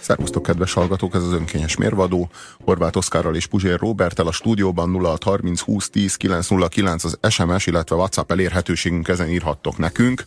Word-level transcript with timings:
Szervusztok, 0.00 0.42
kedves 0.42 0.72
hallgatók, 0.72 1.14
ez 1.14 1.22
az 1.22 1.32
önkényes 1.32 1.76
mérvadó. 1.76 2.30
Horváth 2.64 2.96
Oszkárral 2.96 3.34
és 3.34 3.46
Puzsér 3.46 3.78
Robertel 3.78 4.26
a 4.26 4.32
stúdióban 4.32 5.00
0630 5.00 5.60
20 5.60 5.90
10 5.90 6.14
909 6.16 7.04
az 7.04 7.18
SMS, 7.28 7.66
illetve 7.66 7.96
WhatsApp 7.96 8.30
elérhetőségünk, 8.30 9.08
ezen 9.08 9.28
írhattok 9.28 9.78
nekünk. 9.78 10.24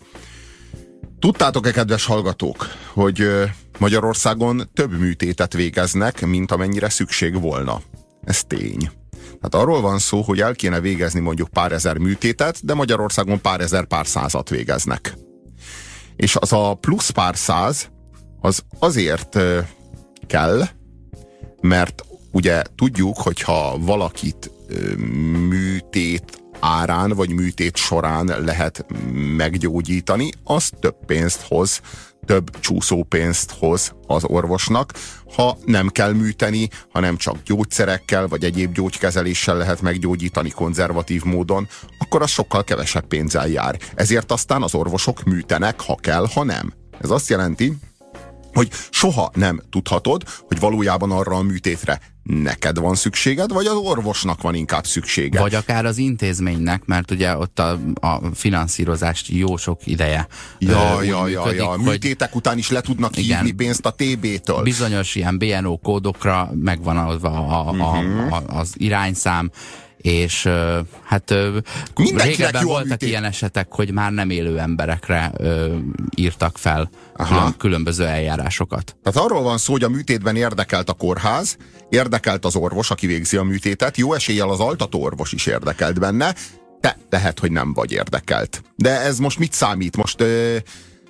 Tudtátok-e, 1.19 1.71
kedves 1.71 2.05
hallgatók, 2.05 2.67
hogy 2.93 3.27
Magyarországon 3.77 4.69
több 4.73 4.99
műtétet 4.99 5.53
végeznek, 5.53 6.25
mint 6.25 6.51
amennyire 6.51 6.89
szükség 6.89 7.41
volna? 7.41 7.81
Ez 8.23 8.43
tény. 8.43 8.89
Tehát 9.11 9.65
arról 9.65 9.81
van 9.81 9.99
szó, 9.99 10.21
hogy 10.21 10.41
el 10.41 10.55
kéne 10.55 10.79
végezni 10.79 11.19
mondjuk 11.19 11.49
pár 11.49 11.71
ezer 11.71 11.97
műtétet, 11.97 12.65
de 12.65 12.73
Magyarországon 12.73 13.41
pár 13.41 13.61
ezer 13.61 13.85
pár 13.85 14.07
százat 14.07 14.49
végeznek. 14.49 15.13
És 16.15 16.35
az 16.35 16.53
a 16.53 16.73
plusz 16.73 17.09
pár 17.09 17.37
száz, 17.37 17.89
az 18.41 18.63
azért 18.79 19.37
kell, 20.27 20.63
mert 21.61 22.05
ugye 22.31 22.61
tudjuk, 22.75 23.17
hogyha 23.17 23.77
valakit 23.79 24.51
műtét 25.49 26.41
árán 26.59 27.09
vagy 27.09 27.29
műtét 27.29 27.75
során 27.75 28.25
lehet 28.25 28.85
meggyógyítani, 29.37 30.31
az 30.43 30.69
több 30.79 30.95
pénzt 31.05 31.41
hoz, 31.41 31.81
több 32.25 32.59
csúszópénzt 32.59 33.51
hoz 33.51 33.91
az 34.07 34.23
orvosnak, 34.23 34.93
ha 35.35 35.57
nem 35.65 35.87
kell 35.87 36.13
műteni, 36.13 36.69
hanem 36.91 37.17
csak 37.17 37.35
gyógyszerekkel 37.45 38.27
vagy 38.27 38.43
egyéb 38.43 38.73
gyógykezeléssel 38.73 39.57
lehet 39.57 39.81
meggyógyítani 39.81 40.49
konzervatív 40.49 41.23
módon, 41.23 41.67
akkor 41.99 42.21
az 42.21 42.29
sokkal 42.29 42.63
kevesebb 42.63 43.07
pénzzel 43.07 43.47
jár. 43.47 43.79
Ezért 43.95 44.31
aztán 44.31 44.61
az 44.61 44.75
orvosok 44.75 45.23
műtenek, 45.23 45.81
ha 45.81 45.95
kell, 45.95 46.27
ha 46.33 46.43
nem. 46.43 46.73
Ez 47.01 47.09
azt 47.09 47.29
jelenti, 47.29 47.77
hogy 48.53 48.69
soha 48.89 49.31
nem 49.33 49.61
tudhatod, 49.69 50.23
hogy 50.47 50.59
valójában 50.59 51.11
arra 51.11 51.35
a 51.35 51.41
műtétre 51.41 51.99
neked 52.23 52.79
van 52.79 52.95
szükséged, 52.95 53.51
vagy 53.51 53.65
az 53.65 53.75
orvosnak 53.75 54.41
van 54.41 54.55
inkább 54.55 54.85
szüksége. 54.85 55.39
Vagy 55.39 55.55
akár 55.55 55.85
az 55.85 55.97
intézménynek, 55.97 56.85
mert 56.85 57.11
ugye 57.11 57.37
ott 57.37 57.59
a, 57.59 57.79
a 57.93 58.21
finanszírozást 58.33 59.27
jó 59.27 59.57
sok 59.57 59.87
ideje. 59.87 60.27
Ja, 60.59 61.01
ja, 61.03 61.21
működik, 61.21 61.33
ja, 61.33 61.51
ja. 61.51 61.75
Műtétek 61.77 62.35
után 62.35 62.57
is 62.57 62.69
le 62.69 62.81
tudnak 62.81 63.15
hívni 63.15 63.51
pénzt 63.51 63.85
a 63.85 63.91
TB-től. 63.91 64.61
Bizonyos 64.61 65.15
ilyen 65.15 65.37
BNO 65.37 65.77
kódokra 65.77 66.51
megvan 66.53 66.97
a, 66.97 67.27
a, 67.27 67.67
a, 67.67 67.71
uh-huh. 67.71 68.33
a, 68.33 68.43
az 68.47 68.73
irányszám, 68.77 69.51
és 70.07 70.49
hát 71.03 71.33
régebben 72.15 72.65
voltak 72.65 73.03
ilyen 73.03 73.23
esetek, 73.23 73.67
hogy 73.69 73.91
már 73.91 74.11
nem 74.11 74.29
élő 74.29 74.59
emberekre 74.59 75.31
írtak 76.15 76.57
fel 76.57 76.89
Aha. 77.15 77.53
különböző 77.57 78.05
eljárásokat. 78.05 78.95
Tehát 79.03 79.29
arról 79.29 79.41
van 79.41 79.57
szó, 79.57 79.71
hogy 79.71 79.83
a 79.83 79.89
műtétben 79.89 80.35
érdekelt 80.35 80.89
a 80.89 80.93
kórház, 80.93 81.57
érdekelt 81.89 82.45
az 82.45 82.55
orvos, 82.55 82.91
aki 82.91 83.07
végzi 83.07 83.37
a 83.37 83.43
műtétet, 83.43 83.97
jó 83.97 84.13
eséllyel 84.13 84.49
az 84.49 84.59
altató 84.59 85.01
orvos 85.01 85.31
is 85.31 85.45
érdekelt 85.45 85.99
benne, 85.99 86.35
te 86.79 86.97
lehet, 87.09 87.39
hogy 87.39 87.51
nem 87.51 87.73
vagy 87.73 87.91
érdekelt. 87.91 88.63
De 88.75 89.01
ez 89.01 89.17
most 89.17 89.39
mit 89.39 89.53
számít? 89.53 89.97
Most 89.97 90.21
ö, 90.21 90.57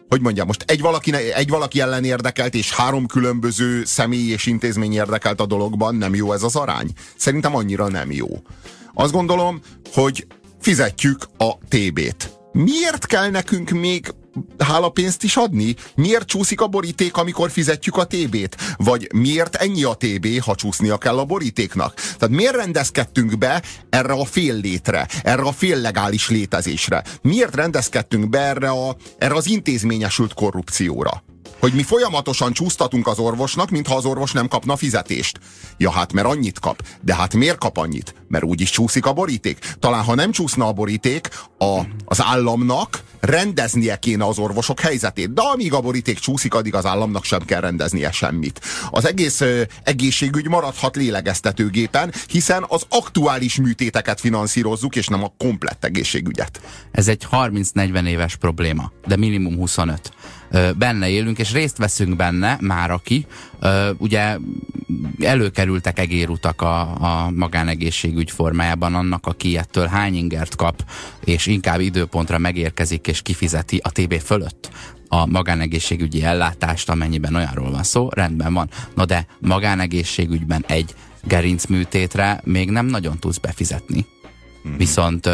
hogy 0.10 0.22
mondjam, 0.22 0.48
most 0.48 0.64
egy 0.68 0.82
valaki, 0.82 1.14
egy 1.14 1.50
valaki 1.50 1.80
ellen 1.80 2.04
érdekelt, 2.04 2.54
és 2.54 2.74
három 2.74 3.06
különböző 3.06 3.86
személy 3.86 4.32
és 4.32 4.46
intézmény 4.46 4.94
érdekelt 4.94 5.42
a 5.42 5.46
dologban, 5.46 5.96
nem 5.96 6.16
jó 6.16 6.34
ez 6.34 6.44
az 6.44 6.56
arány? 6.56 6.92
Szerintem 7.16 7.56
annyira 7.56 7.88
nem 7.88 8.12
jó. 8.12 8.28
Azt 9.00 9.12
gondolom, 9.12 9.62
hogy 9.94 10.28
fizetjük 10.62 11.18
a 11.38 11.58
TB-t. 11.58 12.40
Miért 12.52 13.06
kell 13.06 13.30
nekünk 13.30 13.70
még 13.70 14.14
hálapénzt 14.58 15.24
is 15.24 15.36
adni? 15.36 15.76
Miért 15.96 16.28
csúszik 16.28 16.62
a 16.62 16.68
boríték, 16.68 17.18
amikor 17.18 17.52
fizetjük 17.52 17.98
a 17.98 18.08
TB-t? 18.08 18.56
Vagy 18.78 19.08
miért 19.14 19.56
ennyi 19.56 19.84
a 19.84 19.94
TB, 19.94 20.40
ha 20.40 20.56
csúsznia 20.56 20.98
kell 20.98 21.18
a 21.18 21.26
borítéknak? 21.26 21.94
Tehát 21.94 22.36
miért 22.36 22.56
rendezkedtünk 22.56 23.38
be 23.38 23.62
erre 23.90 24.14
a 24.14 24.26
fél 24.26 24.56
létre, 24.56 25.08
erre 25.24 25.42
a 25.42 25.52
fél 25.52 25.78
legális 25.78 26.30
létezésre? 26.30 27.04
Miért 27.22 27.56
rendezkedtünk 27.56 28.30
be 28.30 28.40
erre, 28.40 28.70
a, 28.70 28.96
erre 29.18 29.36
az 29.36 29.48
intézményesült 29.48 30.34
korrupcióra? 30.34 31.24
Hogy 31.60 31.74
mi 31.74 31.84
folyamatosan 31.84 32.54
csúsztatunk 32.54 33.08
az 33.08 33.20
orvosnak, 33.20 33.70
mintha 33.70 33.96
az 33.96 34.06
orvos 34.06 34.32
nem 34.32 34.48
kapna 34.48 34.76
fizetést. 34.76 35.40
Ja 35.78 35.92
hát, 35.92 36.14
mert 36.14 36.28
annyit 36.28 36.60
kap. 36.60 36.84
De 37.02 37.16
hát 37.16 37.34
miért 37.34 37.58
kap 37.58 37.78
annyit? 37.78 38.16
Mert 38.28 38.44
úgyis 38.44 38.70
csúszik 38.70 39.06
a 39.06 39.14
boríték. 39.14 39.76
Talán 39.80 40.04
ha 40.04 40.16
nem 40.16 40.32
csúszna 40.32 40.68
a 40.68 40.72
boríték, 40.72 41.30
a, 41.58 41.80
az 42.06 42.22
államnak 42.22 43.04
rendeznie 43.20 43.96
kéne 43.96 44.26
az 44.26 44.38
orvosok 44.38 44.80
helyzetét. 44.80 45.34
De 45.34 45.42
amíg 45.42 45.74
a 45.74 45.82
boríték 45.82 46.20
csúszik, 46.20 46.54
addig 46.54 46.76
az 46.76 46.86
államnak 46.86 47.24
sem 47.24 47.46
kell 47.46 47.62
rendeznie 47.62 48.12
semmit. 48.12 48.62
Az 48.92 49.06
egész 49.06 49.42
ö, 49.42 49.62
egészségügy 49.84 50.48
maradhat 50.48 50.96
lélegeztetőgépen, 50.96 52.14
hiszen 52.28 52.66
az 52.68 52.86
aktuális 52.90 53.56
műtéteket 53.56 54.20
finanszírozzuk, 54.20 54.96
és 54.96 55.08
nem 55.08 55.24
a 55.24 55.34
komplett 55.38 55.86
egészségügyet. 55.86 56.62
Ez 56.92 57.08
egy 57.08 57.28
30-40 57.32 58.08
éves 58.08 58.36
probléma, 58.36 58.92
de 59.08 59.16
minimum 59.16 59.56
25 59.56 60.12
benne 60.78 61.10
élünk, 61.10 61.40
és 61.40 61.52
részt 61.52 61.78
veszünk 61.78 62.16
benne, 62.16 62.58
már 62.62 62.92
aki. 62.92 63.26
Ugye 63.98 64.38
előkerültek 65.20 66.00
egérutak 66.00 66.62
a, 66.62 66.80
a 66.82 67.32
magánegészségügy 67.36 68.32
formájában 68.32 68.96
annak, 68.96 69.26
aki 69.26 69.58
ettől 69.58 69.86
hány 69.86 70.16
ingert 70.16 70.56
kap, 70.56 70.84
és 71.26 71.46
inkább 71.46 71.80
időpontra 71.80 72.38
megérkezik 72.38 73.08
és 73.08 73.22
kifizeti 73.22 73.82
a 73.84 73.90
TB 73.90 74.14
fölött 74.14 74.70
a 75.08 75.26
magánegészségügyi 75.26 76.24
ellátást, 76.24 76.90
amennyiben 76.90 77.36
olyanról 77.36 77.72
van 77.72 77.84
szó, 77.84 78.10
rendben 78.10 78.54
van. 78.54 78.70
Na 78.96 79.06
de 79.06 79.26
magánegészségügyben 79.40 80.64
egy 80.68 80.96
gerincműtétre 81.24 82.42
még 82.44 82.70
nem 82.70 82.86
nagyon 82.86 83.20
tudsz 83.20 83.38
befizetni. 83.38 84.06
Mm. 84.68 84.78
Viszont 84.78 85.30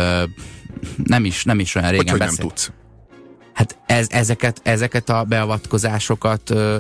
nem 1.03 1.25
is, 1.25 1.43
nem 1.43 1.59
is 1.59 1.75
olyan 1.75 1.89
régen 1.89 2.09
hogy, 2.09 2.19
hogy 2.19 2.27
nem 2.27 2.47
tudsz? 2.47 2.71
Hát 3.53 3.77
ez, 3.85 4.07
ezeket, 4.09 4.59
ezeket 4.63 5.09
a 5.09 5.23
beavatkozásokat 5.23 6.49
ö, 6.49 6.77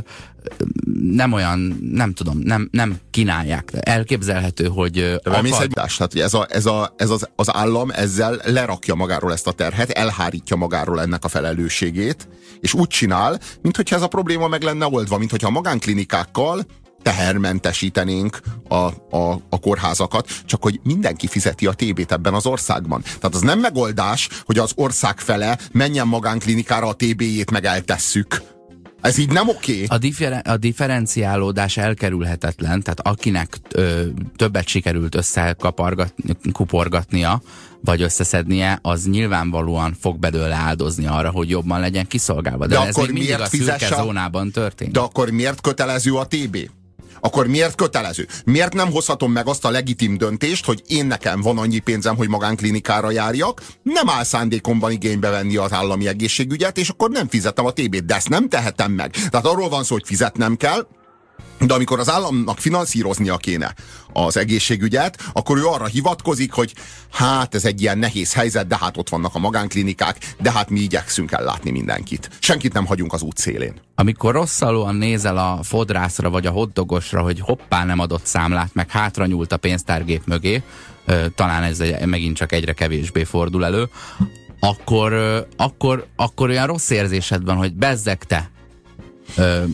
nem 1.01 1.33
olyan, 1.33 1.79
nem 1.81 2.13
tudom, 2.13 2.39
nem, 2.39 2.67
nem 2.71 2.97
kínálják. 3.11 3.71
Elképzelhető, 3.79 4.67
hogy 4.67 4.91
De 4.91 5.19
akar... 5.23 5.61
egy 5.61 5.69
tehát 5.69 6.15
ez, 6.15 6.33
a, 6.33 6.47
ez, 6.49 6.65
a, 6.65 6.93
ez 6.97 7.09
az, 7.09 7.29
az 7.35 7.55
állam 7.55 7.89
ezzel 7.89 8.39
lerakja 8.45 8.95
magáról 8.95 9.31
ezt 9.31 9.47
a 9.47 9.51
terhet, 9.51 9.89
elhárítja 9.89 10.55
magáról 10.55 11.01
ennek 11.01 11.23
a 11.23 11.27
felelősségét, 11.27 12.27
és 12.59 12.73
úgy 12.73 12.87
csinál, 12.87 13.39
mintha 13.61 13.95
ez 13.95 14.01
a 14.01 14.07
probléma 14.07 14.47
meg 14.47 14.61
lenne 14.61 14.85
oldva, 14.85 15.17
mintha 15.17 15.47
a 15.47 15.51
magánklinikákkal 15.51 16.65
tehermentesítenénk 17.03 18.39
a, 18.67 18.75
a, 18.75 19.41
a 19.49 19.59
kórházakat, 19.59 20.29
csak 20.45 20.63
hogy 20.63 20.79
mindenki 20.83 21.27
fizeti 21.27 21.65
a 21.65 21.73
TB-t 21.73 22.11
ebben 22.11 22.33
az 22.33 22.45
országban. 22.45 23.01
Tehát 23.01 23.35
az 23.35 23.41
nem 23.41 23.59
megoldás, 23.59 24.29
hogy 24.45 24.57
az 24.57 24.71
ország 24.75 25.19
fele 25.19 25.57
menjen 25.71 26.07
magánklinikára 26.07 26.87
a 26.87 26.93
TB-jét 26.93 27.51
meg 27.51 27.65
eltesszük. 27.65 28.51
Ez 29.03 29.17
így 29.17 29.29
nem 29.29 29.49
oké. 29.49 29.73
Okay. 29.73 29.85
A, 29.87 29.97
differ- 29.97 30.47
a 30.47 30.57
differenciálódás 30.57 31.77
elkerülhetetlen, 31.77 32.81
tehát 32.81 32.99
akinek 32.99 33.57
ö, 33.71 34.03
többet 34.35 34.67
sikerült 34.67 35.15
összekuporgatnia, 35.15 37.41
vagy 37.81 38.01
összeszednie, 38.01 38.79
az 38.81 39.05
nyilvánvalóan 39.05 39.95
fog 39.99 40.19
belőle 40.19 40.55
áldozni 40.55 41.05
arra, 41.05 41.29
hogy 41.29 41.49
jobban 41.49 41.79
legyen 41.79 42.07
kiszolgálva. 42.07 42.67
De, 42.67 42.75
De 42.75 42.81
ez 42.81 42.95
akkor 42.95 43.07
még 43.07 43.17
mindig 43.17 43.39
a 43.39 43.45
szürke 43.45 43.95
zónában 43.95 44.51
történik. 44.51 44.93
De 44.93 44.99
akkor 44.99 45.29
miért 45.29 45.61
kötelező 45.61 46.15
a 46.15 46.27
TB? 46.27 46.57
Akkor 47.19 47.47
miért 47.47 47.75
kötelező? 47.75 48.27
Miért 48.45 48.73
nem 48.73 48.91
hozhatom 48.91 49.31
meg 49.31 49.47
azt 49.47 49.65
a 49.65 49.69
legitim 49.69 50.17
döntést, 50.17 50.65
hogy 50.65 50.81
én 50.87 51.05
nekem 51.05 51.41
van 51.41 51.57
annyi 51.57 51.79
pénzem, 51.79 52.15
hogy 52.15 52.29
magánklinikára 52.29 53.11
járjak, 53.11 53.61
nem 53.83 54.09
áll 54.09 54.23
szándékomban 54.23 54.91
igénybe 54.91 55.29
venni 55.29 55.55
az 55.57 55.73
állami 55.73 56.07
egészségügyet, 56.07 56.77
és 56.77 56.89
akkor 56.89 57.09
nem 57.09 57.27
fizetem 57.27 57.65
a 57.65 57.71
TB-t, 57.71 58.05
de 58.05 58.15
ezt 58.15 58.29
nem 58.29 58.49
tehetem 58.49 58.91
meg. 58.91 59.11
Tehát 59.11 59.45
arról 59.45 59.69
van 59.69 59.83
szó, 59.83 59.93
hogy 59.93 60.05
fizetnem 60.05 60.57
kell, 60.57 60.87
de 61.59 61.73
amikor 61.73 61.99
az 61.99 62.09
államnak 62.09 62.57
finanszíroznia 62.57 63.37
kéne 63.37 63.73
az 64.13 64.37
egészségügyet, 64.37 65.29
akkor 65.33 65.57
ő 65.57 65.65
arra 65.65 65.85
hivatkozik, 65.85 66.51
hogy 66.51 66.73
hát 67.11 67.55
ez 67.55 67.65
egy 67.65 67.81
ilyen 67.81 67.97
nehéz 67.97 68.33
helyzet, 68.33 68.67
de 68.67 68.77
hát 68.79 68.97
ott 68.97 69.09
vannak 69.09 69.35
a 69.35 69.39
magánklinikák, 69.39 70.35
de 70.41 70.51
hát 70.51 70.69
mi 70.69 70.79
igyekszünk 70.79 71.31
ellátni 71.31 71.71
mindenkit. 71.71 72.29
Senkit 72.39 72.73
nem 72.73 72.85
hagyunk 72.85 73.13
az 73.13 73.21
út 73.21 73.37
szélén. 73.37 73.73
Amikor 73.95 74.33
rosszalóan 74.33 74.95
nézel 74.95 75.37
a 75.37 75.59
fodrászra 75.63 76.29
vagy 76.29 76.45
a 76.45 76.51
hoddogosra, 76.51 77.21
hogy 77.21 77.39
hoppá 77.39 77.83
nem 77.85 77.99
adott 77.99 78.25
számlát, 78.25 78.73
meg 78.73 78.89
hátra 78.89 79.25
nyúlt 79.25 79.51
a 79.51 79.57
pénztárgép 79.57 80.21
mögé, 80.25 80.63
talán 81.35 81.63
ez 81.63 81.83
megint 82.05 82.35
csak 82.35 82.51
egyre 82.51 82.73
kevésbé 82.73 83.23
fordul 83.23 83.65
elő, 83.65 83.89
akkor, 84.59 85.13
akkor, 85.57 86.07
akkor 86.15 86.49
olyan 86.49 86.67
rossz 86.67 86.89
érzésed 86.89 87.43
van, 87.43 87.55
hogy 87.55 87.73
bezzeg 87.73 88.23
te, 88.23 88.51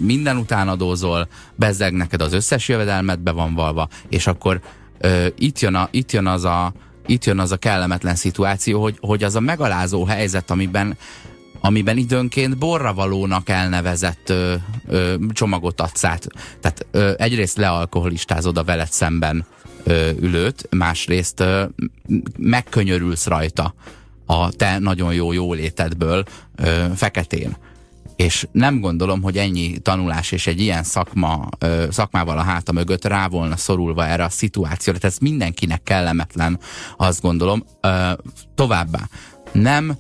minden 0.02 0.38
után 0.38 0.68
adózol, 0.68 1.28
bezzeg 1.56 1.94
neked 1.94 2.22
az 2.22 2.34
összes 2.34 2.68
jövedelmet 2.68 3.20
be 3.20 3.32
van 3.32 3.54
valva, 3.54 3.88
és 4.10 4.28
akkor 4.28 4.62
ö, 4.98 5.28
itt, 5.38 5.60
jön 5.60 5.76
a, 5.76 5.88
itt, 5.92 6.12
jön 6.12 6.28
az 6.28 6.46
a, 6.46 6.74
itt 7.06 7.26
jön 7.26 7.40
az 7.40 7.52
a 7.52 7.58
kellemetlen 7.58 8.16
szituáció, 8.16 8.82
hogy, 8.82 8.98
hogy 9.00 9.24
az 9.24 9.36
a 9.36 9.40
megalázó 9.40 10.06
helyzet, 10.06 10.52
amiben 10.52 10.98
amiben 11.62 11.98
időnként 11.98 12.58
borravalónak 12.58 13.50
elnevezett 13.50 14.30
ö, 14.30 14.54
ö, 14.88 15.16
csomagot 15.34 15.82
adsz 15.82 16.04
át. 16.04 16.28
Tehát 16.62 16.86
ö, 16.92 17.12
egyrészt 17.18 17.58
lealkoholistázod 17.58 18.58
a 18.58 18.64
veled 18.64 18.92
szemben 18.92 19.46
ö, 19.84 20.10
ülőt, 20.20 20.68
másrészt 20.70 21.40
ö, 21.40 21.64
megkönyörülsz 22.38 23.26
rajta 23.26 23.74
a 24.26 24.52
te 24.52 24.80
nagyon 24.80 25.14
jó 25.14 25.32
jólétedből 25.32 26.26
ö, 26.56 26.86
feketén. 26.96 27.58
És 28.20 28.48
nem 28.52 28.80
gondolom, 28.80 29.22
hogy 29.22 29.38
ennyi 29.38 29.78
tanulás 29.78 30.32
és 30.32 30.48
egy 30.48 30.60
ilyen 30.60 30.84
szakma, 30.84 31.48
szakmával 31.90 32.38
a 32.38 32.42
háta 32.42 32.72
mögött 32.72 33.06
rá 33.06 33.28
volna 33.28 33.56
szorulva 33.56 34.06
erre 34.06 34.24
a 34.24 34.30
szituációra. 34.30 35.00
Tehát 35.00 35.16
ez 35.16 35.22
mindenkinek 35.22 35.84
kellemetlen, 35.84 36.60
azt 36.98 37.22
gondolom. 37.22 37.64
Továbbá, 38.56 39.00
nem 39.52 39.98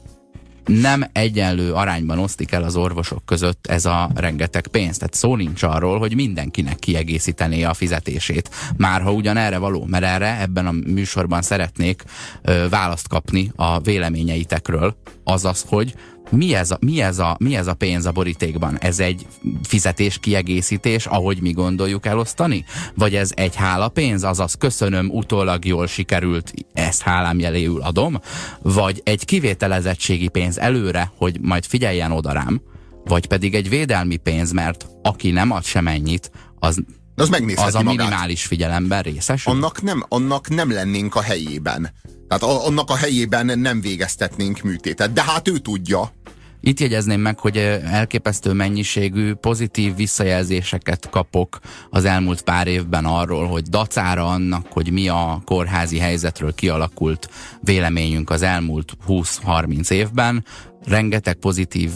nem 0.66 1.04
egyenlő 1.12 1.74
arányban 1.74 2.19
osztik 2.19 2.51
el 2.51 2.63
az 2.63 2.75
orvosok 2.75 3.25
között 3.25 3.68
ez 3.68 3.86
a 3.86 4.10
rengeteg 4.16 4.68
pénz. 4.68 4.98
Tehát 4.98 5.13
szó 5.13 5.36
nincs 5.36 5.63
arról, 5.63 6.00
hogy 6.00 6.16
mindenkinek 6.16 6.80
kiegészítené 6.80 7.63
a 7.63 7.74
fizetését. 7.74 8.50
Már 8.77 9.01
ha 9.01 9.12
ugyan 9.12 9.38
erre 9.38 9.57
való, 9.57 9.86
mert 9.86 10.04
erre 10.04 10.42
ebben 10.42 10.68
a 10.68 10.71
műsorban 10.71 11.42
szeretnék 11.42 12.04
ö, 12.42 12.66
választ 12.69 13.07
kapni 13.07 13.51
a 13.56 13.80
véleményeitekről, 13.80 14.95
azaz, 15.24 15.66
hogy 15.68 15.94
mi 16.31 16.54
ez, 16.54 16.71
a, 16.71 16.77
mi, 16.80 17.01
ez 17.01 17.19
a, 17.19 17.36
mi 17.39 17.56
ez 17.56 17.68
a 17.68 17.74
pénz 17.74 18.06
a 18.06 18.12
borítékban? 18.12 18.77
Ez 18.80 19.00
egy 19.00 19.27
fizetés 19.63 20.18
kiegészítés, 20.19 21.06
ahogy 21.06 21.42
mi 21.42 21.51
gondoljuk 21.51 22.06
elosztani? 22.06 22.66
Vagy 22.95 23.16
ez 23.16 23.31
egy 23.36 23.56
hálapénz, 23.56 24.24
azaz 24.24 24.54
köszönöm, 24.54 25.10
utólag 25.10 25.66
jól 25.66 25.88
sikerült, 25.88 26.54
ezt 26.74 27.01
hálám 27.01 27.39
jeléül 27.39 27.81
adom? 27.81 28.19
Vagy 28.62 29.01
egy 29.04 29.25
kivételezettségi 29.25 30.27
pénz 30.27 30.57
előre, 30.57 31.12
hogy 31.16 31.39
majd 31.42 31.66
figyeljen 31.66 32.12
oda 32.12 32.31
rám? 32.31 32.62
Vagy 33.06 33.25
pedig 33.25 33.56
egy 33.56 33.69
védelmi 33.69 34.18
pénz, 34.18 34.51
mert 34.51 34.88
aki 35.01 35.31
nem 35.31 35.51
ad 35.51 35.63
sem 35.63 35.88
ennyit, 35.88 36.31
az 36.60 36.83
az, 37.19 37.30
az 37.57 37.75
a 37.75 37.81
minimális 37.81 38.18
magát. 38.19 38.38
figyelemben 38.38 39.01
részes? 39.01 39.45
Annak 39.45 39.81
nem, 39.81 40.06
annak 40.07 40.50
nem 40.50 40.71
lennénk 40.71 41.16
a 41.16 41.21
helyében. 41.21 41.94
Tehát 42.27 42.44
annak 42.44 42.89
a 42.89 42.95
helyében 42.95 43.60
nem 43.60 43.81
végeztetnénk 43.81 44.62
műtétet. 44.62 45.13
De 45.13 45.24
hát 45.24 45.48
ő 45.48 45.57
tudja. 45.57 46.12
Itt 46.61 46.79
jegyezném 46.79 47.21
meg, 47.21 47.39
hogy 47.39 47.57
elképesztő 47.83 48.53
mennyiségű 48.53 49.33
pozitív 49.33 49.95
visszajelzéseket 49.95 51.09
kapok 51.09 51.59
az 51.89 52.06
elmúlt 52.06 52.41
pár 52.41 52.67
évben 52.67 53.06
arról, 53.06 53.47
hogy 53.47 53.63
dacára 53.63 54.27
annak, 54.27 54.67
hogy 54.71 54.91
mi 54.91 55.07
a 55.07 55.41
kórházi 55.45 55.97
helyzetről 55.97 56.53
kialakult 56.53 57.29
véleményünk 57.61 58.29
az 58.29 58.41
elmúlt 58.41 58.97
20-30 59.07 59.91
évben, 59.91 60.45
rengeteg 60.85 61.35
pozitív 61.35 61.91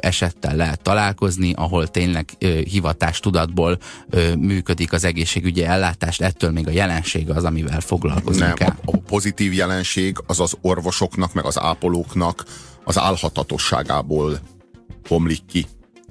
esettel 0.00 0.56
lehet 0.56 0.82
találkozni, 0.82 1.52
ahol 1.56 1.88
tényleg 1.88 2.30
hivatás 2.64 3.20
tudatból 3.20 3.78
működik 4.38 4.92
az 4.92 5.04
egészségügyi 5.04 5.64
ellátást, 5.64 6.22
ettől 6.22 6.50
még 6.50 6.66
a 6.66 6.70
jelenség 6.70 7.30
az, 7.30 7.44
amivel 7.44 7.80
foglalkozunk 7.80 8.58
Nem, 8.58 8.78
a 8.84 8.96
pozitív 8.96 9.52
jelenség 9.52 10.16
az 10.26 10.40
az 10.40 10.56
orvosoknak, 10.60 11.32
meg 11.32 11.44
az 11.44 11.58
ápolóknak 11.58 12.44
az 12.88 12.98
álhatatosságából 12.98 14.40
bomlik 15.08 15.44
ki. 15.44 15.66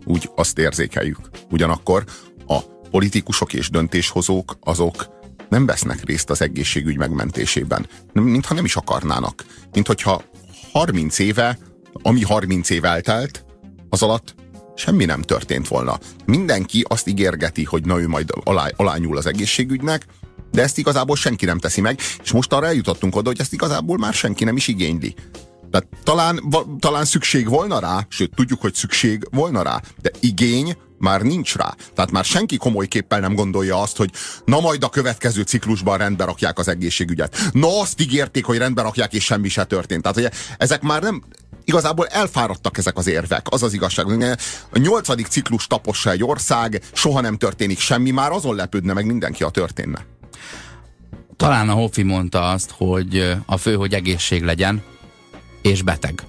Úgy 0.06 0.30
azt 0.36 0.58
érzékeljük. 0.58 1.30
Ugyanakkor 1.50 2.04
a 2.48 2.60
politikusok 2.92 3.54
és 3.54 3.70
döntéshozók 3.70 4.58
azok 4.62 5.10
nem 5.50 5.66
vesznek 5.66 6.04
részt 6.06 6.30
az 6.30 6.42
egészségügy 6.42 6.98
megmentésében. 6.98 7.88
Mintha 8.14 8.54
nem 8.54 8.66
is 8.66 8.76
akarnának. 8.76 9.46
Mint 9.74 9.88
hogyha 9.88 10.24
30 10.72 11.20
éve, 11.20 11.58
ami 12.02 12.24
30 12.24 12.70
év 12.70 12.86
eltelt, 12.86 13.46
az 13.90 14.02
alatt 14.02 14.36
semmi 14.76 15.06
nem 15.06 15.22
történt 15.22 15.68
volna. 15.68 16.00
Mindenki 16.26 16.86
azt 16.88 17.08
ígérgeti, 17.08 17.64
hogy 17.64 17.86
na 17.86 18.00
ő 18.00 18.08
majd 18.08 18.30
alá, 18.44 18.70
alányul 18.76 19.18
az 19.18 19.26
egészségügynek, 19.26 20.06
de 20.52 20.62
ezt 20.62 20.78
igazából 20.78 21.16
senki 21.16 21.46
nem 21.46 21.60
teszi 21.60 21.82
meg, 21.82 22.00
és 22.24 22.32
most 22.32 22.54
arra 22.54 22.66
eljutottunk 22.66 23.16
oda, 23.16 23.28
hogy 23.28 23.40
ezt 23.40 23.54
igazából 23.54 23.98
már 23.98 24.14
senki 24.14 24.44
nem 24.44 24.56
is 24.56 24.68
igényli. 24.68 25.16
Tehát 25.72 25.88
talán, 26.04 26.40
va, 26.44 26.66
talán 26.80 27.06
szükség 27.06 27.50
volna 27.50 27.80
rá, 27.80 28.06
sőt, 28.10 28.36
tudjuk, 28.36 28.62
hogy 28.62 28.74
szükség 28.74 29.28
volna 29.32 29.62
rá, 29.62 29.82
de 30.02 30.12
igény 30.20 30.78
már 31.00 31.22
nincs 31.22 31.56
rá. 31.56 31.76
Tehát 31.94 32.12
már 32.12 32.26
senki 32.26 32.58
komoly 32.58 32.88
képpel 32.88 33.20
nem 33.20 33.36
gondolja 33.36 33.82
azt, 33.82 33.98
hogy 33.98 34.12
na 34.46 34.60
majd 34.60 34.84
a 34.84 34.90
következő 34.90 35.42
ciklusban 35.42 35.98
rendbe 35.98 36.26
rakják 36.26 36.60
az 36.60 36.68
egészségügyet. 36.68 37.38
Na 37.52 37.80
azt 37.80 38.02
ígérték, 38.02 38.46
hogy 38.46 38.58
rendbe 38.58 38.82
rakják, 38.82 39.14
és 39.14 39.24
semmi 39.24 39.50
se 39.50 39.64
történt. 39.64 40.02
Tehát 40.02 40.18
ugye 40.18 40.30
ezek 40.58 40.82
már 40.82 41.02
nem, 41.02 41.24
igazából 41.66 42.08
elfáradtak 42.08 42.78
ezek 42.78 42.98
az 42.98 43.08
érvek, 43.08 43.48
az 43.50 43.64
az 43.64 43.74
igazság. 43.74 44.06
A 44.72 44.78
nyolcadik 44.78 45.28
ciklus 45.28 45.68
tapossa 45.68 46.12
egy 46.12 46.24
ország, 46.24 46.82
soha 46.94 47.22
nem 47.22 47.38
történik 47.38 47.80
semmi, 47.80 48.12
már 48.12 48.32
azon 48.32 48.56
lepődne 48.56 48.94
meg 48.94 49.06
mindenki, 49.06 49.44
a 49.44 49.50
történne. 49.50 50.06
Talán 51.36 51.70
a 51.70 51.74
Hoffi 51.74 52.04
mondta 52.04 52.50
azt, 52.50 52.74
hogy 52.78 53.38
a 53.46 53.58
fő, 53.58 53.76
hogy 53.76 53.94
egészség 53.94 54.44
legyen, 54.44 54.84
és 55.68 55.82
beteg. 55.82 56.24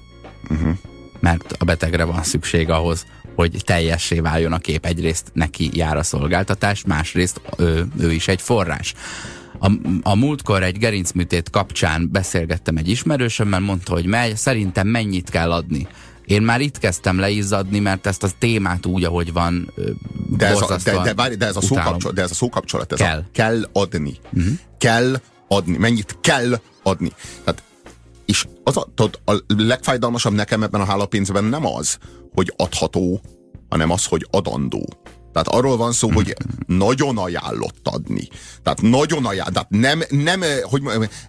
Uh-huh. 0.51 0.77
Mert 1.21 1.55
a 1.59 1.65
betegre 1.65 2.05
van 2.05 2.23
szükség 2.23 2.71
ahhoz, 2.71 3.07
hogy 3.35 3.63
teljessé 3.65 4.21
váljon 4.21 4.53
a 4.53 4.59
kép. 4.59 4.87
Egyrészt 4.87 5.31
neki 5.33 5.71
jár 5.73 5.97
a 5.97 6.03
szolgáltatás, 6.03 6.85
másrészt 6.85 7.41
ő, 7.57 7.87
ő 8.01 8.13
is 8.13 8.29
egy 8.29 8.43
forrás. 8.43 8.95
A, 9.59 9.73
a 10.03 10.15
múltkor 10.15 10.63
egy 10.63 10.79
gerincműtét 10.79 11.51
kapcsán 11.51 12.09
beszélgettem 12.13 12.77
egy 12.77 12.89
ismerősömmel, 12.89 13.61
mondta, 13.61 13.93
hogy 13.93 14.07
mely, 14.07 14.35
szerintem 14.35 14.87
mennyit 14.87 15.31
kell 15.31 15.53
adni. 15.53 15.87
Én 16.25 16.43
már 16.43 16.61
itt 16.61 16.79
kezdtem 16.79 17.19
leizzadni, 17.19 17.79
mert 17.79 18.07
ezt 18.07 18.23
a 18.23 18.29
témát 18.39 18.87
úgy, 18.87 19.05
ahogy 19.05 19.33
van, 19.33 19.73
de 20.37 20.47
ez 20.47 20.61
a, 20.61 20.77
de, 20.85 21.03
de, 21.03 21.15
várj, 21.15 21.35
de 21.35 21.47
ez 21.47 21.57
a 21.57 21.61
szókapcsolat, 21.61 22.15
de 22.15 22.23
ez 22.23 22.31
a 22.31 22.35
szókapcsolat, 22.35 22.93
ez 22.93 22.99
kell. 22.99 23.19
A, 23.19 23.25
kell 23.33 23.69
adni. 23.73 24.17
Uh-huh. 24.33 24.53
Kell 24.79 25.21
adni. 25.49 25.77
Mennyit 25.77 26.17
kell 26.21 26.61
adni. 26.83 27.13
Tehát 27.45 27.63
és 28.29 28.47
az 28.65 28.77
a, 28.77 28.87
tudod, 28.95 29.21
a 29.25 29.43
legfájdalmasabb 29.47 30.33
nekem 30.33 30.63
ebben 30.63 30.81
a 30.81 30.85
hálapénzben 30.85 31.45
nem 31.45 31.67
az, 31.67 31.99
hogy 32.35 32.53
adható, 32.57 33.21
hanem 33.69 33.91
az, 33.91 34.05
hogy 34.05 34.27
adandó. 34.31 34.89
Tehát 35.33 35.49
arról 35.49 35.77
van 35.77 35.93
szó, 35.93 36.11
hogy 36.11 36.35
nagyon 36.67 37.19
ajánlott 37.19 37.89
adni. 37.89 38.29
Tehát 38.63 38.83
nagyon 38.83 39.27
ajánlott. 39.27 39.55
Tehát 39.55 39.71
nem, 39.71 40.03
nem, 40.11 40.41
hogy 40.63 40.83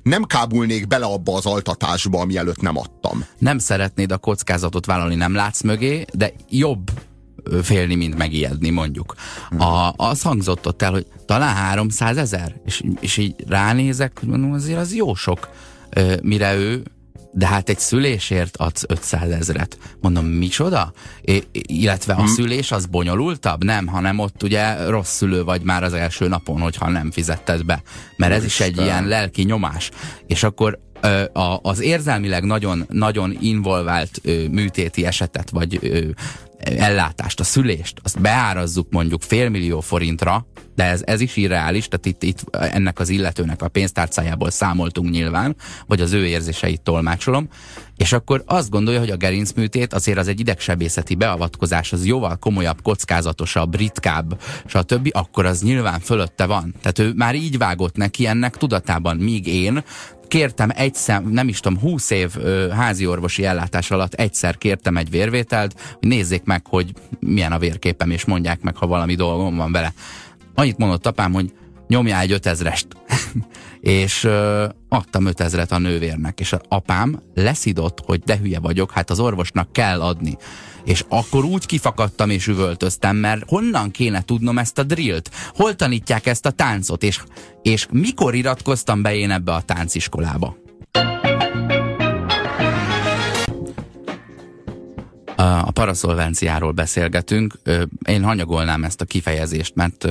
nem 0.03 0.23
kábulnék 0.23 0.87
bele 0.87 1.05
abba 1.05 1.35
az 1.35 1.45
altatásba, 1.45 2.19
ami 2.19 2.37
előtt 2.37 2.61
nem 2.61 2.77
adtam. 2.77 3.25
Nem 3.37 3.57
szeretnéd 3.57 4.11
a 4.11 4.17
kockázatot 4.17 4.85
vállalni, 4.85 5.15
nem 5.15 5.33
látsz 5.33 5.61
mögé, 5.61 6.05
de 6.13 6.33
jobb 6.49 6.91
félni, 7.61 7.95
mint 7.95 8.17
megijedni, 8.17 8.69
mondjuk. 8.69 9.15
A, 9.57 9.93
az 9.95 10.21
hangzott 10.21 10.67
ott 10.67 10.81
el, 10.81 10.91
hogy 10.91 11.07
talán 11.25 11.55
300 11.55 12.17
ezer, 12.17 12.55
és, 12.65 12.83
és 12.99 13.17
így 13.17 13.35
ránézek, 13.47 14.19
hogy 14.19 14.29
mondom, 14.29 14.51
azért 14.51 14.79
az 14.79 14.95
jó 14.95 15.13
sok 15.13 15.49
mire 16.21 16.55
ő 16.55 16.83
de 17.31 17.47
hát 17.47 17.69
egy 17.69 17.79
szülésért 17.79 18.57
adsz 18.57 18.83
500 18.87 19.31
ezret. 19.31 19.77
Mondom, 20.01 20.25
micsoda? 20.25 20.93
É, 21.21 21.43
illetve 21.51 22.13
a 22.13 22.17
hmm. 22.17 22.27
szülés 22.27 22.71
az 22.71 22.85
bonyolultabb? 22.85 23.63
Nem, 23.63 23.87
hanem 23.87 24.19
ott 24.19 24.43
ugye 24.43 24.83
rossz 24.83 25.15
szülő 25.15 25.43
vagy 25.43 25.61
már 25.61 25.83
az 25.83 25.93
első 25.93 26.27
napon, 26.27 26.59
hogyha 26.59 26.89
nem 26.89 27.11
fizetted 27.11 27.65
be. 27.65 27.81
Mert 28.15 28.33
ez 28.33 28.43
is 28.43 28.59
egy 28.59 28.77
ilyen 28.77 29.07
lelki 29.07 29.43
nyomás. 29.43 29.91
És 30.27 30.43
akkor 30.43 30.79
az 31.61 31.79
érzelmileg 31.79 32.43
nagyon, 32.43 32.85
nagyon 32.89 33.37
involvált 33.39 34.21
műtéti 34.51 35.05
esetet, 35.05 35.49
vagy 35.49 35.79
ellátást, 36.59 37.39
a 37.39 37.43
szülést, 37.43 37.99
azt 38.03 38.21
beárazzuk 38.21 38.91
mondjuk 38.91 39.21
félmillió 39.21 39.79
forintra, 39.79 40.45
de 40.75 40.83
ez, 40.83 41.01
ez 41.05 41.21
is 41.21 41.35
irreális, 41.35 41.87
tehát 41.87 42.05
itt, 42.05 42.23
itt 42.23 42.55
ennek 42.55 42.99
az 42.99 43.09
illetőnek 43.09 43.61
a 43.61 43.67
pénztárcájából 43.67 44.49
számoltunk 44.49 45.09
nyilván, 45.09 45.55
vagy 45.87 46.01
az 46.01 46.11
ő 46.13 46.25
érzéseit 46.25 46.81
tolmácsolom, 46.81 47.49
és 47.97 48.13
akkor 48.13 48.43
azt 48.45 48.69
gondolja, 48.69 48.99
hogy 48.99 49.09
a 49.09 49.17
gerincműtét 49.17 49.93
azért 49.93 50.17
az 50.17 50.27
egy 50.27 50.39
idegsebészeti 50.39 51.15
beavatkozás, 51.15 51.93
az 51.93 52.05
jóval 52.05 52.35
komolyabb, 52.37 52.81
kockázatosabb, 52.81 53.75
ritkább, 53.75 54.41
stb., 54.65 55.09
akkor 55.11 55.45
az 55.45 55.61
nyilván 55.61 55.99
fölötte 55.99 56.45
van. 56.45 56.75
Tehát 56.81 56.99
ő 56.99 57.13
már 57.15 57.35
így 57.35 57.57
vágott 57.57 57.95
neki 57.95 58.27
ennek 58.27 58.57
tudatában, 58.57 59.17
míg 59.17 59.47
én 59.47 59.83
kértem 60.29 60.69
egyszer, 60.75 61.23
nem 61.23 61.47
is 61.47 61.59
tudom, 61.59 61.79
20 61.79 62.09
év 62.09 62.31
ö, 62.37 62.69
házi 62.69 63.05
orvosi 63.05 63.45
ellátás 63.45 63.91
alatt 63.91 64.13
egyszer 64.13 64.57
kértem 64.57 64.97
egy 64.97 65.09
vérvételt, 65.09 65.75
hogy 65.99 66.09
nézzék 66.09 66.43
meg, 66.43 66.67
hogy 66.67 66.93
milyen 67.19 67.51
a 67.51 67.59
vérképem, 67.59 68.11
és 68.11 68.25
mondják 68.25 68.61
meg, 68.61 68.75
ha 68.75 68.87
valami 68.87 69.15
dolgom 69.15 69.55
van 69.55 69.71
vele. 69.71 69.93
Annyit 70.55 70.77
mondott 70.77 71.05
apám, 71.05 71.33
hogy 71.33 71.53
nyomjál 71.87 72.21
egy 72.21 72.31
ötezrest. 72.31 72.87
és 73.79 74.23
ö, 74.23 74.67
adtam 74.89 75.25
ötezret 75.25 75.71
a 75.71 75.77
nővérnek, 75.77 76.39
és 76.39 76.55
apám 76.67 77.21
leszidott, 77.33 78.01
hogy 78.05 78.19
de 78.19 78.37
hülye 78.37 78.59
vagyok, 78.59 78.91
hát 78.91 79.09
az 79.09 79.19
orvosnak 79.19 79.71
kell 79.71 80.01
adni. 80.01 80.37
És 80.89 81.05
akkor 81.09 81.43
úgy 81.43 81.65
kifakadtam 81.65 82.29
és 82.29 82.47
üvöltöztem, 82.47 83.15
mert 83.15 83.43
honnan 83.47 83.91
kéne 83.91 84.21
tudnom 84.21 84.57
ezt 84.57 84.77
a 84.77 84.83
drillt? 84.83 85.29
Hol 85.55 85.75
tanítják 85.75 86.25
ezt 86.25 86.45
a 86.45 86.51
táncot? 86.51 87.03
És, 87.03 87.23
és 87.61 87.87
mikor 87.91 88.35
iratkoztam 88.35 89.01
be 89.01 89.15
én 89.15 89.31
ebbe 89.31 89.53
a 89.53 89.61
tánciskolába? 89.61 90.55
A 95.39 95.71
paraszolvenciáról 95.71 96.71
beszélgetünk. 96.71 97.59
Én 98.05 98.23
hanyagolnám 98.23 98.83
ezt 98.83 99.01
a 99.01 99.05
kifejezést, 99.05 99.75
mert 99.75 100.07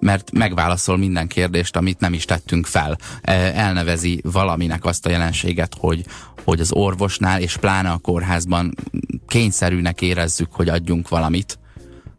mert 0.00 0.32
megválaszol 0.32 0.96
minden 0.96 1.26
kérdést, 1.26 1.76
amit 1.76 2.00
nem 2.00 2.12
is 2.12 2.24
tettünk 2.24 2.66
fel. 2.66 2.98
Elnevezi 3.22 4.20
valaminek 4.22 4.84
azt 4.84 5.06
a 5.06 5.10
jelenséget, 5.10 5.76
hogy, 5.78 6.04
hogy 6.44 6.60
az 6.60 6.72
orvosnál 6.72 7.40
és 7.40 7.56
pláne 7.56 7.90
a 7.90 7.98
kórházban 7.98 8.74
kényszerűnek 9.26 10.02
érezzük, 10.02 10.52
hogy 10.52 10.68
adjunk 10.68 11.08
valamit, 11.08 11.58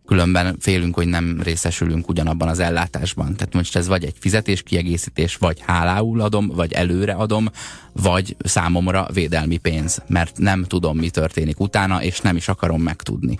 különben 0.09 0.55
félünk, 0.59 0.95
hogy 0.95 1.07
nem 1.07 1.39
részesülünk 1.43 2.09
ugyanabban 2.09 2.47
az 2.47 2.59
ellátásban. 2.59 3.35
Tehát 3.35 3.53
most 3.53 3.75
ez 3.75 3.87
vagy 3.87 4.03
egy 4.03 4.15
fizetéskiegészítés, 4.19 5.35
vagy 5.35 5.59
hálául 5.65 6.21
adom, 6.21 6.47
vagy 6.47 6.73
előre 6.73 7.13
adom, 7.13 7.49
vagy 7.93 8.35
számomra 8.39 9.07
védelmi 9.13 9.57
pénz, 9.57 10.01
mert 10.07 10.37
nem 10.37 10.63
tudom, 10.63 10.97
mi 10.97 11.09
történik 11.09 11.59
utána, 11.59 12.03
és 12.03 12.21
nem 12.21 12.35
is 12.35 12.47
akarom 12.47 12.81
megtudni. 12.81 13.35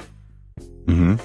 Uh-huh. 0.85 1.19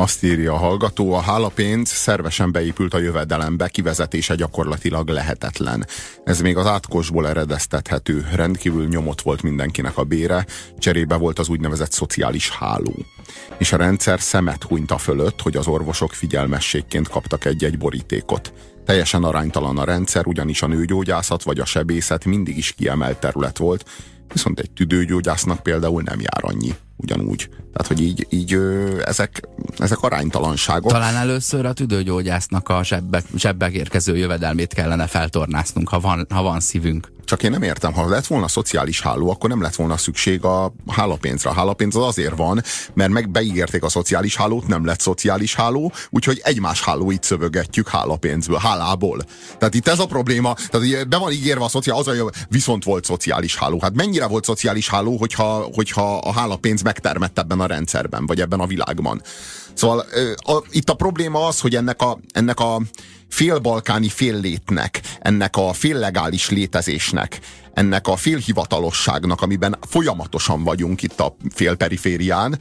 Azt 0.00 0.22
írja 0.22 0.52
a 0.52 0.56
hallgató, 0.56 1.12
a 1.12 1.20
hálapénz 1.20 1.88
szervesen 1.88 2.52
beépült 2.52 2.94
a 2.94 2.98
jövedelembe, 2.98 3.68
kivezetése 3.68 4.34
gyakorlatilag 4.34 5.08
lehetetlen. 5.08 5.86
Ez 6.24 6.40
még 6.40 6.56
az 6.56 6.66
átkosból 6.66 7.28
eredeztethető, 7.28 8.28
rendkívül 8.34 8.88
nyomott 8.88 9.20
volt 9.20 9.42
mindenkinek 9.42 9.98
a 9.98 10.04
bére, 10.04 10.46
cserébe 10.78 11.16
volt 11.16 11.38
az 11.38 11.48
úgynevezett 11.48 11.92
szociális 11.92 12.50
háló. 12.50 12.94
És 13.58 13.72
a 13.72 13.76
rendszer 13.76 14.20
szemet 14.20 14.62
hunyta 14.62 14.98
fölött, 14.98 15.40
hogy 15.40 15.56
az 15.56 15.66
orvosok 15.66 16.12
figyelmességként 16.12 17.08
kaptak 17.08 17.44
egy-egy 17.44 17.78
borítékot. 17.78 18.52
Teljesen 18.84 19.24
aránytalan 19.24 19.78
a 19.78 19.84
rendszer, 19.84 20.26
ugyanis 20.26 20.62
a 20.62 20.66
nőgyógyászat 20.66 21.42
vagy 21.42 21.58
a 21.60 21.64
sebészet 21.64 22.24
mindig 22.24 22.56
is 22.56 22.72
kiemelt 22.72 23.20
terület 23.20 23.58
volt, 23.58 23.84
viszont 24.32 24.60
egy 24.60 24.70
tüdőgyógyásznak 24.70 25.62
például 25.62 26.02
nem 26.02 26.20
jár 26.20 26.44
annyi 26.44 26.74
ugyanúgy. 27.02 27.48
Tehát, 27.72 27.86
hogy 27.86 28.00
így, 28.00 28.26
így 28.30 28.58
ezek, 29.04 29.48
ezek 29.78 30.00
aránytalanságok. 30.00 30.90
Talán 30.90 31.14
először 31.14 31.66
a 31.66 31.72
tüdőgyógyásznak 31.72 32.68
a 32.68 32.84
zsebbek, 32.84 33.24
zsebbek 33.36 33.72
érkező 33.72 34.16
jövedelmét 34.16 34.74
kellene 34.74 35.06
feltornásznunk, 35.06 35.88
ha 35.88 36.00
van, 36.00 36.26
ha 36.28 36.42
van 36.42 36.60
szívünk. 36.60 37.12
Csak 37.24 37.42
én 37.42 37.50
nem 37.50 37.62
értem, 37.62 37.92
ha 37.92 38.08
lett 38.08 38.26
volna 38.26 38.48
szociális 38.48 39.00
háló, 39.00 39.30
akkor 39.30 39.48
nem 39.48 39.62
lett 39.62 39.74
volna 39.74 39.96
szükség 39.96 40.44
a 40.44 40.74
hálapénzre. 40.86 41.50
A 41.50 41.52
hálapénz 41.52 41.96
az 41.96 42.04
azért 42.04 42.36
van, 42.36 42.62
mert 42.94 43.10
meg 43.10 43.30
beígérték 43.30 43.82
a 43.82 43.88
szociális 43.88 44.36
hálót, 44.36 44.66
nem 44.66 44.84
lett 44.84 45.00
szociális 45.00 45.54
háló, 45.54 45.92
úgyhogy 46.10 46.40
egymás 46.44 46.82
hálóit 46.82 47.22
szövögetjük 47.22 47.88
hálapénzből, 47.88 48.58
hálából. 48.58 49.22
Tehát 49.58 49.74
itt 49.74 49.88
ez 49.88 49.98
a 49.98 50.06
probléma, 50.06 50.54
tehát 50.70 51.08
be 51.08 51.16
van 51.16 51.32
ígérve 51.32 51.64
a 51.64 51.68
szociális, 51.68 52.06
az, 52.06 52.18
hogy 52.18 52.30
viszont 52.48 52.84
volt 52.84 53.04
szociális 53.04 53.56
háló. 53.56 53.78
Hát 53.80 53.94
mennyire 53.94 54.26
volt 54.26 54.44
szociális 54.44 54.88
háló, 54.88 55.16
hogyha, 55.16 55.68
hogyha 55.74 56.18
a 56.18 56.32
hálapénz 56.32 56.82
megtermett 56.90 57.38
ebben 57.38 57.60
a 57.60 57.66
rendszerben, 57.66 58.26
vagy 58.26 58.40
ebben 58.40 58.60
a 58.60 58.66
világban. 58.66 59.22
Szóval 59.74 60.04
a, 60.36 60.62
itt 60.70 60.90
a 60.90 60.94
probléma 60.94 61.46
az, 61.46 61.60
hogy 61.60 61.74
ennek 61.74 62.02
a, 62.02 62.18
ennek 62.32 62.60
a 62.60 62.80
félbalkáni 63.28 64.08
féllétnek, 64.08 65.00
ennek 65.20 65.56
a 65.56 65.72
féllegális 65.72 66.50
létezésnek, 66.50 67.40
ennek 67.74 68.08
a 68.08 68.16
félhivatalosságnak, 68.16 69.42
amiben 69.42 69.78
folyamatosan 69.88 70.64
vagyunk 70.64 71.02
itt 71.02 71.20
a 71.20 71.36
félperiférián, 71.54 72.60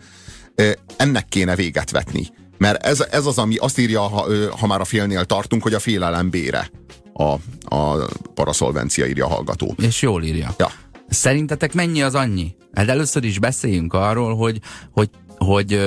ennek 0.98 1.28
kéne 1.28 1.56
véget 1.56 1.92
vetni. 1.92 2.28
Mert 2.58 2.86
ez, 2.86 3.00
ez 3.12 3.26
az, 3.26 3.38
ami 3.38 3.56
azt 3.56 3.78
írja, 3.78 4.02
ha, 4.02 4.26
ha 4.58 4.68
már 4.68 4.82
a 4.82 4.86
félnél 4.86 5.26
tartunk, 5.26 5.64
hogy 5.64 5.74
a 5.74 5.80
félelem 5.80 6.30
bére 6.30 6.70
a, 7.14 7.34
a 7.76 8.08
paraszolvencia 8.34 9.06
írja 9.06 9.26
a 9.26 9.30
hallgató. 9.30 9.76
És 9.78 10.02
jól 10.02 10.24
írja. 10.24 10.56
Ja. 10.58 10.72
Szerintetek 11.10 11.74
mennyi 11.74 12.02
az 12.02 12.16
annyi? 12.16 12.56
Hát 12.74 12.90
először 12.90 13.24
is 13.24 13.40
beszéljünk 13.40 13.94
arról, 13.94 14.36
hogy, 14.36 14.60
hogy, 14.92 15.10
hogy 15.38 15.80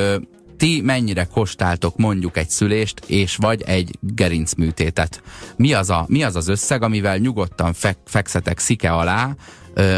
ti 0.57 0.81
mennyire 0.81 1.25
kostáltok 1.25 1.97
mondjuk 1.97 2.37
egy 2.37 2.51
szülést, 2.51 3.03
és 3.07 3.37
vagy 3.37 3.63
egy 3.63 3.99
gerincműtétet. 4.01 5.23
Mi 5.57 5.73
az, 5.73 5.91
a, 5.91 6.05
mi 6.09 6.23
az 6.23 6.37
az 6.37 6.49
összeg, 6.49 6.83
amivel 6.83 7.17
nyugodtan 7.17 7.73
fek, 7.73 7.97
fekszetek 8.05 8.59
szike 8.59 8.93
alá, 8.93 9.35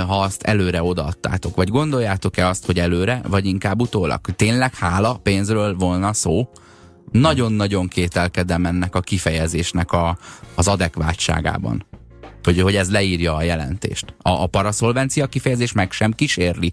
ha 0.07 0.21
azt 0.21 0.43
előre 0.43 0.83
odaadtátok? 0.83 1.57
Vagy 1.57 1.69
gondoljátok-e 1.69 2.49
azt, 2.49 2.67
hogy 2.67 2.79
előre, 2.79 3.21
vagy 3.29 3.47
inkább 3.47 3.81
utólag? 3.81 4.21
Tényleg 4.21 4.75
hála 4.75 5.17
pénzről 5.23 5.75
volna 5.75 6.13
szó? 6.13 6.49
Nagyon-nagyon 7.11 7.89
kételkedem 7.89 8.67
ennek 8.67 8.95
a 8.95 9.01
kifejezésnek 9.01 9.93
a, 9.93 10.19
az 10.55 10.69
adekvátságában 10.69 11.87
hogy, 12.45 12.61
hogy 12.61 12.77
ez 12.77 12.91
leírja 12.91 13.35
a 13.35 13.43
jelentést. 13.43 14.15
A, 14.19 14.31
a 14.31 14.47
paraszolvencia 14.47 15.27
kifejezés 15.27 15.73
meg 15.73 15.93
sem 15.93 16.13
kísérli. 16.13 16.73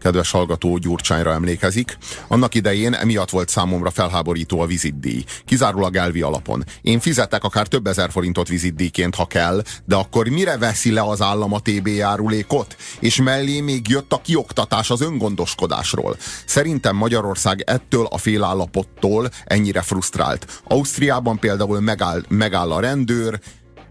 Kedves 0.00 0.30
hallgató 0.30 0.76
Gyurcsányra 0.76 1.32
emlékezik. 1.32 1.98
Annak 2.28 2.54
idején 2.54 2.94
emiatt 2.94 3.30
volt 3.30 3.48
számomra 3.48 3.90
felháborító 3.90 4.60
a 4.60 4.66
vizitdíj. 4.66 5.24
Kizárólag 5.44 5.96
elvi 5.96 6.20
alapon. 6.20 6.64
Én 6.82 7.00
fizetek 7.00 7.44
akár 7.44 7.66
több 7.66 7.86
ezer 7.86 8.10
forintot 8.10 8.48
vizitdíjként, 8.48 9.14
ha 9.14 9.26
kell, 9.26 9.62
de 9.84 9.94
akkor 9.94 10.28
mire 10.28 10.58
veszi 10.58 10.90
le 10.90 11.02
az 11.02 11.22
állam 11.22 11.52
a 11.52 11.60
TB 11.60 11.86
járulékot? 11.86 12.76
És 13.00 13.16
mellé 13.22 13.60
még 13.60 13.88
jött 13.88 14.12
a 14.12 14.20
kioktatás 14.20 14.90
az 14.90 15.00
öngondoskodásról. 15.00 16.16
Szerintem 16.46 16.96
Magyarország 16.96 17.62
ettől 17.66 18.06
a 18.10 18.18
félállapottól 18.18 19.30
ennyire 19.44 19.82
frusztrált. 19.82 20.62
Ausztriában 20.64 21.38
például 21.38 21.80
megáll, 21.80 22.22
megáll 22.28 22.72
a 22.72 22.80
rendőr, 22.80 23.40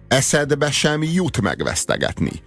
eszedbe 0.07 0.71
sem 0.71 1.03
jut 1.03 1.41
megvesztegetni. 1.41 2.41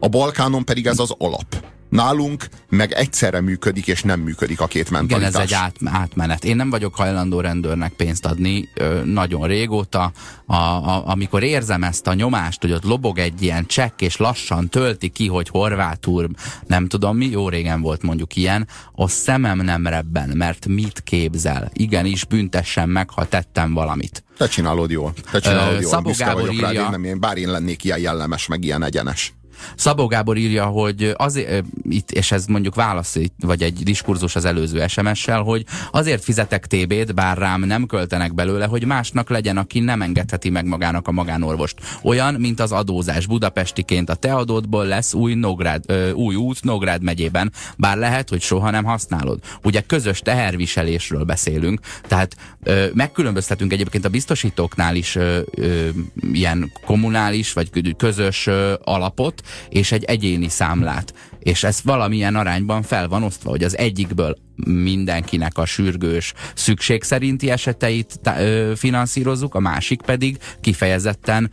A 0.00 0.08
Balkánon 0.08 0.64
pedig 0.64 0.86
ez 0.86 0.98
az 0.98 1.14
alap. 1.18 1.73
Nálunk 1.94 2.48
meg 2.68 2.92
egyszerre 2.92 3.40
működik, 3.40 3.86
és 3.86 4.02
nem 4.02 4.20
működik 4.20 4.60
a 4.60 4.66
két 4.66 4.90
mentalitás. 4.90 5.28
Igen, 5.28 5.42
ez 5.42 5.48
egy 5.48 5.54
át, 5.54 5.76
átmenet. 5.84 6.44
Én 6.44 6.56
nem 6.56 6.70
vagyok 6.70 6.94
hajlandó 6.94 7.40
rendőrnek 7.40 7.92
pénzt 7.92 8.26
adni 8.26 8.68
ö, 8.74 9.04
nagyon 9.04 9.46
régóta. 9.46 10.12
A, 10.46 10.54
a, 10.54 11.02
amikor 11.06 11.42
érzem 11.42 11.82
ezt 11.82 12.06
a 12.06 12.14
nyomást, 12.14 12.60
hogy 12.60 12.72
ott 12.72 12.84
lobog 12.84 13.18
egy 13.18 13.42
ilyen 13.42 13.66
csekk, 13.66 14.00
és 14.00 14.16
lassan 14.16 14.68
tölti 14.68 15.08
ki, 15.08 15.26
hogy 15.26 15.48
horvátul, 15.48 16.28
nem 16.66 16.88
tudom 16.88 17.16
mi, 17.16 17.26
jó 17.26 17.48
régen 17.48 17.80
volt 17.80 18.02
mondjuk 18.02 18.36
ilyen, 18.36 18.68
a 18.94 19.08
szemem 19.08 19.58
nem 19.58 19.86
rebben, 19.86 20.28
mert 20.28 20.66
mit 20.66 21.00
képzel? 21.04 21.70
Igenis, 21.72 22.24
büntessen 22.24 22.88
meg, 22.88 23.10
ha 23.10 23.24
tettem 23.24 23.74
valamit. 23.74 24.24
Te 24.36 24.48
csinálod 24.48 24.90
jól. 24.90 25.12
Te 25.30 25.40
csinálod 25.40 25.80
jól. 25.80 25.90
Szabó 25.90 26.10
Gábor 26.16 26.52
írja, 26.52 26.66
rád, 26.66 26.74
én 26.74 26.86
nem, 26.90 27.04
én, 27.04 27.20
bár 27.20 27.36
én 27.36 27.50
lennék 27.50 27.84
ilyen 27.84 27.98
jellemes, 27.98 28.46
meg 28.46 28.64
ilyen 28.64 28.82
egyenes. 28.82 29.32
Szabó 29.76 30.06
Gábor 30.06 30.36
írja, 30.36 30.64
hogy 30.64 31.14
azért, 31.16 31.64
itt, 31.88 32.10
és 32.10 32.32
ez 32.32 32.46
mondjuk 32.46 32.74
válasz, 32.74 33.16
vagy 33.38 33.62
egy 33.62 33.82
diskurzus 33.82 34.36
az 34.36 34.44
előző 34.44 34.84
SMS-sel, 34.86 35.42
hogy 35.42 35.64
azért 35.90 36.24
fizetek 36.24 36.66
TB-t, 36.66 37.14
bár 37.14 37.38
rám 37.38 37.60
nem 37.60 37.86
költenek 37.86 38.34
belőle, 38.34 38.66
hogy 38.66 38.84
másnak 38.84 39.30
legyen, 39.30 39.56
aki 39.56 39.80
nem 39.80 40.02
engedheti 40.02 40.50
meg 40.50 40.66
magának 40.66 41.08
a 41.08 41.12
magánorvost. 41.12 41.78
Olyan, 42.02 42.34
mint 42.34 42.60
az 42.60 42.72
adózás. 42.72 43.26
Budapestiként 43.26 44.10
a 44.10 44.14
te 44.14 44.34
adódból 44.34 44.86
lesz 44.86 45.14
új, 45.14 45.34
Nográd, 45.34 45.84
ö, 45.86 46.10
új 46.10 46.34
út 46.34 46.62
Nográd 46.62 47.02
megyében, 47.02 47.52
bár 47.76 47.96
lehet, 47.96 48.28
hogy 48.28 48.40
soha 48.40 48.70
nem 48.70 48.84
használod. 48.84 49.38
Ugye 49.62 49.80
közös 49.80 50.18
teherviselésről 50.18 51.24
beszélünk, 51.24 51.80
tehát 52.08 52.36
ö, 52.62 52.86
megkülönböztetünk 52.94 53.72
egyébként 53.72 54.04
a 54.04 54.08
biztosítóknál 54.08 54.96
is 54.96 55.16
ö, 55.16 55.40
ö, 55.56 55.88
ilyen 56.32 56.72
kommunális 56.84 57.52
vagy 57.52 57.96
közös 57.96 58.46
ö, 58.46 58.74
alapot, 58.84 59.42
és 59.68 59.92
egy 59.92 60.04
egyéni 60.04 60.48
számlát. 60.48 61.14
És 61.38 61.64
ez 61.64 61.80
valamilyen 61.82 62.36
arányban 62.36 62.82
fel 62.82 63.08
van 63.08 63.22
osztva, 63.22 63.50
hogy 63.50 63.64
az 63.64 63.76
egyikből 63.76 64.36
mindenkinek 64.66 65.58
a 65.58 65.64
sürgős 65.64 66.32
szükség 66.54 67.02
szerinti 67.02 67.50
eseteit 67.50 68.20
ö, 68.38 68.72
finanszírozzuk, 68.76 69.54
a 69.54 69.60
másik 69.60 70.02
pedig 70.02 70.38
kifejezetten 70.60 71.50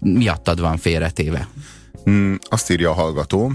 miattad 0.00 0.60
van 0.60 0.76
félretéve. 0.76 1.48
Hmm, 2.04 2.38
azt 2.50 2.70
írja 2.70 2.90
a 2.90 2.94
hallgató, 2.94 3.52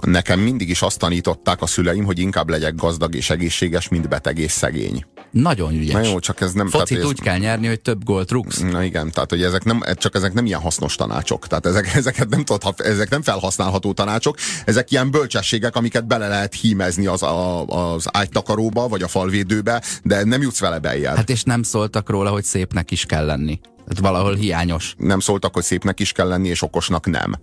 nekem 0.00 0.40
mindig 0.40 0.68
is 0.68 0.82
azt 0.82 0.98
tanították 0.98 1.62
a 1.62 1.66
szüleim, 1.66 2.04
hogy 2.04 2.18
inkább 2.18 2.48
legyek 2.48 2.74
gazdag 2.74 3.14
és 3.14 3.30
egészséges, 3.30 3.88
mint 3.88 4.08
beteg 4.08 4.38
és 4.38 4.52
szegény. 4.52 5.06
Nagyon 5.30 5.74
ügyes. 5.74 5.92
Na 5.92 6.00
jó, 6.00 6.18
csak 6.18 6.40
ez 6.40 6.52
nem... 6.52 6.68
Focit 6.68 6.88
tehát, 6.88 7.04
úgy 7.04 7.18
ez, 7.18 7.24
kell 7.24 7.38
nyerni, 7.38 7.66
hogy 7.66 7.80
több 7.80 8.04
gólt 8.04 8.30
rúgsz. 8.30 8.58
Na 8.58 8.82
igen, 8.82 9.10
tehát 9.10 9.30
hogy 9.30 9.42
ezek 9.42 9.64
nem, 9.64 9.82
csak 9.94 10.14
ezek 10.14 10.32
nem 10.32 10.46
ilyen 10.46 10.60
hasznos 10.60 10.94
tanácsok. 10.94 11.46
Tehát 11.46 11.66
ezek, 11.66 11.94
ezeket 12.00 12.28
nem 12.28 12.44
tudod, 12.44 12.74
ezek 12.76 13.10
nem 13.10 13.22
felhasználható 13.22 13.92
tanácsok, 13.92 14.36
ezek 14.64 14.90
ilyen 14.90 15.10
bölcsességek, 15.10 15.76
amiket 15.76 16.06
bele 16.06 16.28
lehet 16.28 16.54
hímezni 16.54 17.06
az, 17.06 17.22
a, 17.22 17.66
az 17.66 18.06
ágytakaróba, 18.12 18.88
vagy 18.88 19.02
a 19.02 19.08
falvédőbe, 19.08 19.82
de 20.02 20.24
nem 20.24 20.42
jutsz 20.42 20.60
vele 20.60 20.78
beljebb. 20.78 21.16
Hát 21.16 21.30
és 21.30 21.42
nem 21.42 21.62
szóltak 21.62 22.10
róla, 22.10 22.30
hogy 22.30 22.44
szépnek 22.44 22.90
is 22.90 23.04
kell 23.04 23.24
lenni. 23.24 23.60
Tehát 23.88 24.12
valahol 24.12 24.34
hiányos. 24.34 24.94
Nem 24.98 25.20
szóltak, 25.20 25.54
hogy 25.54 25.62
szépnek 25.62 26.00
is 26.00 26.12
kell 26.12 26.28
lenni, 26.28 26.48
és 26.48 26.62
okosnak 26.62 27.06
nem. 27.06 27.34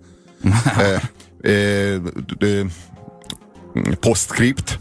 postscript, 4.00 4.78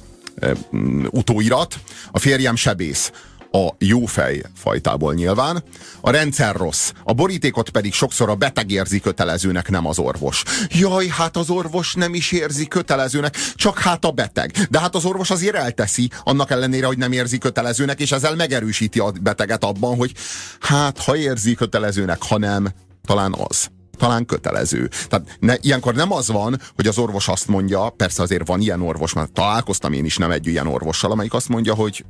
utóirat, 1.11 1.79
a 2.11 2.19
férjem 2.19 2.55
sebész. 2.55 3.11
a 3.51 3.75
jófej 3.77 4.41
fajtából 4.55 5.13
nyilván. 5.13 5.63
A 6.01 6.09
rendszer 6.09 6.55
rossz, 6.55 6.91
a 7.03 7.13
borítékot 7.13 7.69
pedig 7.69 7.93
sokszor 7.93 8.29
a 8.29 8.35
beteg 8.35 8.71
érzi 8.71 8.99
kötelezőnek, 8.99 9.69
nem 9.69 9.85
az 9.87 9.99
orvos. 9.99 10.43
Jaj, 10.69 11.07
hát 11.07 11.37
az 11.37 11.49
orvos 11.49 11.93
nem 11.93 12.13
is 12.13 12.31
érzi 12.31 12.67
kötelezőnek, 12.67 13.35
csak 13.55 13.79
hát 13.79 14.05
a 14.05 14.11
beteg. 14.11 14.51
De 14.69 14.79
hát 14.79 14.95
az 14.95 15.05
orvos 15.05 15.29
azért 15.29 15.55
elteszi, 15.55 16.09
annak 16.23 16.51
ellenére, 16.51 16.85
hogy 16.85 16.97
nem 16.97 17.11
érzi 17.11 17.37
kötelezőnek, 17.37 17.99
és 17.99 18.11
ezzel 18.11 18.35
megerősíti 18.35 18.99
a 18.99 19.11
beteget 19.21 19.63
abban, 19.63 19.95
hogy 19.95 20.11
hát 20.59 20.99
ha 20.99 21.15
érzi 21.15 21.53
kötelezőnek, 21.53 22.23
ha 22.23 22.37
nem, 22.37 22.67
talán 23.05 23.35
az 23.47 23.69
talán 23.95 24.25
kötelező. 24.25 24.89
Tehát 25.09 25.37
ne, 25.39 25.53
ilyenkor 25.61 25.93
nem 25.93 26.11
az 26.11 26.27
van, 26.27 26.59
hogy 26.75 26.87
az 26.87 26.97
orvos 26.97 27.27
azt 27.27 27.47
mondja, 27.47 27.89
persze 27.89 28.21
azért 28.21 28.47
van 28.47 28.61
ilyen 28.61 28.81
orvos, 28.81 29.13
mert 29.13 29.31
találkoztam 29.31 29.93
én 29.93 30.05
is 30.05 30.17
nem 30.17 30.31
egy 30.31 30.47
ilyen 30.47 30.67
orvossal, 30.67 31.11
amelyik 31.11 31.33
azt 31.33 31.49
mondja, 31.49 31.73
hogy 31.73 32.05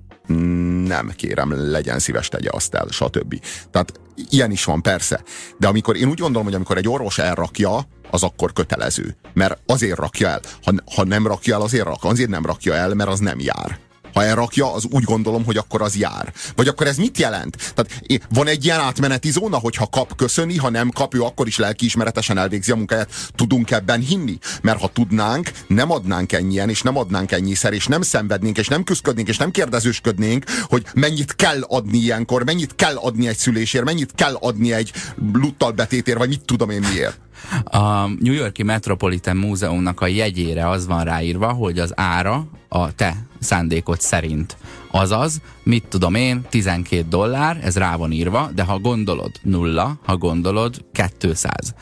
nem 0.87 1.11
kérem, 1.15 1.71
legyen 1.71 1.99
szíves, 1.99 2.27
tegye 2.27 2.49
azt 2.51 2.73
el, 2.73 2.87
stb. 2.89 3.41
Tehát 3.71 3.99
ilyen 4.29 4.51
is 4.51 4.63
van, 4.63 4.81
persze. 4.81 5.23
De 5.57 5.67
amikor 5.67 5.95
én 5.95 6.07
úgy 6.07 6.19
gondolom, 6.19 6.43
hogy 6.43 6.55
amikor 6.55 6.77
egy 6.77 6.87
orvos 6.87 7.17
elrakja, 7.17 7.87
az 8.11 8.23
akkor 8.23 8.53
kötelező. 8.53 9.17
Mert 9.33 9.61
azért 9.65 9.97
rakja 9.97 10.27
el. 10.27 10.41
Ha, 10.63 10.71
ha 10.95 11.03
nem 11.03 11.27
rakja 11.27 11.55
el, 11.55 11.61
azért 11.61 11.85
rak. 11.85 12.03
Azért 12.03 12.29
nem 12.29 12.45
rakja 12.45 12.73
el, 12.73 12.93
mert 12.93 13.09
az 13.09 13.19
nem 13.19 13.39
jár 13.39 13.79
ha 14.15 14.23
elrakja, 14.23 14.73
az 14.73 14.85
úgy 14.89 15.03
gondolom, 15.03 15.45
hogy 15.45 15.57
akkor 15.57 15.81
az 15.81 15.95
jár. 15.95 16.33
Vagy 16.55 16.67
akkor 16.67 16.87
ez 16.87 16.97
mit 16.97 17.17
jelent? 17.17 17.73
Tehát 17.73 18.01
van 18.29 18.47
egy 18.47 18.65
ilyen 18.65 18.79
átmeneti 18.79 19.31
zóna, 19.31 19.57
hogy 19.57 19.75
ha 19.75 19.87
kap, 19.87 20.15
köszöni, 20.15 20.57
ha 20.57 20.69
nem 20.69 20.89
kap, 20.89 21.13
ő 21.13 21.21
akkor 21.21 21.47
is 21.47 21.57
lelkiismeretesen 21.57 22.37
elvégzi 22.37 22.71
a 22.71 22.75
munkáját. 22.75 23.09
Tudunk 23.35 23.71
ebben 23.71 23.99
hinni? 24.01 24.37
Mert 24.61 24.79
ha 24.79 24.87
tudnánk, 24.87 25.51
nem 25.67 25.91
adnánk 25.91 26.31
ennyien, 26.31 26.69
és 26.69 26.81
nem 26.81 26.97
adnánk 26.97 27.31
ennyiszer, 27.31 27.73
és 27.73 27.87
nem 27.87 28.01
szenvednénk, 28.01 28.57
és 28.57 28.67
nem 28.67 28.83
küzdködnénk, 28.83 29.27
és 29.27 29.37
nem 29.37 29.51
kérdezősködnénk, 29.51 30.45
hogy 30.63 30.85
mennyit 30.93 31.35
kell 31.35 31.61
adni 31.61 31.97
ilyenkor, 31.97 32.43
mennyit 32.43 32.75
kell 32.75 32.95
adni 32.95 33.27
egy 33.27 33.37
szülésért, 33.37 33.85
mennyit 33.85 34.11
kell 34.15 34.33
adni 34.33 34.73
egy 34.73 34.91
luttal 35.33 35.71
betétér, 35.71 36.17
vagy 36.17 36.29
mit 36.29 36.45
tudom 36.45 36.69
én 36.69 36.85
miért. 36.91 37.19
A 37.63 38.07
New 38.07 38.33
Yorki 38.33 38.63
Metropolitan 38.63 39.37
Múzeumnak 39.37 40.01
a 40.01 40.07
jegyére 40.07 40.69
az 40.69 40.87
van 40.87 41.03
ráírva, 41.03 41.51
hogy 41.51 41.79
az 41.79 41.91
ára 41.95 42.47
a 42.67 42.95
te 42.95 43.15
szándékot 43.39 44.01
szerint. 44.01 44.57
Azaz, 44.91 45.41
mit 45.63 45.83
tudom 45.89 46.15
én, 46.15 46.45
12 46.49 47.05
dollár, 47.09 47.59
ez 47.63 47.77
rá 47.77 47.95
van 47.95 48.11
írva, 48.11 48.49
de 48.55 48.63
ha 48.63 48.79
gondolod 48.79 49.31
nulla, 49.41 49.99
ha 50.03 50.17
gondolod 50.17 50.85
200. 51.19 51.73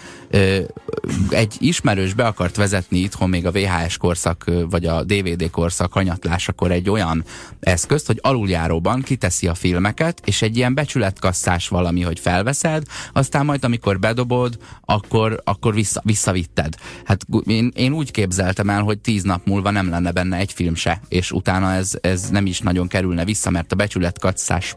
Egy 1.30 1.56
ismerős 1.60 2.14
be 2.14 2.26
akart 2.26 2.56
vezetni 2.56 3.00
itthon 3.00 3.30
még 3.30 3.46
a 3.46 3.52
VHS 3.52 3.98
korszak, 3.98 4.52
vagy 4.70 4.86
a 4.86 5.04
DVD 5.04 5.50
korszak 5.50 5.94
hanyatlásakor 5.94 6.72
egy 6.72 6.90
olyan 6.90 7.24
eszközt, 7.60 8.08
hogy 8.08 8.20
aluljáróban 8.22 9.02
kiteszi 9.02 9.48
a 9.48 9.54
filmeket, 9.54 10.22
és 10.26 10.42
egy 10.42 10.58
ilyen 10.58 10.74
becsületkasszás 10.74 11.68
valami, 11.68 12.02
hogy 12.02 12.20
felveszed, 12.20 12.84
aztán 13.14 13.46
majd 13.46 13.64
amikor 13.64 14.00
bedobod, 14.00 14.58
akkor, 14.86 15.42
akkor 15.44 15.74
vissza, 15.74 16.02
visszavitted. 16.04 16.76
Hát 17.04 17.26
én, 17.46 17.72
én 17.76 17.94
úgy 17.94 18.12
képzeltem 18.12 18.70
el, 18.70 18.82
hogy 18.82 19.00
tíz 19.00 19.24
nap 19.24 19.46
múlva 19.46 19.72
nem 19.72 19.90
lenne 19.90 20.12
benne 20.12 20.38
egy 20.38 20.52
film 20.52 20.73
se, 20.76 21.02
és 21.08 21.32
utána 21.32 21.74
ez, 21.74 21.92
ez 22.02 22.30
nem 22.30 22.46
is 22.46 22.60
nagyon 22.60 22.88
kerülne 22.88 23.26
vissza, 23.26 23.50
mert 23.50 23.72
a 23.72 23.76
becsületkasszás 23.76 24.76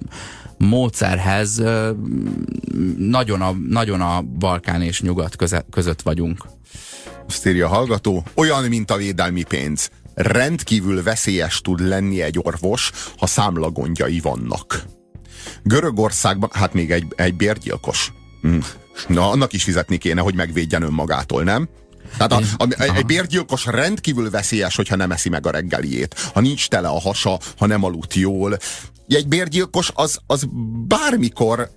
módszerhez 0.58 1.62
nagyon 2.98 3.40
a, 3.40 3.50
nagyon 3.68 4.00
a 4.00 4.22
Balkán 4.22 4.82
és 4.82 5.00
Nyugat 5.00 5.36
között 5.70 6.02
vagyunk. 6.02 6.46
Azt 7.28 7.46
írja 7.46 7.66
a 7.66 7.74
hallgató, 7.74 8.24
olyan, 8.34 8.64
mint 8.64 8.90
a 8.90 8.96
védelmi 8.96 9.42
pénz. 9.42 9.90
Rendkívül 10.14 11.02
veszélyes 11.02 11.60
tud 11.60 11.80
lenni 11.80 12.22
egy 12.22 12.38
orvos, 12.42 12.90
ha 13.16 13.26
számlagondjai 13.26 14.20
vannak. 14.20 14.82
Görögországban, 15.62 16.50
hát 16.52 16.72
még 16.72 16.90
egy, 16.90 17.06
egy 17.16 17.34
bérgyilkos. 17.34 18.12
Hm. 18.42 18.58
Na, 19.08 19.30
annak 19.30 19.52
is 19.52 19.64
fizetni 19.64 19.96
kéne, 19.96 20.20
hogy 20.20 20.34
megvédjen 20.34 20.82
önmagától, 20.82 21.42
nem? 21.42 21.68
Tehát 22.16 22.32
a, 22.32 22.36
a, 22.36 22.66
a, 22.78 22.96
egy 22.96 23.06
bérgyilkos 23.06 23.64
rendkívül 23.66 24.30
veszélyes, 24.30 24.76
hogyha 24.76 24.96
nem 24.96 25.10
eszi 25.10 25.28
meg 25.28 25.46
a 25.46 25.50
reggeliét. 25.50 26.30
Ha 26.34 26.40
nincs 26.40 26.68
tele 26.68 26.88
a 26.88 27.00
hasa, 27.00 27.38
ha 27.58 27.66
nem 27.66 27.84
aludt 27.84 28.14
jól. 28.14 28.58
Egy 29.08 29.28
bérgyilkos 29.28 29.90
az, 29.94 30.18
az 30.26 30.46
bármikor 30.86 31.70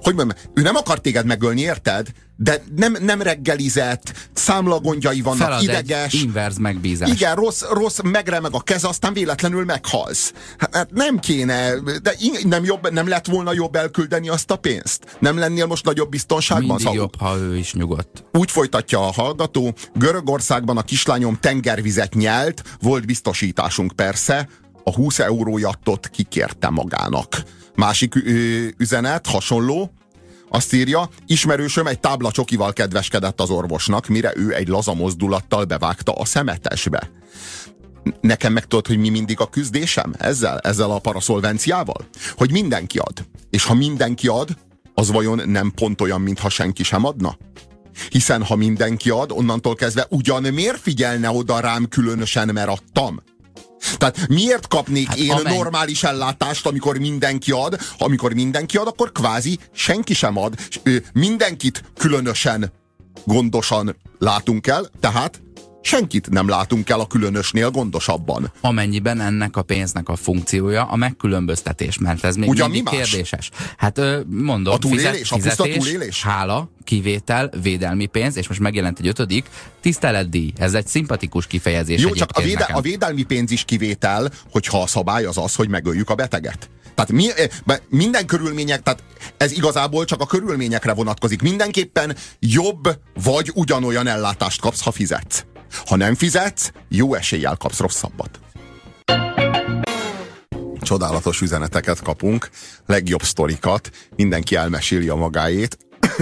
hogy 0.00 0.14
mondjam, 0.14 0.38
ő 0.54 0.62
nem 0.62 0.76
akar 0.76 1.00
téged 1.00 1.26
megölni, 1.26 1.60
érted? 1.60 2.08
De 2.36 2.62
nem, 2.76 2.96
nem 3.00 3.22
reggelizett, 3.22 4.28
számlagondjai 4.32 5.20
vannak, 5.20 5.40
Felad 5.40 5.62
ideges. 5.62 6.12
inverz 6.12 6.56
megbízás. 6.56 7.10
Igen, 7.10 7.34
rossz, 7.34 7.62
rossz, 7.70 7.98
megremeg 8.02 8.54
a 8.54 8.60
kez, 8.60 8.84
aztán 8.84 9.12
véletlenül 9.12 9.64
meghalsz. 9.64 10.32
Hát, 10.58 10.74
hát 10.74 10.90
nem 10.90 11.18
kéne, 11.18 11.74
de 12.02 12.14
nem, 12.44 12.64
jobb, 12.64 12.90
nem 12.90 13.08
lett 13.08 13.26
volna 13.26 13.52
jobb 13.52 13.74
elküldeni 13.74 14.28
azt 14.28 14.50
a 14.50 14.56
pénzt? 14.56 15.16
Nem 15.18 15.38
lennél 15.38 15.66
most 15.66 15.84
nagyobb 15.84 16.08
biztonságban? 16.08 16.76
Mindig 16.76 16.94
jobb, 16.94 17.16
ha 17.18 17.36
ő 17.36 17.56
is 17.56 17.74
nyugodt. 17.74 18.24
Úgy 18.32 18.50
folytatja 18.50 19.06
a 19.06 19.12
hallgató, 19.12 19.74
Görögországban 19.94 20.76
a 20.76 20.82
kislányom 20.82 21.38
tengervizet 21.40 22.14
nyelt, 22.14 22.62
volt 22.80 23.06
biztosításunk 23.06 23.92
persze, 23.92 24.48
a 24.84 24.94
20 24.94 25.18
eurójattot 25.18 26.08
kikérte 26.08 26.68
magának. 26.68 27.42
Másik 27.76 28.14
üzenet, 28.76 29.26
hasonló, 29.26 29.92
azt 30.48 30.72
írja, 30.72 31.08
ismerősöm 31.26 31.86
egy 31.86 32.00
tábla 32.00 32.30
csokival 32.30 32.72
kedveskedett 32.72 33.40
az 33.40 33.50
orvosnak, 33.50 34.06
mire 34.06 34.32
ő 34.36 34.54
egy 34.54 34.68
laza 34.68 34.94
mozdulattal 34.94 35.64
bevágta 35.64 36.12
a 36.12 36.24
szemetesbe. 36.24 37.10
Nekem 38.20 38.52
meg 38.52 38.64
tudod, 38.64 38.86
hogy 38.86 38.98
mi 38.98 39.08
mindig 39.08 39.40
a 39.40 39.46
küzdésem 39.46 40.14
ezzel, 40.18 40.58
ezzel 40.58 40.90
a 40.90 40.98
paraszolvenciával? 40.98 42.08
Hogy 42.36 42.50
mindenki 42.50 42.98
ad. 42.98 43.24
És 43.50 43.64
ha 43.64 43.74
mindenki 43.74 44.28
ad, 44.28 44.48
az 44.94 45.10
vajon 45.10 45.42
nem 45.46 45.70
pont 45.70 46.00
olyan, 46.00 46.20
mintha 46.20 46.48
senki 46.48 46.82
sem 46.82 47.04
adna? 47.04 47.36
Hiszen 48.10 48.42
ha 48.42 48.56
mindenki 48.56 49.10
ad, 49.10 49.32
onnantól 49.32 49.74
kezdve 49.74 50.06
ugyan 50.10 50.42
miért 50.42 50.80
figyelne 50.80 51.30
oda 51.30 51.60
rám 51.60 51.88
különösen, 51.88 52.48
mert 52.52 52.68
adtam? 52.68 53.22
Tehát 53.96 54.28
miért 54.28 54.68
kapnék 54.68 55.08
hát 55.08 55.16
én 55.16 55.30
amely... 55.30 55.56
normális 55.56 56.02
ellátást, 56.02 56.66
amikor 56.66 56.98
mindenki 56.98 57.50
ad? 57.50 57.78
Amikor 57.98 58.32
mindenki 58.34 58.76
ad, 58.76 58.86
akkor 58.86 59.12
kvázi 59.12 59.58
senki 59.72 60.14
sem 60.14 60.36
ad. 60.38 60.54
Mindenkit 61.12 61.82
különösen 61.98 62.72
gondosan 63.24 63.96
látunk 64.18 64.66
el, 64.66 64.90
tehát 65.00 65.40
senkit 65.86 66.30
nem 66.30 66.48
látunk 66.48 66.90
el 66.90 67.00
a 67.00 67.06
különösnél 67.06 67.70
gondosabban. 67.70 68.52
Amennyiben 68.60 69.20
ennek 69.20 69.56
a 69.56 69.62
pénznek 69.62 70.08
a 70.08 70.16
funkciója 70.16 70.84
a 70.84 70.96
megkülönböztetés, 70.96 71.98
mert 71.98 72.24
ez 72.24 72.36
még 72.36 72.48
Ugyan 72.48 72.70
mi 72.70 72.80
más? 72.80 72.94
kérdéses. 72.94 73.50
Hát 73.76 74.00
mondom, 74.26 74.74
a 74.74 74.78
túlélés, 74.78 75.28
fizet, 75.28 75.40
fizetés, 75.40 75.76
a 75.76 75.78
túlélés? 75.78 76.22
hála, 76.22 76.70
kivétel, 76.84 77.50
védelmi 77.62 78.06
pénz, 78.06 78.36
és 78.36 78.48
most 78.48 78.60
megjelent 78.60 78.98
egy 78.98 79.06
ötödik, 79.06 79.46
tiszteletdíj. 79.80 80.52
Ez 80.58 80.74
egy 80.74 80.86
szimpatikus 80.86 81.46
kifejezés. 81.46 82.00
Jó, 82.00 82.12
csak 82.12 82.30
a, 82.32 82.40
véde, 82.40 82.64
a 82.64 82.80
védelmi 82.80 83.22
pénz 83.22 83.50
is 83.50 83.64
kivétel, 83.64 84.30
hogyha 84.50 84.82
a 84.82 84.86
szabály 84.86 85.24
az 85.24 85.38
az, 85.38 85.54
hogy 85.54 85.68
megöljük 85.68 86.10
a 86.10 86.14
beteget. 86.14 86.70
Tehát 86.94 87.12
mi, 87.12 87.28
minden 87.88 88.26
körülmények, 88.26 88.82
tehát 88.82 89.02
ez 89.36 89.52
igazából 89.52 90.04
csak 90.04 90.20
a 90.20 90.26
körülményekre 90.26 90.94
vonatkozik. 90.94 91.42
Mindenképpen 91.42 92.16
jobb 92.38 92.98
vagy 93.24 93.50
ugyanolyan 93.54 94.06
ellátást 94.06 94.60
kapsz, 94.60 94.80
ha 94.80 94.90
fizetsz. 94.90 95.44
Ha 95.86 95.96
nem 95.96 96.14
fizetsz, 96.14 96.70
jó 96.88 97.14
eséllyel 97.14 97.56
kapsz 97.56 97.78
rosszabbat. 97.78 98.40
Csodálatos 100.80 101.40
üzeneteket 101.40 102.02
kapunk, 102.02 102.50
legjobb 102.86 103.22
sztorikat, 103.22 103.90
mindenki 104.16 104.56
elmeséli 104.56 105.08
a 105.08 105.14
magáét, 105.14 105.78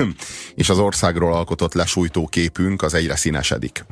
és 0.55 0.69
az 0.69 0.79
országról 0.79 1.35
alkotott 1.35 1.75
lesújtó 1.75 2.27
képünk 2.27 2.83
az 2.83 2.95
egyre 2.95 3.17
színesedik. 3.17 3.85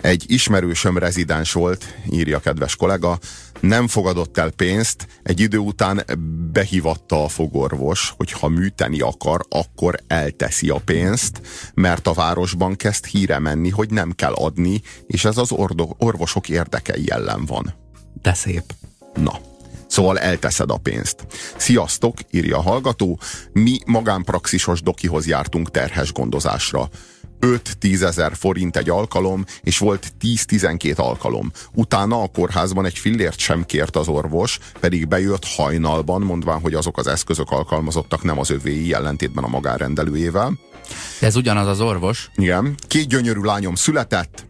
Egy 0.00 0.24
ismerősöm 0.26 0.98
rezidens 0.98 1.52
volt, 1.52 1.94
írja 2.10 2.38
kedves 2.38 2.76
kollega, 2.76 3.18
nem 3.60 3.88
fogadott 3.88 4.38
el 4.38 4.50
pénzt, 4.50 5.06
egy 5.22 5.40
idő 5.40 5.58
után 5.58 6.04
behívatta 6.52 7.24
a 7.24 7.28
fogorvos, 7.28 8.14
hogy 8.16 8.32
ha 8.32 8.48
műteni 8.48 9.00
akar, 9.00 9.44
akkor 9.48 10.00
elteszi 10.06 10.68
a 10.68 10.80
pénzt, 10.84 11.40
mert 11.74 12.06
a 12.06 12.12
városban 12.12 12.76
kezd 12.76 13.06
híre 13.06 13.38
menni, 13.38 13.70
hogy 13.70 13.90
nem 13.90 14.12
kell 14.12 14.32
adni, 14.32 14.82
és 15.06 15.24
ez 15.24 15.36
az 15.36 15.52
orvosok 15.98 16.48
érdekei 16.48 17.10
ellen 17.10 17.44
van. 17.44 17.74
De 18.22 18.34
szép. 18.34 18.74
Na. 19.14 19.40
Szóval 19.86 20.18
elteszed 20.18 20.70
a 20.70 20.76
pénzt. 20.76 21.26
Sziasztok, 21.56 22.14
írja 22.30 22.56
a 22.56 22.62
hallgató, 22.62 23.20
mi 23.52 23.78
magánpraxisos 23.86 24.82
dokihoz 24.82 25.26
jártunk 25.26 25.70
terhes 25.70 26.12
gondozásra. 26.12 26.88
5-10 27.40 28.02
ezer 28.02 28.32
forint 28.36 28.76
egy 28.76 28.90
alkalom, 28.90 29.44
és 29.62 29.78
volt 29.78 30.12
10-12 30.22 30.96
alkalom. 30.96 31.52
Utána 31.72 32.22
a 32.22 32.26
kórházban 32.26 32.84
egy 32.84 32.98
fillért 32.98 33.38
sem 33.38 33.64
kért 33.64 33.96
az 33.96 34.08
orvos, 34.08 34.58
pedig 34.80 35.08
bejött 35.08 35.44
hajnalban, 35.44 36.22
mondván, 36.22 36.60
hogy 36.60 36.74
azok 36.74 36.98
az 36.98 37.06
eszközök 37.06 37.50
alkalmazottak 37.50 38.22
nem 38.22 38.38
az 38.38 38.50
övéi, 38.50 38.94
ellentétben 38.94 39.44
a 39.44 39.48
magánrendelőjével. 39.48 40.58
De 41.20 41.26
ez 41.26 41.36
ugyanaz 41.36 41.66
az 41.66 41.80
orvos? 41.80 42.30
Igen. 42.36 42.74
Két 42.86 43.08
gyönyörű 43.08 43.40
lányom 43.40 43.74
született, 43.74 44.46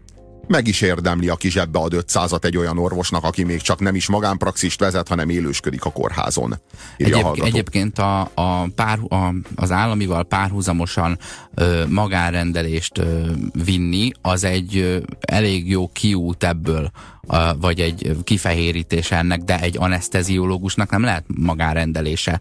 meg 0.49 0.67
is 0.67 0.81
érdemli, 0.81 1.29
aki 1.29 1.51
zsebbe 1.51 1.79
ad 1.79 1.93
500-at 1.97 2.45
egy 2.45 2.57
olyan 2.57 2.79
orvosnak, 2.79 3.25
aki 3.25 3.43
még 3.45 3.61
csak 3.61 3.81
nem 3.81 3.95
is 3.95 4.09
magánpraxist 4.09 4.81
vezet, 4.81 5.09
hanem 5.09 5.29
élősködik 5.29 5.85
a 5.85 5.91
kórházon. 5.91 6.55
Egyéb, 6.97 7.25
a 7.25 7.35
egyébként 7.41 7.99
a, 7.99 8.21
a 8.21 8.69
pár, 8.75 8.99
a, 9.09 9.35
az 9.55 9.71
államival 9.71 10.25
párhuzamosan 10.25 11.19
ö, 11.55 11.85
magánrendelést 11.89 12.99
ö, 12.99 13.31
vinni, 13.65 14.11
az 14.23 14.45
egy 14.45 14.77
ö, 14.77 14.99
elég 15.21 15.71
jó 15.71 15.89
kiút 15.89 16.45
ebből, 16.45 16.91
ö, 17.29 17.37
vagy 17.61 17.81
egy 17.81 18.17
kifehérítés 18.25 19.11
ennek, 19.11 19.41
de 19.41 19.61
egy 19.61 19.77
anesteziológusnak 19.79 20.91
nem 20.91 21.03
lehet 21.03 21.25
magánrendelése, 21.27 22.41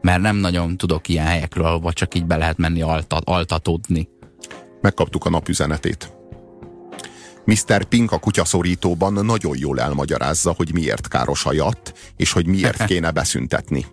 mert 0.00 0.20
nem 0.20 0.36
nagyon 0.36 0.76
tudok 0.76 1.08
ilyen 1.08 1.26
helyekről, 1.26 1.66
ahol 1.66 1.92
csak 1.92 2.14
így 2.14 2.26
be 2.26 2.36
lehet 2.36 2.58
menni 2.58 2.82
altat, 2.82 3.22
altatódni. 3.24 4.08
Megkaptuk 4.80 5.24
a 5.24 5.30
napüzenetét. 5.30 6.15
Mr. 7.46 7.84
Pink 7.84 8.12
a 8.12 8.18
kutyaszorítóban 8.18 9.12
nagyon 9.12 9.56
jól 9.58 9.80
elmagyarázza, 9.80 10.54
hogy 10.56 10.72
miért 10.72 11.08
káros 11.08 11.44
a 11.44 11.52
jatt, 11.52 11.92
és 12.16 12.32
hogy 12.32 12.46
miért 12.46 12.84
kéne 12.90 13.10
beszüntetni. 13.10 13.86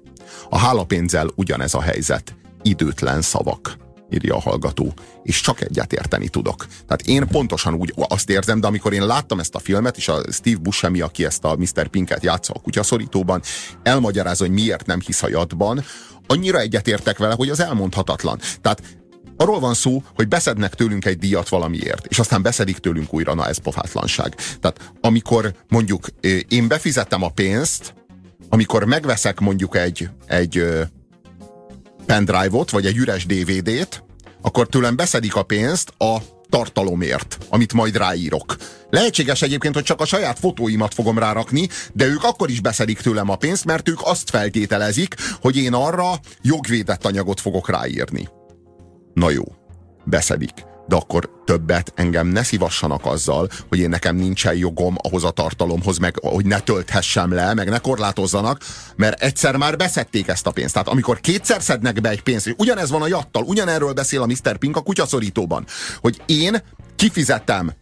A 0.49 0.57
hálapénzzel 0.57 1.29
ugyanez 1.35 1.73
a 1.73 1.81
helyzet. 1.81 2.35
Időtlen 2.61 3.21
szavak 3.21 3.77
írja 4.09 4.35
a 4.35 4.39
hallgató, 4.39 4.93
és 5.23 5.41
csak 5.41 5.61
egyet 5.61 5.93
érteni 5.93 6.27
tudok. 6.27 6.65
Tehát 6.65 7.01
én 7.01 7.27
pontosan 7.27 7.73
úgy 7.73 7.93
azt 7.95 8.29
érzem, 8.29 8.59
de 8.59 8.67
amikor 8.67 8.93
én 8.93 9.05
láttam 9.05 9.39
ezt 9.39 9.55
a 9.55 9.59
filmet, 9.59 9.97
és 9.97 10.07
a 10.07 10.21
Steve 10.31 10.57
Buscemi, 10.57 11.01
aki 11.01 11.25
ezt 11.25 11.43
a 11.43 11.55
Mr. 11.55 11.87
Pinket 11.87 12.23
játsza 12.23 12.53
a 12.53 12.59
kutyaszorítóban, 12.59 13.41
elmagyarázza, 13.83 14.45
hogy 14.45 14.53
miért 14.53 14.85
nem 14.85 14.99
hisz 15.05 15.23
a 15.23 15.29
jatban, 15.29 15.83
annyira 16.27 16.59
egyetértek 16.59 17.17
vele, 17.17 17.33
hogy 17.33 17.49
az 17.49 17.59
elmondhatatlan. 17.59 18.39
Tehát 18.61 18.81
Arról 19.43 19.59
van 19.59 19.73
szó, 19.73 20.03
hogy 20.15 20.27
beszednek 20.27 20.73
tőlünk 20.73 21.05
egy 21.05 21.17
díjat 21.17 21.49
valamiért, 21.49 22.05
és 22.05 22.19
aztán 22.19 22.41
beszedik 22.41 22.77
tőlünk 22.77 23.13
újra, 23.13 23.33
na 23.33 23.47
ez 23.47 23.57
pofátlanság. 23.57 24.35
Tehát 24.35 24.91
amikor 25.01 25.53
mondjuk 25.69 26.07
én 26.47 26.67
befizettem 26.67 27.23
a 27.23 27.29
pénzt, 27.29 27.93
amikor 28.49 28.83
megveszek 28.83 29.39
mondjuk 29.39 29.77
egy, 29.77 30.09
egy 30.27 30.65
pendrive-ot, 32.05 32.69
vagy 32.69 32.85
egy 32.85 32.97
üres 32.97 33.25
DVD-t, 33.25 34.03
akkor 34.41 34.67
tőlem 34.67 34.95
beszedik 34.95 35.35
a 35.35 35.43
pénzt 35.43 35.93
a 35.97 36.17
tartalomért, 36.49 37.37
amit 37.49 37.73
majd 37.73 37.97
ráírok. 37.97 38.55
Lehetséges 38.89 39.41
egyébként, 39.41 39.73
hogy 39.73 39.83
csak 39.83 40.01
a 40.01 40.05
saját 40.05 40.39
fotóimat 40.39 40.93
fogom 40.93 41.19
rárakni, 41.19 41.67
de 41.93 42.05
ők 42.05 42.23
akkor 42.23 42.49
is 42.49 42.61
beszedik 42.61 43.01
tőlem 43.01 43.29
a 43.29 43.35
pénzt, 43.35 43.65
mert 43.65 43.89
ők 43.89 43.99
azt 44.03 44.29
feltételezik, 44.29 45.15
hogy 45.41 45.57
én 45.57 45.73
arra 45.73 46.19
jogvédett 46.41 47.05
anyagot 47.05 47.39
fogok 47.39 47.69
ráírni. 47.69 48.29
Na 49.13 49.29
jó, 49.29 49.43
beszedik. 50.03 50.53
De 50.87 50.95
akkor 50.95 51.29
többet 51.45 51.93
engem 51.95 52.27
ne 52.27 52.43
szívassanak 52.43 53.05
azzal, 53.05 53.49
hogy 53.69 53.79
én 53.79 53.89
nekem 53.89 54.15
nincsen 54.15 54.55
jogom 54.55 54.95
ahhoz 55.01 55.23
a 55.23 55.29
tartalomhoz, 55.29 55.97
meg 55.97 56.19
hogy 56.19 56.45
ne 56.45 56.59
tölthessem 56.59 57.33
le, 57.33 57.53
meg 57.53 57.69
ne 57.69 57.77
korlátozzanak, 57.77 58.61
mert 58.95 59.21
egyszer 59.21 59.55
már 59.55 59.77
beszedték 59.77 60.27
ezt 60.27 60.47
a 60.47 60.51
pénzt. 60.51 60.73
Tehát 60.73 60.87
amikor 60.87 61.19
kétszer 61.19 61.61
szednek 61.61 62.01
be 62.01 62.09
egy 62.09 62.23
pénzt, 62.23 62.55
ugyanez 62.57 62.89
van 62.89 63.01
a 63.01 63.07
jattal, 63.07 63.43
ugyanerről 63.43 63.93
beszél 63.93 64.21
a 64.21 64.25
Mr. 64.25 64.57
Pink 64.57 64.77
a 64.77 64.81
kutyaszorítóban, 64.81 65.65
hogy 66.01 66.21
én 66.25 66.63
kifizettem 66.95 67.73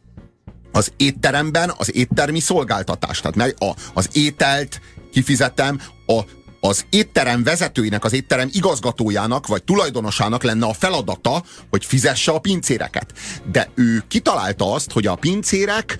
az 0.71 0.91
étteremben 0.97 1.73
az 1.77 1.95
éttermi 1.95 2.39
szolgáltatást. 2.39 3.21
Tehát 3.21 3.37
meg 3.37 3.55
a, 3.59 3.71
az 3.93 4.09
ételt 4.13 4.81
kifizettem, 5.11 5.79
a 6.05 6.21
az 6.61 6.85
étterem 6.89 7.43
vezetőinek, 7.43 8.03
az 8.03 8.13
étterem 8.13 8.49
igazgatójának 8.51 9.47
vagy 9.47 9.63
tulajdonosának 9.63 10.43
lenne 10.43 10.65
a 10.65 10.73
feladata, 10.73 11.43
hogy 11.69 11.85
fizesse 11.85 12.31
a 12.31 12.39
pincéreket. 12.39 13.13
De 13.51 13.69
ő 13.75 14.03
kitalálta 14.07 14.73
azt, 14.73 14.91
hogy 14.91 15.07
a 15.07 15.15
pincérek 15.15 15.97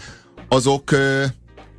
azok, 0.47 0.95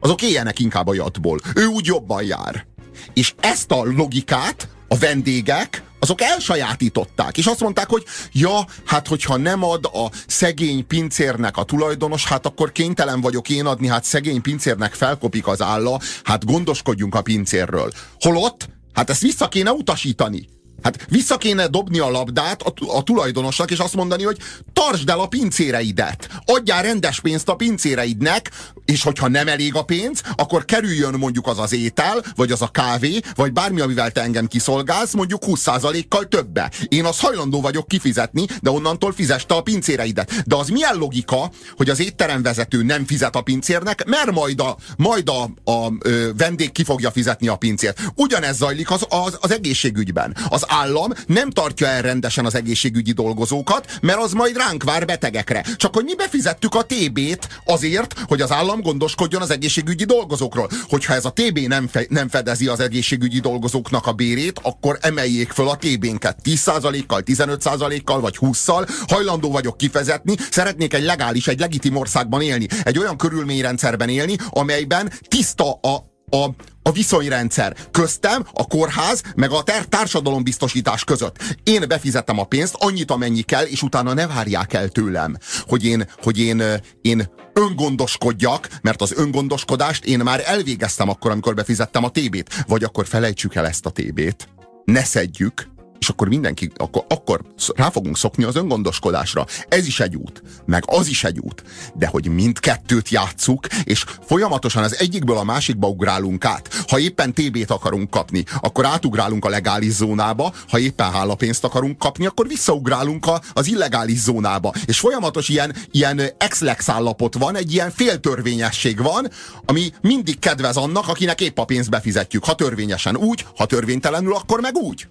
azok 0.00 0.22
éljenek 0.22 0.58
inkább 0.58 0.86
a 0.86 0.94
jatból. 0.94 1.40
Ő 1.54 1.64
úgy 1.64 1.86
jobban 1.86 2.22
jár. 2.24 2.66
És 3.14 3.34
ezt 3.40 3.70
a 3.70 3.84
logikát 3.84 4.68
a 4.88 4.98
vendégek 4.98 5.82
azok 6.02 6.20
elsajátították, 6.20 7.38
és 7.38 7.46
azt 7.46 7.60
mondták, 7.60 7.88
hogy 7.88 8.04
ja, 8.32 8.66
hát 8.84 9.08
hogyha 9.08 9.36
nem 9.36 9.64
ad 9.64 9.84
a 9.84 10.10
szegény 10.26 10.86
pincérnek 10.86 11.56
a 11.56 11.64
tulajdonos, 11.64 12.24
hát 12.24 12.46
akkor 12.46 12.72
kénytelen 12.72 13.20
vagyok 13.20 13.48
én 13.48 13.66
adni, 13.66 13.86
hát 13.86 14.04
szegény 14.04 14.40
pincérnek 14.40 14.94
felkopik 14.94 15.46
az 15.46 15.62
álla, 15.62 16.00
hát 16.24 16.44
gondoskodjunk 16.44 17.14
a 17.14 17.22
pincérről. 17.22 17.92
Holott, 18.20 18.68
hát 18.92 19.10
ezt 19.10 19.20
vissza 19.20 19.48
kéne 19.48 19.72
utasítani. 19.72 20.48
Hát 20.82 21.06
vissza 21.08 21.36
kéne 21.36 21.66
dobni 21.66 21.98
a 21.98 22.10
labdát 22.10 22.62
a, 22.62 22.72
a 22.96 23.02
tulajdonosnak, 23.02 23.70
és 23.70 23.78
azt 23.78 23.94
mondani, 23.94 24.22
hogy 24.22 24.38
tartsd 24.72 25.08
el 25.08 25.20
a 25.20 25.26
pincéreidet, 25.26 26.28
adjál 26.44 26.82
rendes 26.82 27.20
pénzt 27.20 27.48
a 27.48 27.54
pincéreidnek, 27.54 28.50
és 28.84 29.02
hogyha 29.02 29.28
nem 29.28 29.48
elég 29.48 29.74
a 29.74 29.82
pénz, 29.82 30.22
akkor 30.36 30.64
kerüljön 30.64 31.14
mondjuk 31.14 31.46
az 31.46 31.58
az 31.58 31.72
étel, 31.72 32.24
vagy 32.36 32.52
az 32.52 32.62
a 32.62 32.68
kávé, 32.68 33.20
vagy 33.34 33.52
bármi, 33.52 33.80
amivel 33.80 34.10
te 34.10 34.22
engem 34.22 34.46
kiszolgálsz, 34.46 35.12
mondjuk 35.12 35.42
20%-kal 35.46 36.28
többe. 36.28 36.70
Én 36.88 37.04
az 37.04 37.20
hajlandó 37.20 37.60
vagyok 37.60 37.88
kifizetni, 37.88 38.46
de 38.60 38.70
onnantól 38.70 39.12
fizeste 39.12 39.54
a 39.54 39.62
pincéreidet. 39.62 40.42
De 40.46 40.56
az 40.56 40.68
milyen 40.68 40.96
logika, 40.96 41.50
hogy 41.76 41.90
az 41.90 42.00
étteremvezető 42.00 42.82
nem 42.82 43.06
fizet 43.06 43.36
a 43.36 43.40
pincérnek, 43.40 44.04
mert 44.04 44.32
majd 44.32 44.60
a, 44.60 44.76
majd 44.96 45.28
a, 45.28 45.70
a, 45.70 45.70
a 45.70 45.92
vendég 46.36 46.72
ki 46.72 46.84
fogja 46.84 47.10
fizetni 47.10 47.48
a 47.48 47.56
pincért. 47.56 48.00
Ugyanez 48.14 48.56
zajlik 48.56 48.90
az, 48.90 49.06
az, 49.08 49.38
az 49.40 49.52
egészségügyben. 49.52 50.36
Az 50.48 50.64
állam 50.72 51.12
nem 51.26 51.50
tartja 51.50 51.86
el 51.86 52.02
rendesen 52.02 52.44
az 52.44 52.54
egészségügyi 52.54 53.12
dolgozókat, 53.12 53.98
mert 54.00 54.18
az 54.18 54.32
majd 54.32 54.56
ránk 54.56 54.82
vár 54.82 55.04
betegekre. 55.04 55.64
Csak 55.76 55.94
hogy 55.94 56.04
mi 56.04 56.14
befizettük 56.14 56.74
a 56.74 56.82
TB-t 56.82 57.60
azért, 57.64 58.14
hogy 58.26 58.40
az 58.40 58.52
állam 58.52 58.80
gondoskodjon 58.80 59.42
az 59.42 59.50
egészségügyi 59.50 60.04
dolgozókról. 60.04 60.70
Hogyha 60.88 61.14
ez 61.14 61.24
a 61.24 61.32
TB 61.32 61.58
nem, 61.58 61.88
fe, 61.88 62.06
nem 62.08 62.28
fedezi 62.28 62.66
az 62.66 62.80
egészségügyi 62.80 63.40
dolgozóknak 63.40 64.06
a 64.06 64.12
bérét, 64.12 64.60
akkor 64.62 64.98
emeljék 65.00 65.50
föl 65.50 65.68
a 65.68 65.76
TB-nket 65.76 66.36
10%-kal, 66.44 67.22
15%-kal 67.26 68.20
vagy 68.20 68.36
20-szal. 68.40 68.88
Hajlandó 69.08 69.50
vagyok 69.50 69.76
kifezetni, 69.76 70.34
szeretnék 70.50 70.94
egy 70.94 71.04
legális, 71.04 71.48
egy 71.48 71.60
legitim 71.60 71.96
országban 71.96 72.42
élni, 72.42 72.66
egy 72.82 72.98
olyan 72.98 73.16
körülményrendszerben 73.16 74.08
élni, 74.08 74.36
amelyben 74.50 75.12
tiszta 75.28 75.72
a 75.72 76.11
a, 76.32 76.50
a 76.82 76.92
viszonyrendszer 76.92 77.76
köztem, 77.90 78.46
a 78.52 78.66
kórház, 78.66 79.22
meg 79.36 79.50
a 79.50 79.62
ter 79.62 79.84
társadalombiztosítás 79.84 81.04
között. 81.04 81.36
Én 81.62 81.84
befizettem 81.88 82.38
a 82.38 82.44
pénzt, 82.44 82.76
annyit, 82.78 83.10
amennyi 83.10 83.42
kell, 83.42 83.64
és 83.64 83.82
utána 83.82 84.12
ne 84.12 84.26
várják 84.26 84.72
el 84.72 84.88
tőlem, 84.88 85.36
hogy 85.66 85.84
én, 85.84 86.08
hogy 86.22 86.38
én, 86.38 86.62
én 87.02 87.30
öngondoskodjak, 87.52 88.68
mert 88.82 89.02
az 89.02 89.12
öngondoskodást 89.16 90.04
én 90.04 90.18
már 90.18 90.42
elvégeztem 90.44 91.08
akkor, 91.08 91.30
amikor 91.30 91.54
befizettem 91.54 92.04
a 92.04 92.10
TB-t. 92.10 92.64
Vagy 92.66 92.84
akkor 92.84 93.06
felejtsük 93.06 93.54
el 93.54 93.66
ezt 93.66 93.86
a 93.86 93.90
TB-t, 93.90 94.48
ne 94.84 95.04
szedjük, 95.04 95.71
és 96.02 96.08
akkor 96.08 96.28
mindenki, 96.28 96.70
akkor, 96.76 97.04
akkor 97.08 97.40
rá 97.74 97.90
fogunk 97.90 98.16
szokni 98.16 98.44
az 98.44 98.56
öngondoskodásra. 98.56 99.46
Ez 99.68 99.86
is 99.86 100.00
egy 100.00 100.16
út, 100.16 100.42
meg 100.64 100.82
az 100.86 101.08
is 101.08 101.24
egy 101.24 101.38
út. 101.38 101.62
De 101.94 102.06
hogy 102.06 102.28
mindkettőt 102.28 103.08
játsszuk, 103.08 103.66
és 103.84 104.04
folyamatosan 104.26 104.82
az 104.82 104.98
egyikből 104.98 105.36
a 105.36 105.44
másikba 105.44 105.88
ugrálunk 105.88 106.44
át. 106.44 106.84
Ha 106.88 106.98
éppen 106.98 107.34
TB-t 107.34 107.70
akarunk 107.70 108.10
kapni, 108.10 108.44
akkor 108.60 108.86
átugrálunk 108.86 109.44
a 109.44 109.48
legális 109.48 109.92
zónába, 109.92 110.52
ha 110.68 110.78
éppen 110.78 111.12
hálapénzt 111.12 111.64
akarunk 111.64 111.98
kapni, 111.98 112.26
akkor 112.26 112.46
visszaugrálunk 112.46 113.26
a, 113.26 113.40
az 113.52 113.66
illegális 113.66 114.18
zónába. 114.18 114.72
És 114.84 114.98
folyamatos 114.98 115.48
ilyen, 115.48 115.74
ilyen 115.90 116.20
ex-lex 116.38 116.88
állapot 116.88 117.34
van, 117.34 117.56
egy 117.56 117.72
ilyen 117.72 117.90
féltörvényesség 117.90 119.02
van, 119.02 119.30
ami 119.64 119.92
mindig 120.00 120.38
kedvez 120.38 120.76
annak, 120.76 121.08
akinek 121.08 121.40
épp 121.40 121.58
a 121.58 121.64
pénzt 121.64 121.90
befizetjük. 121.90 122.44
Ha 122.44 122.54
törvényesen 122.54 123.16
úgy, 123.16 123.46
ha 123.56 123.66
törvénytelenül, 123.66 124.34
akkor 124.34 124.60
meg 124.60 124.76
úgy. 124.76 125.06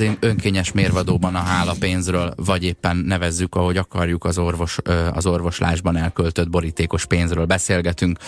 Az 0.00 0.06
én 0.06 0.16
önkényes 0.20 0.72
mérvadóban 0.72 1.34
a 1.34 1.38
hála 1.38 1.74
pénzről, 1.78 2.32
vagy 2.36 2.64
éppen 2.64 2.96
nevezzük, 2.96 3.54
ahogy 3.54 3.76
akarjuk, 3.76 4.24
az, 4.24 4.38
orvos, 4.38 4.78
az 5.12 5.26
orvoslásban 5.26 5.96
elköltött 5.96 6.50
borítékos 6.50 7.06
pénzről 7.06 7.44
beszélgetünk. 7.44 8.18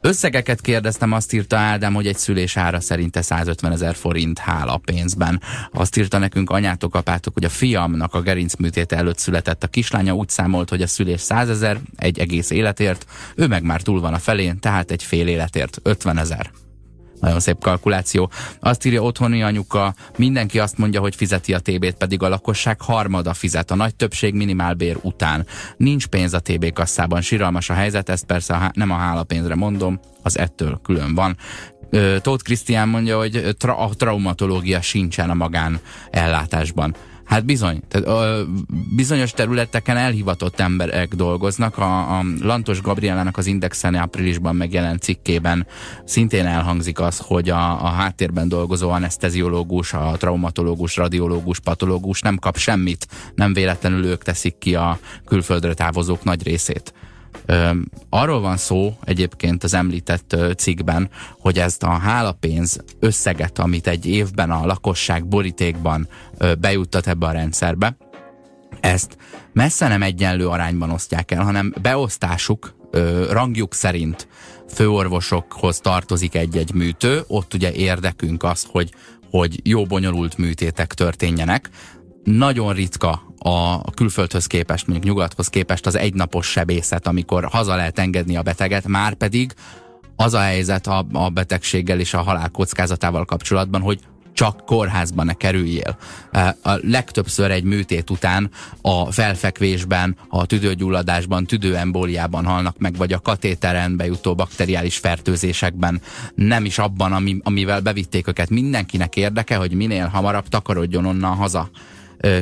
Összegeket 0.00 0.60
kérdeztem, 0.60 1.12
azt 1.12 1.32
írta 1.32 1.56
Ádám, 1.56 1.94
hogy 1.94 2.06
egy 2.06 2.16
szülés 2.16 2.56
ára 2.56 2.80
szerinte 2.80 3.22
150 3.22 3.72
ezer 3.72 3.94
forint 3.94 4.38
hála 4.38 4.76
pénzben. 4.76 5.40
Azt 5.72 5.96
írta 5.96 6.18
nekünk 6.18 6.50
anyátok, 6.50 6.94
apátok, 6.94 7.34
hogy 7.34 7.44
a 7.44 7.48
fiamnak 7.48 8.14
a 8.14 8.20
gerincműtéte 8.20 8.96
előtt 8.96 9.18
született 9.18 9.62
a 9.62 9.66
kislánya, 9.68 10.14
úgy 10.14 10.28
számolt, 10.28 10.68
hogy 10.68 10.82
a 10.82 10.86
szülés 10.86 11.20
100 11.20 11.48
ezer, 11.48 11.80
egy 11.96 12.18
egész 12.18 12.50
életért, 12.50 13.06
ő 13.36 13.46
meg 13.46 13.62
már 13.62 13.82
túl 13.82 14.00
van 14.00 14.14
a 14.14 14.18
felén, 14.18 14.60
tehát 14.60 14.90
egy 14.90 15.02
fél 15.02 15.28
életért 15.28 15.78
50 15.82 16.18
ezer. 16.18 16.50
Nagyon 17.20 17.40
szép 17.40 17.58
kalkuláció. 17.58 18.30
Azt 18.60 18.84
írja 18.84 19.02
otthoni 19.02 19.42
anyuka, 19.42 19.94
mindenki 20.16 20.58
azt 20.58 20.78
mondja, 20.78 21.00
hogy 21.00 21.14
fizeti 21.14 21.54
a 21.54 21.58
TB-t, 21.58 21.96
pedig 21.96 22.22
a 22.22 22.28
lakosság 22.28 22.80
harmada 22.80 23.34
fizet, 23.34 23.70
a 23.70 23.74
nagy 23.74 23.94
többség 23.94 24.34
minimálbér 24.34 24.98
után. 25.02 25.46
Nincs 25.76 26.06
pénz 26.06 26.34
a 26.34 26.40
TB 26.40 26.72
kasszában, 26.72 27.20
siralmas 27.20 27.70
a 27.70 27.74
helyzet, 27.74 28.08
ezt 28.08 28.24
persze 28.24 28.54
a, 28.54 28.70
nem 28.74 28.90
a 28.90 28.96
hálapénzre 28.96 29.54
mondom, 29.54 30.00
az 30.22 30.38
ettől 30.38 30.80
külön 30.82 31.14
van. 31.14 31.36
Tóth 32.20 32.44
Krisztián 32.44 32.88
mondja, 32.88 33.18
hogy 33.18 33.54
tra 33.58 33.76
a 33.76 33.88
traumatológia 33.94 34.80
sincsen 34.80 35.30
a 35.30 35.34
magán 35.34 35.80
ellátásban. 36.10 36.94
Hát 37.26 37.44
bizony. 37.44 37.82
Tehát, 37.88 38.06
ö, 38.06 38.42
bizonyos 38.96 39.30
területeken 39.30 39.96
elhivatott 39.96 40.60
emberek 40.60 41.14
dolgoznak. 41.14 41.78
A, 41.78 42.18
a 42.18 42.24
Lantos 42.40 42.80
Gabrielának 42.80 43.36
az 43.36 43.46
Indexen 43.46 43.94
áprilisban 43.94 44.56
megjelent 44.56 45.02
cikkében 45.02 45.66
szintén 46.04 46.46
elhangzik 46.46 47.00
az, 47.00 47.18
hogy 47.18 47.48
a, 47.48 47.84
a 47.84 47.88
háttérben 47.88 48.48
dolgozó 48.48 48.90
anesteziológus, 48.90 49.92
a 49.92 50.14
traumatológus, 50.18 50.96
radiológus, 50.96 51.60
patológus 51.60 52.20
nem 52.20 52.36
kap 52.36 52.56
semmit. 52.56 53.06
Nem 53.34 53.52
véletlenül 53.52 54.04
ők 54.04 54.22
teszik 54.22 54.58
ki 54.58 54.74
a 54.74 54.98
külföldre 55.24 55.74
távozók 55.74 56.24
nagy 56.24 56.42
részét. 56.42 56.92
Arról 58.08 58.40
van 58.40 58.56
szó 58.56 58.96
egyébként 59.04 59.64
az 59.64 59.74
említett 59.74 60.36
cikkben, 60.56 61.10
hogy 61.38 61.58
ezt 61.58 61.82
a 61.82 61.90
hálapénz 61.90 62.80
összeget, 63.00 63.58
amit 63.58 63.86
egy 63.86 64.06
évben 64.06 64.50
a 64.50 64.66
lakosság 64.66 65.26
borítékban 65.26 66.08
bejuttat 66.58 67.06
ebbe 67.06 67.26
a 67.26 67.30
rendszerbe, 67.30 67.96
ezt 68.80 69.16
messze 69.52 69.88
nem 69.88 70.02
egyenlő 70.02 70.48
arányban 70.48 70.90
osztják 70.90 71.30
el, 71.30 71.44
hanem 71.44 71.74
beosztásuk, 71.82 72.74
rangjuk 73.30 73.74
szerint 73.74 74.28
főorvosokhoz 74.68 75.80
tartozik 75.80 76.34
egy-egy 76.34 76.74
műtő, 76.74 77.22
ott 77.26 77.54
ugye 77.54 77.72
érdekünk 77.72 78.42
az, 78.42 78.66
hogy, 78.70 78.94
hogy 79.30 79.60
jó 79.64 79.84
bonyolult 79.84 80.38
műtétek 80.38 80.94
történjenek. 80.94 81.70
Nagyon 82.26 82.72
ritka 82.72 83.34
a 83.38 83.90
külföldhöz 83.90 84.46
képest, 84.46 84.86
mondjuk 84.86 85.08
nyugathoz 85.08 85.48
képest 85.48 85.86
az 85.86 85.96
egynapos 85.96 86.46
sebészet, 86.46 87.06
amikor 87.06 87.44
haza 87.44 87.76
lehet 87.76 87.98
engedni 87.98 88.36
a 88.36 88.42
beteget, 88.42 88.86
már 88.86 89.14
pedig 89.14 89.54
az 90.16 90.34
a 90.34 90.40
helyzet 90.40 90.86
a, 90.86 91.06
a 91.12 91.28
betegséggel 91.28 92.00
és 92.00 92.14
a 92.14 92.22
halál 92.22 92.48
kockázatával 92.48 93.24
kapcsolatban, 93.24 93.80
hogy 93.80 94.00
csak 94.32 94.64
kórházban 94.64 95.26
ne 95.26 95.32
kerüljél. 95.32 95.98
A 96.62 96.72
legtöbbször 96.82 97.50
egy 97.50 97.64
műtét 97.64 98.10
után 98.10 98.50
a 98.80 99.12
felfekvésben, 99.12 100.16
a 100.28 100.46
tüdőgyulladásban, 100.46 101.46
tüdőembóliában 101.46 102.44
halnak 102.44 102.78
meg, 102.78 102.96
vagy 102.96 103.12
a 103.12 103.20
katéteren 103.20 103.96
bejutó 103.96 104.34
bakteriális 104.34 104.96
fertőzésekben, 104.96 106.00
nem 106.34 106.64
is 106.64 106.78
abban, 106.78 107.12
ami, 107.12 107.38
amivel 107.42 107.80
bevitték 107.80 108.28
őket. 108.28 108.50
Mindenkinek 108.50 109.16
érdeke, 109.16 109.56
hogy 109.56 109.72
minél 109.72 110.06
hamarabb 110.06 110.48
takarodjon 110.48 111.06
onnan 111.06 111.34
haza 111.34 111.70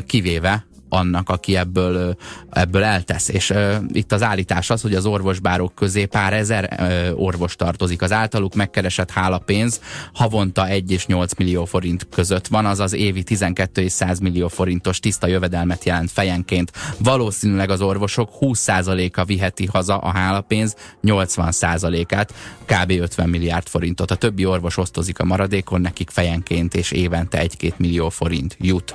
kivéve 0.06 0.64
annak, 0.94 1.28
aki 1.28 1.56
ebből, 1.56 2.16
ebből 2.50 2.82
eltesz. 2.82 3.28
És 3.28 3.50
uh, 3.50 3.74
itt 3.92 4.12
az 4.12 4.22
állítás 4.22 4.70
az, 4.70 4.82
hogy 4.82 4.94
az 4.94 5.06
orvosbárok 5.06 5.74
közé 5.74 6.04
pár 6.04 6.32
ezer 6.32 6.76
uh, 6.78 7.22
orvos 7.24 7.56
tartozik. 7.56 8.02
Az 8.02 8.12
általuk 8.12 8.54
megkeresett 8.54 9.10
hálapénz 9.10 9.80
havonta 10.12 10.68
1 10.68 10.90
és 10.90 11.06
8 11.06 11.34
millió 11.34 11.64
forint 11.64 12.06
között 12.10 12.46
van, 12.46 12.66
azaz 12.66 12.92
évi 12.92 13.22
12 13.22 13.82
és 13.82 13.92
100 13.92 14.18
millió 14.18 14.48
forintos 14.48 15.00
tiszta 15.00 15.26
jövedelmet 15.26 15.84
jelent 15.84 16.10
fejenként. 16.10 16.72
Valószínűleg 16.98 17.70
az 17.70 17.80
orvosok 17.80 18.30
20%-a 18.40 19.24
viheti 19.24 19.66
haza 19.66 19.98
a 19.98 20.10
hálapénz 20.10 20.76
80%-át, 21.02 22.34
kb. 22.64 22.90
50 22.90 23.28
milliárd 23.28 23.68
forintot. 23.68 24.10
A 24.10 24.14
többi 24.14 24.46
orvos 24.46 24.76
osztozik 24.76 25.18
a 25.18 25.24
maradékon, 25.24 25.80
nekik 25.80 26.10
fejenként 26.10 26.74
és 26.74 26.90
évente 26.90 27.46
1-2 27.46 27.76
millió 27.76 28.08
forint 28.08 28.56
jut. 28.60 28.94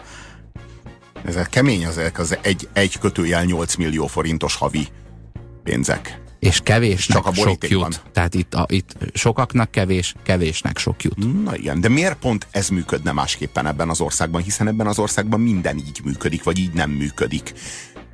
Ezek 1.26 1.50
kemény 1.50 1.84
ezek 1.84 2.20
az 2.20 2.38
egy, 2.42 2.68
egy 2.74 2.98
kötőjel 3.00 3.44
8 3.44 3.76
millió 3.76 4.08
forintos 4.08 4.56
havi 4.56 4.88
pénzek. 5.64 6.22
És 6.40 6.60
kevés 6.64 7.06
csak 7.06 7.26
a 7.26 7.34
sok 7.34 7.70
jut. 7.70 8.02
Tehát 8.14 8.34
itt, 8.34 8.54
a, 8.54 8.66
itt 8.70 8.96
sokaknak 9.14 9.72
kevés, 9.72 10.16
kevésnek 10.24 10.78
sok 10.78 11.04
jut. 11.04 11.44
Na 11.44 11.56
igen, 11.56 11.82
de 11.82 11.90
miért 11.90 12.16
pont 12.16 12.48
ez 12.52 12.70
működne 12.70 13.12
másképpen 13.12 13.68
ebben 13.68 13.90
az 13.90 14.02
országban? 14.02 14.42
Hiszen 14.42 14.68
ebben 14.68 14.88
az 14.88 15.00
országban 15.00 15.40
minden 15.40 15.78
így 15.78 16.02
működik, 16.04 16.44
vagy 16.44 16.60
így 16.60 16.74
nem 16.74 16.90
működik. 16.90 17.54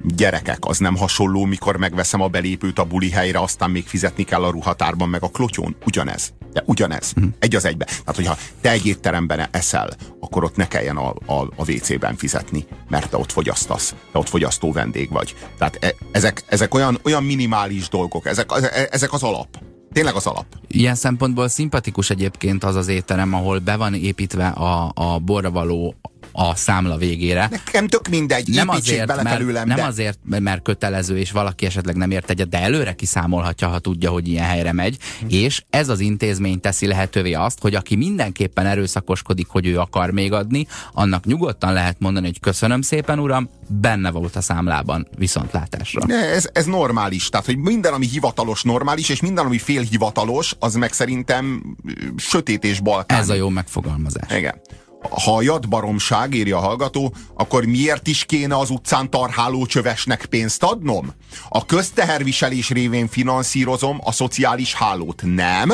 Gyerekek, 0.02 0.58
az 0.66 0.78
nem 0.78 0.96
hasonló, 0.96 1.46
mikor 1.46 1.78
megveszem 1.78 2.22
a 2.22 2.28
belépőt 2.28 2.80
a 2.80 2.84
buli 2.84 3.10
helyre, 3.10 3.40
aztán 3.40 3.72
még 3.72 3.88
fizetni 3.88 4.24
kell 4.24 4.44
a 4.44 4.50
ruhatárban, 4.50 5.10
meg 5.10 5.24
a 5.24 5.28
klotyón. 5.28 5.76
Ugyanez. 5.86 6.34
De 6.54 6.64
ugyanez. 6.66 7.12
Hm. 7.12 7.26
Egy 7.40 7.56
az 7.56 7.66
egybe. 7.66 7.86
Tehát, 7.86 8.16
hogyha 8.16 8.38
te 8.62 8.72
egy 8.72 8.86
étteremben 8.86 9.48
eszel, 9.52 9.90
akkor 10.20 10.44
ott 10.44 10.56
ne 10.56 10.68
kelljen 10.68 10.98
a, 10.98 11.14
a, 11.26 11.42
a 11.56 11.72
WC-ben 11.72 12.16
fizetni, 12.16 12.66
mert 12.90 13.10
te 13.10 13.18
ott 13.18 13.32
fogyasztasz. 13.32 13.96
Te 14.12 14.20
ott 14.20 14.30
fogyasztó 14.30 14.72
vendég 14.72 15.12
vagy. 15.12 15.36
Tehát 15.58 15.78
e, 15.82 15.96
ezek, 16.12 16.44
ezek 16.48 16.74
olyan, 16.74 17.00
olyan 17.04 17.24
minimális 17.24 17.90
dolgok, 17.90 18.26
ezek, 18.26 18.52
e, 18.52 18.88
ezek 18.92 19.14
az 19.14 19.24
alap. 19.24 19.48
Tényleg 19.94 20.16
az 20.16 20.26
alap. 20.26 20.46
Ilyen 20.68 20.96
szempontból 20.96 21.48
szimpatikus 21.48 22.10
egyébként 22.10 22.64
az 22.64 22.76
az 22.76 22.88
étterem, 22.88 23.34
ahol 23.34 23.60
be 23.60 23.76
van 23.76 23.94
építve 23.94 24.48
a, 24.48 24.92
a 24.94 25.20
borra 25.20 25.52
való 25.52 25.96
a 26.38 26.56
számla 26.56 26.98
végére. 26.98 27.48
Nekem 27.52 27.88
tök 27.88 28.08
mindegy, 28.08 28.48
nem 28.48 28.70
azért, 28.70 29.08
bele 29.08 29.24
mert, 29.24 29.38
felülem, 29.38 29.68
Nem 29.68 29.78
de... 29.78 29.86
azért, 29.86 30.20
mert 30.26 30.62
kötelező, 30.62 31.18
és 31.18 31.32
valaki 31.32 31.66
esetleg 31.66 31.96
nem 31.96 32.12
ért 32.12 32.30
egyet, 32.30 32.50
de 32.50 32.62
előre 32.62 32.94
kiszámolhatja, 32.94 33.68
ha 33.68 33.80
tudja, 33.80 34.10
hogy 34.10 34.28
ilyen 34.28 34.46
helyre 34.46 34.74
megy. 34.74 34.98
Hm. 35.20 35.26
És 35.30 35.64
ez 35.70 35.90
az 35.90 36.00
intézmény 36.00 36.60
teszi 36.60 36.88
lehetővé 36.88 37.34
azt, 37.34 37.62
hogy 37.62 37.76
aki 37.76 37.96
mindenképpen 37.96 38.66
erőszakoskodik, 38.66 39.48
hogy 39.48 39.68
ő 39.68 39.80
akar 39.80 40.12
még 40.12 40.34
adni, 40.34 40.68
annak 40.94 41.26
nyugodtan 41.26 41.74
lehet 41.74 42.00
mondani, 42.00 42.26
hogy 42.26 42.40
köszönöm 42.40 42.82
szépen, 42.82 43.20
uram, 43.20 43.50
benne 43.68 44.12
volt 44.12 44.36
a 44.36 44.42
számlában 44.42 45.08
viszontlátásra. 45.18 46.06
Ne, 46.06 46.30
ez, 46.30 46.50
ez 46.54 46.66
normális. 46.66 47.30
Tehát, 47.30 47.46
hogy 47.46 47.58
minden, 47.58 47.94
ami 47.94 48.08
hivatalos, 48.08 48.64
normális, 48.64 49.10
és 49.10 49.22
minden, 49.22 49.46
ami 49.46 49.58
félhivatalos, 49.58 50.56
az 50.60 50.76
meg 50.76 50.94
szerintem 50.94 51.76
sötét 52.18 52.64
és 52.64 52.80
balkán. 52.80 53.20
Ez 53.20 53.30
a 53.30 53.34
jó 53.34 53.50
megfogalmazás. 53.50 54.38
Igen 54.38 54.62
ha 55.10 55.36
a 55.36 55.42
jadbaromság, 55.42 56.34
írja 56.34 56.58
a 56.58 56.62
hallgató, 56.62 57.14
akkor 57.34 57.66
miért 57.66 58.08
is 58.08 58.26
kéne 58.26 58.58
az 58.58 58.70
utcán 58.70 59.10
tarháló 59.10 59.66
csövesnek 59.66 60.26
pénzt 60.26 60.64
adnom? 60.64 61.14
A 61.50 61.66
közteherviselés 61.66 62.70
révén 62.70 63.08
finanszírozom 63.08 64.00
a 64.04 64.12
szociális 64.12 64.74
hálót, 64.74 65.22
nem? 65.26 65.74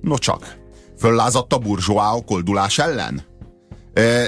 No 0.00 0.18
csak, 0.18 0.56
föllázadt 0.98 1.52
a 1.52 1.58
burzsóá 1.58 2.10
a 2.10 2.24
koldulás 2.24 2.78
ellen? 2.78 3.24
E, 3.94 4.26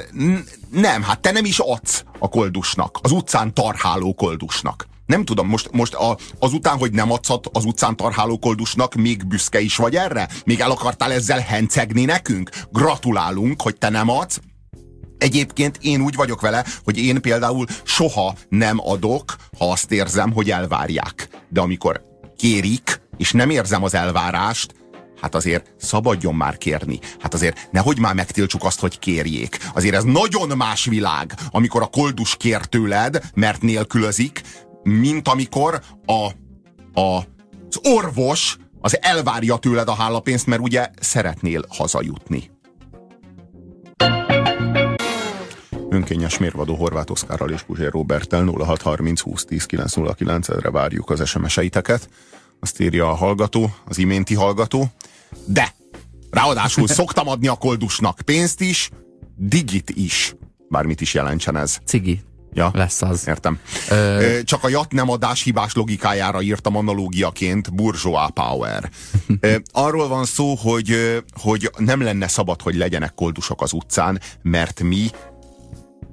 nem, 0.71 1.03
hát 1.03 1.21
te 1.21 1.31
nem 1.31 1.45
is 1.45 1.59
adsz 1.59 2.05
a 2.19 2.29
koldusnak, 2.29 2.99
az 3.03 3.11
utcán 3.11 3.55
tarháló 3.55 4.15
koldusnak. 4.15 4.87
Nem 5.07 5.25
tudom, 5.25 5.49
most, 5.49 5.71
most 5.73 5.95
a, 5.95 6.17
azután, 6.39 6.79
hogy 6.79 6.93
nem 6.93 7.13
adsz 7.13 7.31
az 7.53 7.65
utcán 7.65 7.97
tarháló 7.97 8.39
koldusnak, 8.39 8.95
még 8.95 9.27
büszke 9.27 9.61
is 9.61 9.77
vagy 9.77 9.97
erre? 9.97 10.29
Még 10.45 10.61
el 10.61 10.71
akartál 10.71 11.13
ezzel 11.13 11.39
hencegni 11.39 12.05
nekünk? 12.05 12.51
Gratulálunk, 12.71 13.63
hogy 13.63 13.77
te 13.77 13.89
nem 13.89 14.09
adsz. 14.09 14.41
Egyébként 15.19 15.79
én 15.83 16.01
úgy 16.01 16.15
vagyok 16.15 16.41
vele, 16.41 16.65
hogy 16.85 16.99
én 16.99 17.21
például 17.21 17.67
soha 17.85 18.35
nem 18.49 18.77
adok, 18.81 19.37
ha 19.59 19.71
azt 19.71 19.93
érzem, 19.93 20.33
hogy 20.33 20.51
elvárják. 20.51 21.29
De 21.49 21.61
amikor 21.61 22.03
kérik, 22.37 23.01
és 23.17 23.33
nem 23.33 23.51
érzem 23.51 23.83
az 23.83 23.95
elvárást, 23.95 24.75
hát 25.21 25.35
azért 25.35 25.75
szabadjon 25.79 26.35
már 26.35 26.59
kérni. 26.59 26.99
Hát 27.21 27.35
azért 27.35 27.69
nehogy 27.71 27.99
már 27.99 28.15
megtiltsuk 28.15 28.65
azt, 28.65 28.81
hogy 28.81 28.99
kérjék. 28.99 29.59
Azért 29.75 29.95
ez 29.95 30.05
nagyon 30.05 30.57
más 30.57 30.85
világ, 30.85 31.35
amikor 31.51 31.83
a 31.83 31.87
koldus 31.87 32.37
kér 32.37 32.61
tőled, 32.65 33.23
mert 33.35 33.63
nélkülözik, 33.63 34.43
mint 34.87 35.29
amikor 35.29 35.81
a, 36.05 36.13
a, 37.01 37.17
az 37.17 37.81
orvos 37.83 38.57
az 38.81 39.03
elvárja 39.03 39.57
tőled 39.57 39.89
a 39.89 39.95
hálapénzt, 39.95 40.47
mert 40.47 40.61
ugye 40.61 40.91
szeretnél 41.01 41.65
hazajutni. 41.69 42.51
Önkényes 45.89 46.39
mérvadó 46.39 46.75
Horváth 46.75 47.11
Oszkárral 47.11 47.51
és 47.51 47.63
Puzsér 47.63 47.91
Robertel 47.91 48.45
0630 48.45 49.21
20 49.21 49.45
10 49.45 49.67
909 49.67 50.49
re 50.49 50.71
várjuk 50.71 51.11
az 51.11 51.29
SMS-eiteket. 51.29 52.09
Azt 52.61 52.81
írja 52.81 53.11
a 53.11 53.15
hallgató, 53.15 53.75
az 53.85 53.99
iménti 53.99 54.35
hallgató. 54.35 54.87
De! 55.47 55.75
Ráadásul 56.31 56.89
szoktam 56.89 57.29
adni 57.29 57.47
a 57.47 57.55
koldusnak 57.55 58.21
pénzt 58.25 58.61
is, 58.61 58.91
digit 59.37 59.91
is. 59.91 60.35
Bármit 60.69 61.01
is 61.01 61.15
jelentsen 61.15 61.57
ez. 61.57 61.79
Cigi. 61.85 62.21
Ja, 62.57 62.71
lesz 62.75 63.03
az. 63.03 63.29
Értem. 63.29 63.59
Ö... 63.91 64.39
Csak 64.45 64.65
a 64.65 64.69
jat 64.69 64.93
nem 64.93 65.11
adás 65.11 65.43
hibás 65.43 65.75
logikájára 65.75 66.43
írtam 66.43 66.77
analógiaként 66.77 67.75
Bourgeois 67.75 68.31
Power. 68.35 68.91
Arról 69.73 70.09
van 70.09 70.25
szó, 70.25 70.55
hogy, 70.55 71.23
hogy 71.41 71.71
nem 71.79 72.01
lenne 72.01 72.29
szabad, 72.29 72.63
hogy 72.63 72.75
legyenek 72.75 73.15
koldusok 73.15 73.63
az 73.63 73.73
utcán, 73.73 74.21
mert 74.43 74.83
mi 74.83 75.11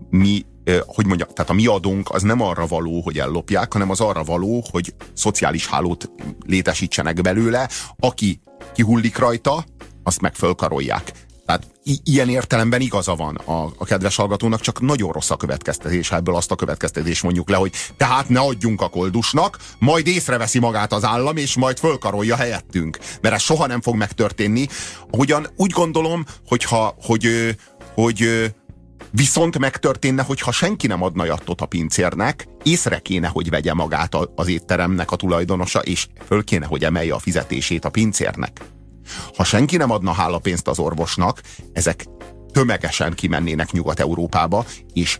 mi 0.09 0.45
hogy 0.85 1.05
mondjam, 1.05 1.29
tehát 1.33 1.51
a 1.51 1.53
mi 1.53 1.65
adónk 1.65 2.09
az 2.09 2.21
nem 2.21 2.41
arra 2.41 2.67
való, 2.67 3.01
hogy 3.01 3.19
ellopják, 3.19 3.73
hanem 3.73 3.89
az 3.89 3.99
arra 3.99 4.23
való, 4.23 4.63
hogy 4.71 4.93
szociális 5.13 5.67
hálót 5.67 6.11
létesítsenek 6.45 7.21
belőle, 7.21 7.69
aki 7.99 8.39
kihullik 8.73 9.17
rajta, 9.17 9.65
azt 10.03 10.21
meg 10.21 10.35
fölkarolják. 10.35 11.11
Tehát 11.45 11.67
ilyen 12.03 12.29
értelemben 12.29 12.81
igaza 12.81 13.15
van 13.15 13.35
a, 13.35 13.63
a 13.77 13.85
kedves 13.85 14.15
hallgatónak, 14.15 14.61
csak 14.61 14.81
nagyon 14.81 15.11
rossz 15.11 15.29
a 15.29 15.35
következtetés, 15.35 16.11
ebből 16.11 16.35
azt 16.35 16.51
a 16.51 16.55
következtetés 16.55 17.21
mondjuk 17.21 17.49
le, 17.49 17.55
hogy 17.55 17.71
tehát 17.97 18.29
ne 18.29 18.39
adjunk 18.39 18.81
a 18.81 18.89
koldusnak, 18.89 19.57
majd 19.79 20.07
észreveszi 20.07 20.59
magát 20.59 20.93
az 20.93 21.03
állam, 21.03 21.37
és 21.37 21.55
majd 21.55 21.77
fölkarolja 21.77 22.35
helyettünk. 22.35 22.99
Mert 23.21 23.35
ez 23.35 23.41
soha 23.41 23.67
nem 23.67 23.81
fog 23.81 23.95
megtörténni. 23.95 24.67
Ugyan 25.11 25.47
úgy 25.55 25.71
gondolom, 25.71 26.25
hogyha, 26.47 26.95
hogy, 27.01 27.55
hogy, 27.93 28.19
hogy 28.25 28.53
Viszont 29.15 29.57
megtörténne, 29.59 30.23
hogy 30.23 30.39
ha 30.39 30.51
senki 30.51 30.87
nem 30.87 31.03
adna 31.03 31.25
jattot 31.25 31.61
a 31.61 31.65
pincérnek, 31.65 32.47
észre 32.63 32.99
kéne, 32.99 33.27
hogy 33.27 33.49
vegye 33.49 33.73
magát 33.73 34.15
az 34.35 34.47
étteremnek 34.47 35.11
a 35.11 35.15
tulajdonosa, 35.15 35.79
és 35.79 36.07
föl 36.25 36.43
kéne, 36.43 36.65
hogy 36.65 36.83
emelje 36.83 37.13
a 37.13 37.19
fizetését 37.19 37.85
a 37.85 37.89
pincérnek. 37.89 38.61
Ha 39.35 39.43
senki 39.43 39.77
nem 39.77 39.91
adna 39.91 40.11
hálapénzt 40.11 40.67
az 40.67 40.79
orvosnak, 40.79 41.41
ezek 41.73 42.05
tömegesen 42.51 43.13
kimennének 43.13 43.71
Nyugat-Európába, 43.71 44.65
és 44.93 45.19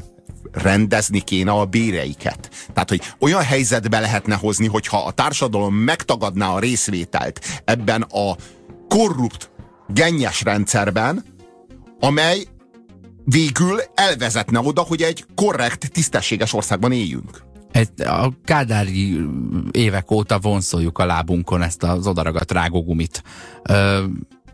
rendezni 0.52 1.20
kéne 1.20 1.52
a 1.52 1.66
béreiket. 1.66 2.50
Tehát, 2.74 2.90
hogy 2.90 3.02
olyan 3.20 3.44
helyzetbe 3.44 4.00
lehetne 4.00 4.36
hozni, 4.36 4.68
hogyha 4.68 5.06
a 5.06 5.12
társadalom 5.12 5.76
megtagadná 5.76 6.50
a 6.50 6.60
részvételt 6.60 7.62
ebben 7.66 8.02
a 8.02 8.36
korrupt, 8.88 9.52
gennyes 9.88 10.42
rendszerben, 10.42 11.26
amely 12.00 12.46
végül 13.26 13.82
elvezetne 13.94 14.60
oda, 14.60 14.82
hogy 14.82 15.02
egy 15.02 15.26
korrekt, 15.36 15.92
tisztességes 15.92 16.54
országban 16.54 16.92
éljünk. 16.92 17.44
A 17.98 18.30
kádári 18.46 19.20
évek 19.72 20.12
óta 20.12 20.40
vonszoljuk 20.40 20.98
a 20.98 21.06
lábunkon 21.06 21.62
ezt 21.62 21.84
az 21.84 22.08
odaragadt 22.08 22.52
rágógumit. 22.52 23.24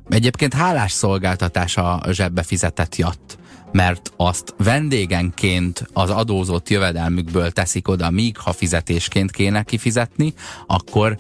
Egyébként 0.09 0.53
hálás 0.53 0.91
szolgáltatás 0.91 1.77
a 1.77 2.01
zsebbe 2.11 2.43
fizetett 2.43 2.95
jatt 2.95 3.37
mert 3.71 4.11
azt 4.17 4.53
vendégenként 4.57 5.87
az 5.93 6.09
adózott 6.09 6.69
jövedelmükből 6.69 7.51
teszik 7.51 7.87
oda, 7.87 8.09
míg 8.09 8.37
ha 8.37 8.53
fizetésként 8.53 9.31
kéne 9.31 9.63
kifizetni, 9.63 10.33
akkor 10.67 11.17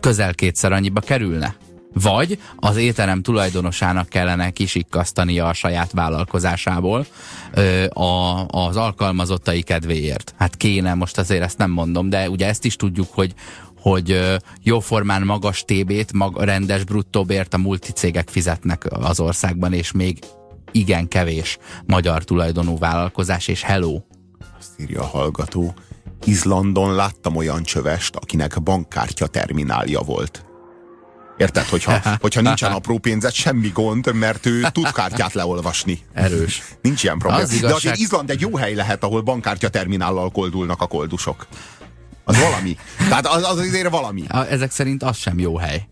közel 0.00 0.34
kétszer 0.34 0.72
annyiba 0.72 1.00
kerülne. 1.00 1.56
Vagy 1.94 2.38
az 2.56 2.76
étterem 2.76 3.22
tulajdonosának 3.22 4.08
kellene 4.08 4.50
kisikkasztania 4.50 5.46
a 5.46 5.52
saját 5.52 5.92
vállalkozásából 5.92 7.06
ö, 7.52 7.84
a, 7.84 8.46
az 8.46 8.76
alkalmazottai 8.76 9.62
kedvéért. 9.62 10.34
Hát 10.38 10.56
kéne, 10.56 10.94
most 10.94 11.18
azért 11.18 11.42
ezt 11.42 11.58
nem 11.58 11.70
mondom, 11.70 12.08
de 12.08 12.30
ugye 12.30 12.46
ezt 12.46 12.64
is 12.64 12.76
tudjuk, 12.76 13.08
hogy, 13.10 13.34
hogy 13.80 14.20
jóformán 14.62 15.22
magas 15.22 15.64
TB-t, 15.66 16.12
mag, 16.12 16.40
rendes 16.40 16.84
bruttóbért 16.84 17.54
a 17.54 17.58
multicégek 17.58 18.28
fizetnek 18.28 18.86
az 18.90 19.20
országban, 19.20 19.72
és 19.72 19.92
még 19.92 20.18
igen 20.72 21.08
kevés 21.08 21.58
magyar 21.86 22.24
tulajdonú 22.24 22.78
vállalkozás, 22.78 23.48
és 23.48 23.62
hello. 23.62 24.00
Azt 24.58 24.80
írja 24.80 25.00
a 25.00 25.06
hallgató, 25.06 25.74
Izlandon 26.24 26.94
láttam 26.94 27.36
olyan 27.36 27.62
csövest, 27.62 28.16
akinek 28.16 28.62
bankkártya 28.62 29.26
terminálja 29.26 30.00
volt. 30.00 30.44
Érted, 31.36 31.64
hogyha, 31.64 32.00
hogyha 32.20 32.40
nincsen 32.40 32.72
apró 32.72 32.98
pénzet, 32.98 33.32
semmi 33.32 33.68
gond, 33.68 34.14
mert 34.14 34.46
ő 34.46 34.66
tud 34.72 34.92
kártyát 34.92 35.32
leolvasni. 35.32 35.98
Erős. 36.12 36.62
Nincs 36.82 37.02
ilyen 37.02 37.18
probléma. 37.18 37.60
De 37.60 37.74
azért 37.74 37.96
Izland 37.96 38.30
egy 38.30 38.40
jó 38.40 38.56
hely 38.56 38.74
lehet, 38.74 39.04
ahol 39.04 39.20
bankkártya 39.20 39.68
terminállal 39.68 40.30
koldulnak 40.30 40.80
a 40.80 40.86
koldusok. 40.86 41.46
Az 42.24 42.38
valami. 42.38 42.76
Tehát 42.96 43.26
az, 43.26 43.42
az 43.42 43.58
azért 43.58 43.88
valami. 43.88 44.24
Ezek 44.50 44.70
szerint 44.70 45.02
az 45.02 45.16
sem 45.16 45.38
jó 45.38 45.56
hely. 45.56 45.86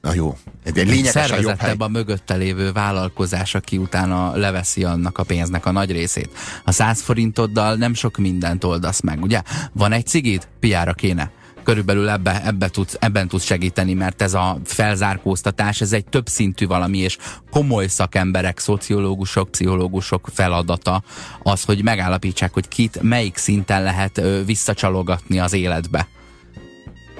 Na 0.00 0.14
jó, 0.14 0.36
egy, 0.64 0.76
lényegesen 0.76 1.40
jobb 1.40 1.58
hely. 1.58 1.74
a 1.78 1.88
mögötte 1.88 2.34
lévő 2.34 2.72
vállalkozás, 2.72 3.54
aki 3.54 3.76
utána 3.76 4.36
leveszi 4.36 4.84
annak 4.84 5.18
a 5.18 5.22
pénznek 5.22 5.66
a 5.66 5.70
nagy 5.70 5.90
részét. 5.90 6.30
A 6.64 6.72
100 6.72 7.00
forintoddal 7.00 7.74
nem 7.74 7.94
sok 7.94 8.16
mindent 8.16 8.64
oldasz 8.64 9.00
meg, 9.00 9.22
ugye? 9.22 9.42
Van 9.72 9.92
egy 9.92 10.06
cigit? 10.06 10.48
Piára 10.60 10.92
kéne 10.92 11.30
körülbelül 11.62 12.08
ebbe, 12.08 12.42
ebbe 12.44 12.68
tudsz, 12.68 12.96
ebben 13.00 13.28
tudsz 13.28 13.44
segíteni, 13.44 13.94
mert 13.94 14.22
ez 14.22 14.34
a 14.34 14.58
felzárkóztatás, 14.64 15.80
ez 15.80 15.92
egy 15.92 16.04
többszintű 16.04 16.66
valami, 16.66 16.98
és 16.98 17.18
komoly 17.50 17.86
szakemberek, 17.86 18.58
szociológusok, 18.58 19.50
pszichológusok 19.50 20.28
feladata 20.32 21.02
az, 21.42 21.64
hogy 21.64 21.82
megállapítsák, 21.82 22.52
hogy 22.52 22.68
kit 22.68 23.02
melyik 23.02 23.36
szinten 23.36 23.82
lehet 23.82 24.20
visszacsalogatni 24.44 25.38
az 25.38 25.52
életbe. 25.52 26.08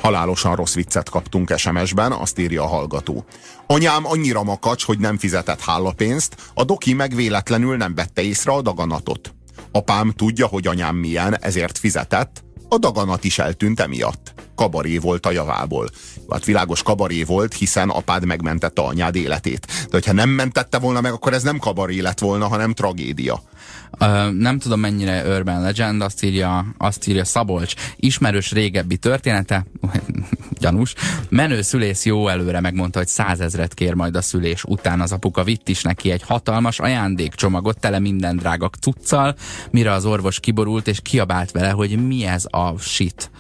Halálosan 0.01 0.55
rossz 0.55 0.75
viccet 0.75 1.09
kaptunk 1.09 1.57
SMS-ben, 1.57 2.13
azt 2.13 2.39
írja 2.39 2.63
a 2.63 2.67
hallgató. 2.67 3.25
Anyám 3.67 4.07
annyira 4.07 4.43
makacs, 4.43 4.85
hogy 4.85 4.99
nem 4.99 5.19
fizetett 5.19 5.61
hálapénzt, 5.61 6.51
a 6.55 6.65
doki 6.65 6.93
meg 6.93 7.15
véletlenül 7.15 7.77
nem 7.77 7.95
vette 7.95 8.23
észre 8.23 8.53
a 8.53 8.63
daganatot. 8.63 9.35
Apám 9.73 10.11
tudja, 10.11 10.47
hogy 10.47 10.67
anyám 10.67 10.97
milyen, 10.97 11.37
ezért 11.41 11.79
fizetett, 11.79 12.45
a 12.73 12.79
daganat 12.79 13.25
is 13.25 13.39
eltűnt 13.39 13.81
emiatt. 13.81 14.35
Kabaré 14.55 14.99
volt 14.99 15.27
a 15.27 15.31
javából. 15.31 15.91
Hát 16.31 16.45
világos 16.45 16.83
kabaré 16.83 17.23
volt, 17.23 17.55
hiszen 17.55 17.89
apád 17.89 18.25
megmentette 18.25 18.83
anyád 18.83 19.17
életét. 19.17 19.67
De 19.67 19.89
hogyha 19.91 20.13
nem 20.13 20.29
mentette 20.29 20.79
volna 20.79 21.01
meg, 21.01 21.13
akkor 21.13 21.33
ez 21.33 21.43
nem 21.43 21.59
kabaré 21.59 22.01
lett 22.01 22.19
volna, 22.19 22.49
hanem 22.49 22.75
tragédia. 22.75 23.43
Uh, 24.01 24.33
nem 24.33 24.59
tudom 24.59 24.81
mennyire 24.81 25.37
Urban 25.37 25.61
Legend, 25.61 26.03
azt 26.03 26.25
írja, 26.25 26.67
azt 26.79 27.09
írja 27.09 27.25
Szabolcs. 27.25 27.75
Ismerős 27.97 28.53
régebbi 28.53 28.97
története, 28.97 29.67
gyanús, 30.61 30.95
menő 31.29 31.63
szülész 31.63 32.05
jó 32.05 32.29
előre 32.29 32.61
megmondta, 32.61 32.99
hogy 32.99 33.09
százezret 33.09 33.75
kér 33.75 33.95
majd 33.95 34.17
a 34.17 34.23
szülés 34.23 34.65
után. 34.65 35.01
Az 35.01 35.13
apuka 35.13 35.45
vitt 35.45 35.69
is 35.69 35.83
neki 35.83 36.11
egy 36.11 36.23
hatalmas 36.23 36.79
ajándékcsomagot 36.79 37.81
tele 37.81 37.99
minden 37.99 38.37
drága 38.37 38.71
cuccal, 38.81 39.35
mire 39.71 39.93
az 39.93 40.05
orvos 40.05 40.41
kiborult 40.41 40.89
és 40.89 41.01
kiabált 41.03 41.51
vele, 41.51 41.71
hogy 41.71 42.07
mi 42.07 42.25
ez 42.25 42.45
a 42.51 42.79
shit 42.79 43.31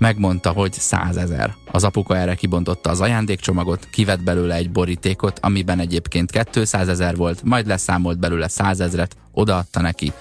megmondta, 0.00 0.50
hogy 0.50 0.72
százezer. 0.72 1.54
Az 1.70 1.84
apuka 1.84 2.16
erre 2.16 2.34
kibontotta 2.34 2.90
az 2.90 3.00
ajándékcsomagot, 3.00 3.88
kivett 3.90 4.22
belőle 4.22 4.54
egy 4.54 4.70
borítékot, 4.70 5.38
amiben 5.42 5.78
egyébként 5.78 6.44
200 6.50 6.88
ezer 6.88 7.16
volt, 7.16 7.42
majd 7.42 7.66
leszámolt 7.66 8.18
belőle 8.18 8.48
százezret, 8.48 9.16
odaadta 9.32 9.80
neki, 9.80 10.12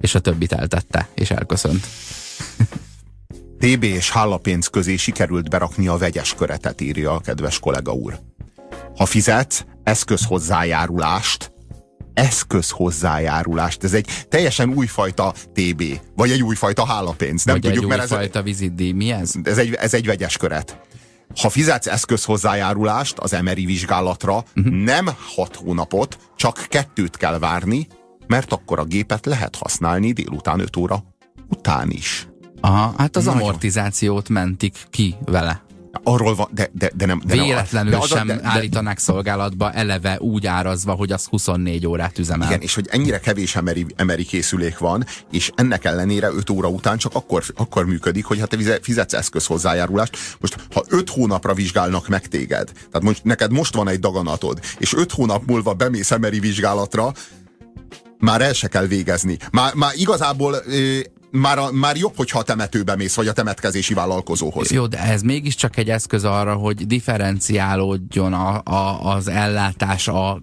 és 0.00 0.14
a 0.14 0.20
többit 0.20 0.52
eltette, 0.52 1.08
és 1.14 1.30
elköszönt. 1.30 1.86
TB 3.60 3.82
és 3.82 4.10
hálapénz 4.10 4.66
közé 4.66 4.96
sikerült 4.96 5.48
berakni 5.48 5.88
a 5.88 5.96
vegyes 5.96 6.34
köretet, 6.34 6.80
írja 6.80 7.12
a 7.12 7.20
kedves 7.20 7.58
kollega 7.58 7.92
úr. 7.92 8.18
Ha 8.96 9.06
fizetsz 9.06 9.64
eszközhozzájárulást, 9.82 11.52
eszköz 12.14 12.70
hozzájárulást. 12.70 13.84
Ez 13.84 13.92
egy 13.92 14.08
teljesen 14.28 14.68
újfajta 14.74 15.34
TB, 15.52 15.82
vagy 16.16 16.30
egy 16.30 16.42
újfajta 16.42 16.86
hálapénz. 16.86 17.44
Nem 17.44 17.54
vagy 17.54 17.64
tudjuk, 17.64 17.82
egy 17.82 17.98
mert 17.98 18.10
újfajta 18.10 18.38
ez, 18.38 18.44
vizitdíj. 18.44 18.92
Mi 18.92 19.10
ez? 19.10 19.32
Ez 19.42 19.58
egy, 19.58 19.74
ez 19.74 19.94
egy 19.94 20.06
vegyes 20.06 20.36
köret. 20.36 20.78
Ha 21.40 21.48
fizetsz 21.48 21.86
eszköz 21.86 22.24
hozzájárulást 22.24 23.18
az 23.18 23.32
emeri 23.32 23.64
vizsgálatra, 23.64 24.44
uh-huh. 24.56 24.74
nem 24.74 25.06
hat 25.34 25.56
hónapot, 25.56 26.18
csak 26.36 26.66
kettőt 26.68 27.16
kell 27.16 27.38
várni, 27.38 27.86
mert 28.26 28.52
akkor 28.52 28.78
a 28.78 28.84
gépet 28.84 29.26
lehet 29.26 29.56
használni 29.56 30.12
délután 30.12 30.60
5 30.60 30.76
óra 30.76 31.04
után 31.48 31.90
is. 31.90 32.28
Aha, 32.60 32.94
hát 32.96 33.16
az 33.16 33.24
Nagyon. 33.24 33.40
amortizációt 33.40 34.28
mentik 34.28 34.76
ki 34.90 35.14
vele. 35.24 35.62
Arról 36.02 36.34
van, 36.34 36.48
de, 36.54 36.70
de, 36.72 36.90
de 36.94 37.06
nem. 37.06 37.22
De 37.24 37.34
Véletlenül 37.34 37.90
de 37.90 37.96
az 37.96 38.08
sem 38.08 38.26
de, 38.26 38.36
de, 38.36 38.46
állítanák 38.48 38.98
szolgálatba 38.98 39.72
eleve 39.72 40.18
úgy 40.20 40.46
árazva, 40.46 40.92
hogy 40.92 41.12
az 41.12 41.24
24 41.24 41.86
órát 41.86 42.18
üzemel. 42.18 42.48
Igen, 42.48 42.60
és 42.60 42.74
hogy 42.74 42.88
ennyire 42.90 43.20
kevés 43.20 43.56
emeri, 43.56 43.86
emeri 43.96 44.24
készülék 44.24 44.78
van, 44.78 45.06
és 45.30 45.50
ennek 45.54 45.84
ellenére 45.84 46.28
5 46.28 46.50
óra 46.50 46.68
után 46.68 46.96
csak 46.96 47.14
akkor, 47.14 47.42
akkor 47.56 47.86
működik, 47.86 48.24
hogy 48.24 48.40
ha 48.40 48.46
te 48.46 48.78
fizetsz 48.82 49.12
eszköz 49.12 49.46
hozzájárulást. 49.46 50.16
Most, 50.40 50.56
ha 50.72 50.84
5 50.88 51.10
hónapra 51.10 51.54
vizsgálnak 51.54 52.08
meg 52.08 52.26
téged, 52.28 52.70
tehát 52.72 53.02
most, 53.02 53.24
neked 53.24 53.52
most 53.52 53.74
van 53.74 53.88
egy 53.88 53.98
daganatod, 53.98 54.60
és 54.78 54.94
5 54.94 55.12
hónap 55.12 55.46
múlva 55.46 55.74
bemész 55.74 56.10
emeri 56.10 56.40
vizsgálatra, 56.40 57.12
már 58.18 58.40
el 58.40 58.52
se 58.52 58.68
kell 58.68 58.86
végezni. 58.86 59.38
Már, 59.50 59.74
már 59.74 59.92
igazából 59.94 60.56
már, 61.34 61.58
a, 61.58 61.72
már 61.72 61.96
jobb, 61.96 62.16
hogyha 62.16 62.38
a 62.38 62.42
temetőbe 62.42 62.96
mész, 62.96 63.14
vagy 63.14 63.26
a 63.26 63.32
temetkezési 63.32 63.94
vállalkozóhoz. 63.94 64.70
Jó, 64.70 64.86
de 64.86 64.98
ez 64.98 65.22
mégiscsak 65.22 65.76
egy 65.76 65.90
eszköz 65.90 66.24
arra, 66.24 66.54
hogy 66.54 66.86
differenciálódjon 66.86 68.32
a, 68.32 68.60
a, 68.64 69.12
az 69.14 69.28
ellátás 69.28 70.08
a, 70.08 70.40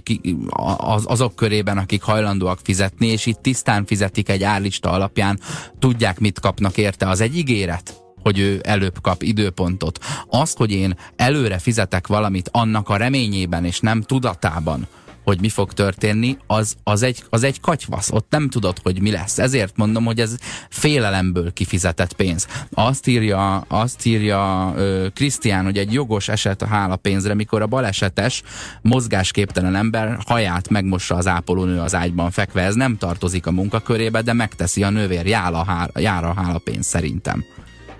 az, 0.78 1.04
azok 1.08 1.36
körében, 1.36 1.78
akik 1.78 2.02
hajlandóak 2.02 2.60
fizetni, 2.64 3.08
és 3.08 3.26
itt 3.26 3.42
tisztán 3.42 3.86
fizetik 3.86 4.30
egy 4.30 4.44
árlista 4.44 4.92
alapján, 4.92 5.40
tudják, 5.80 6.20
mit 6.20 6.40
kapnak 6.40 6.78
érte. 6.78 7.10
Az 7.10 7.22
egy 7.22 7.38
ígéret 7.38 8.00
hogy 8.22 8.40
ő 8.40 8.62
előbb 8.64 9.02
kap 9.02 9.24
időpontot. 9.24 10.00
Azt, 10.30 10.58
hogy 10.58 10.72
én 10.72 10.98
előre 11.16 11.58
fizetek 11.58 12.08
valamit 12.08 12.50
annak 12.52 12.90
a 12.90 12.98
reményében 12.98 13.66
és 13.66 13.80
nem 13.80 14.02
tudatában, 14.02 14.88
hogy 15.24 15.40
mi 15.40 15.50
fog 15.50 15.74
történni, 15.74 16.38
az, 16.48 16.76
az, 16.84 17.02
egy, 17.02 17.24
az 17.30 17.44
egy 17.44 17.60
katyvasz. 17.60 18.12
Ott 18.12 18.28
nem 18.30 18.50
tudod, 18.50 18.78
hogy 18.84 19.02
mi 19.02 19.12
lesz. 19.12 19.40
Ezért 19.40 19.78
mondom, 19.78 20.06
hogy 20.06 20.20
ez 20.20 20.36
félelemből 20.70 21.54
kifizetett 21.54 22.14
pénz. 22.14 22.48
Azt 22.74 23.08
írja, 23.08 23.58
azt 23.58 24.06
írja 24.06 24.74
Krisztián, 25.14 25.64
hogy 25.64 25.78
egy 25.78 25.94
jogos 25.94 26.28
eset 26.28 26.62
a 26.62 26.68
hála 26.68 26.96
pénzre, 26.96 27.34
mikor 27.34 27.62
a 27.62 27.68
balesetes, 27.68 28.44
mozgásképtelen 28.82 29.76
ember 29.76 30.18
haját 30.26 30.70
megmossa 30.70 31.16
az 31.16 31.28
ápolónő 31.28 31.80
az 31.80 31.96
ágyban 31.96 32.32
fekve. 32.32 32.62
Ez 32.62 32.76
nem 32.76 32.98
tartozik 32.98 33.46
a 33.46 33.52
munkakörébe, 33.52 34.22
de 34.22 34.34
megteszi 34.34 34.84
a 34.84 34.90
nővér. 34.90 35.26
Jár 35.26 35.54
a, 35.54 35.64
há, 35.64 35.90
jár 35.96 36.24
a 36.24 36.34
hála 36.34 36.60
pénz 36.60 36.88
szerintem. 36.88 37.46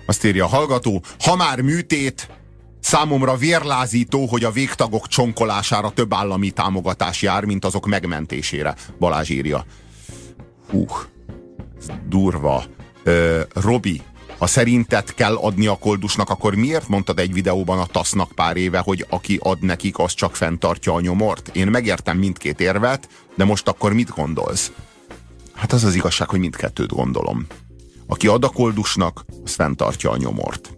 Azt 0.06 0.24
írja 0.24 0.44
a 0.44 0.48
hallgató, 0.48 1.02
ha 1.18 1.36
már 1.36 1.60
műtét, 1.60 2.28
Számomra 2.82 3.36
vérlázító, 3.36 4.26
hogy 4.26 4.44
a 4.44 4.50
végtagok 4.50 5.06
csonkolására 5.06 5.90
több 5.90 6.14
állami 6.14 6.50
támogatás 6.50 7.22
jár, 7.22 7.44
mint 7.44 7.64
azok 7.64 7.86
megmentésére. 7.86 8.74
Balázs 8.98 9.28
írja. 9.28 9.64
Hú, 10.70 10.86
durva. 12.08 12.64
Ö, 13.02 13.40
Robi, 13.54 14.02
ha 14.38 14.46
szerinted 14.46 15.14
kell 15.14 15.34
adni 15.34 15.66
a 15.66 15.78
koldusnak, 15.78 16.30
akkor 16.30 16.54
miért 16.54 16.88
mondtad 16.88 17.18
egy 17.18 17.32
videóban 17.32 17.78
a 17.78 17.86
tasznak 17.86 18.32
pár 18.32 18.56
éve, 18.56 18.78
hogy 18.78 19.06
aki 19.08 19.38
ad 19.42 19.62
nekik, 19.62 19.98
az 19.98 20.14
csak 20.14 20.36
fenntartja 20.36 20.94
a 20.94 21.00
nyomort? 21.00 21.48
Én 21.48 21.66
megértem 21.66 22.18
mindkét 22.18 22.60
érvet, 22.60 23.08
de 23.36 23.44
most 23.44 23.68
akkor 23.68 23.92
mit 23.92 24.10
gondolsz? 24.10 24.72
Hát 25.54 25.72
az 25.72 25.84
az 25.84 25.94
igazság, 25.94 26.28
hogy 26.28 26.38
mindkettőt 26.38 26.92
gondolom. 26.92 27.46
Aki 28.06 28.26
ad 28.26 28.44
a 28.44 28.48
koldusnak, 28.48 29.24
az 29.44 29.54
fenntartja 29.54 30.10
a 30.10 30.16
nyomort. 30.16 30.74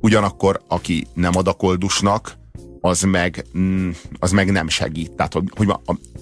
Ugyanakkor, 0.00 0.60
aki 0.68 1.06
nem 1.14 1.36
ad 1.36 1.48
a 1.48 1.52
koldusnak, 1.52 2.36
az 2.80 3.02
meg, 3.02 3.46
mm, 3.58 3.90
az 4.18 4.30
meg 4.30 4.52
nem 4.52 4.68
segít. 4.68 5.12
Tehát, 5.12 5.32
hogy, 5.32 5.44
hogy 5.56 5.72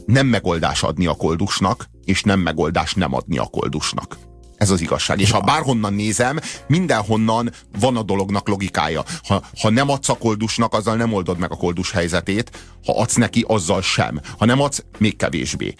nem 0.07 0.27
megoldás 0.27 0.83
adni 0.83 1.07
a 1.07 1.15
koldusnak, 1.15 1.89
és 2.05 2.23
nem 2.23 2.41
megoldás 2.41 2.95
nem 2.95 3.15
adni 3.15 3.39
a 3.39 3.45
koldusnak. 3.45 4.19
Ez 4.57 4.71
az 4.71 4.81
igazság. 4.81 5.21
És 5.21 5.31
ha 5.31 5.41
bárhonnan 5.41 5.95
nézem, 5.95 6.39
mindenhonnan 6.67 7.51
van 7.79 7.97
a 7.97 8.03
dolognak 8.03 8.49
logikája. 8.49 9.05
Ha, 9.23 9.43
ha 9.61 9.71
nem 9.71 9.91
adsz 9.91 10.09
a 10.09 10.19
koldusnak, 10.19 10.75
azzal 10.75 10.97
nem 10.97 11.13
oldod 11.13 11.39
meg 11.39 11.53
a 11.53 11.57
koldus 11.57 11.91
helyzetét, 11.91 12.51
ha 12.85 13.01
adsz 13.01 13.15
neki, 13.15 13.45
azzal 13.49 13.83
sem. 13.83 14.21
Ha 14.39 14.45
nem 14.45 14.61
adsz, 14.61 14.85
még 14.99 15.17
kevésbé. 15.17 15.75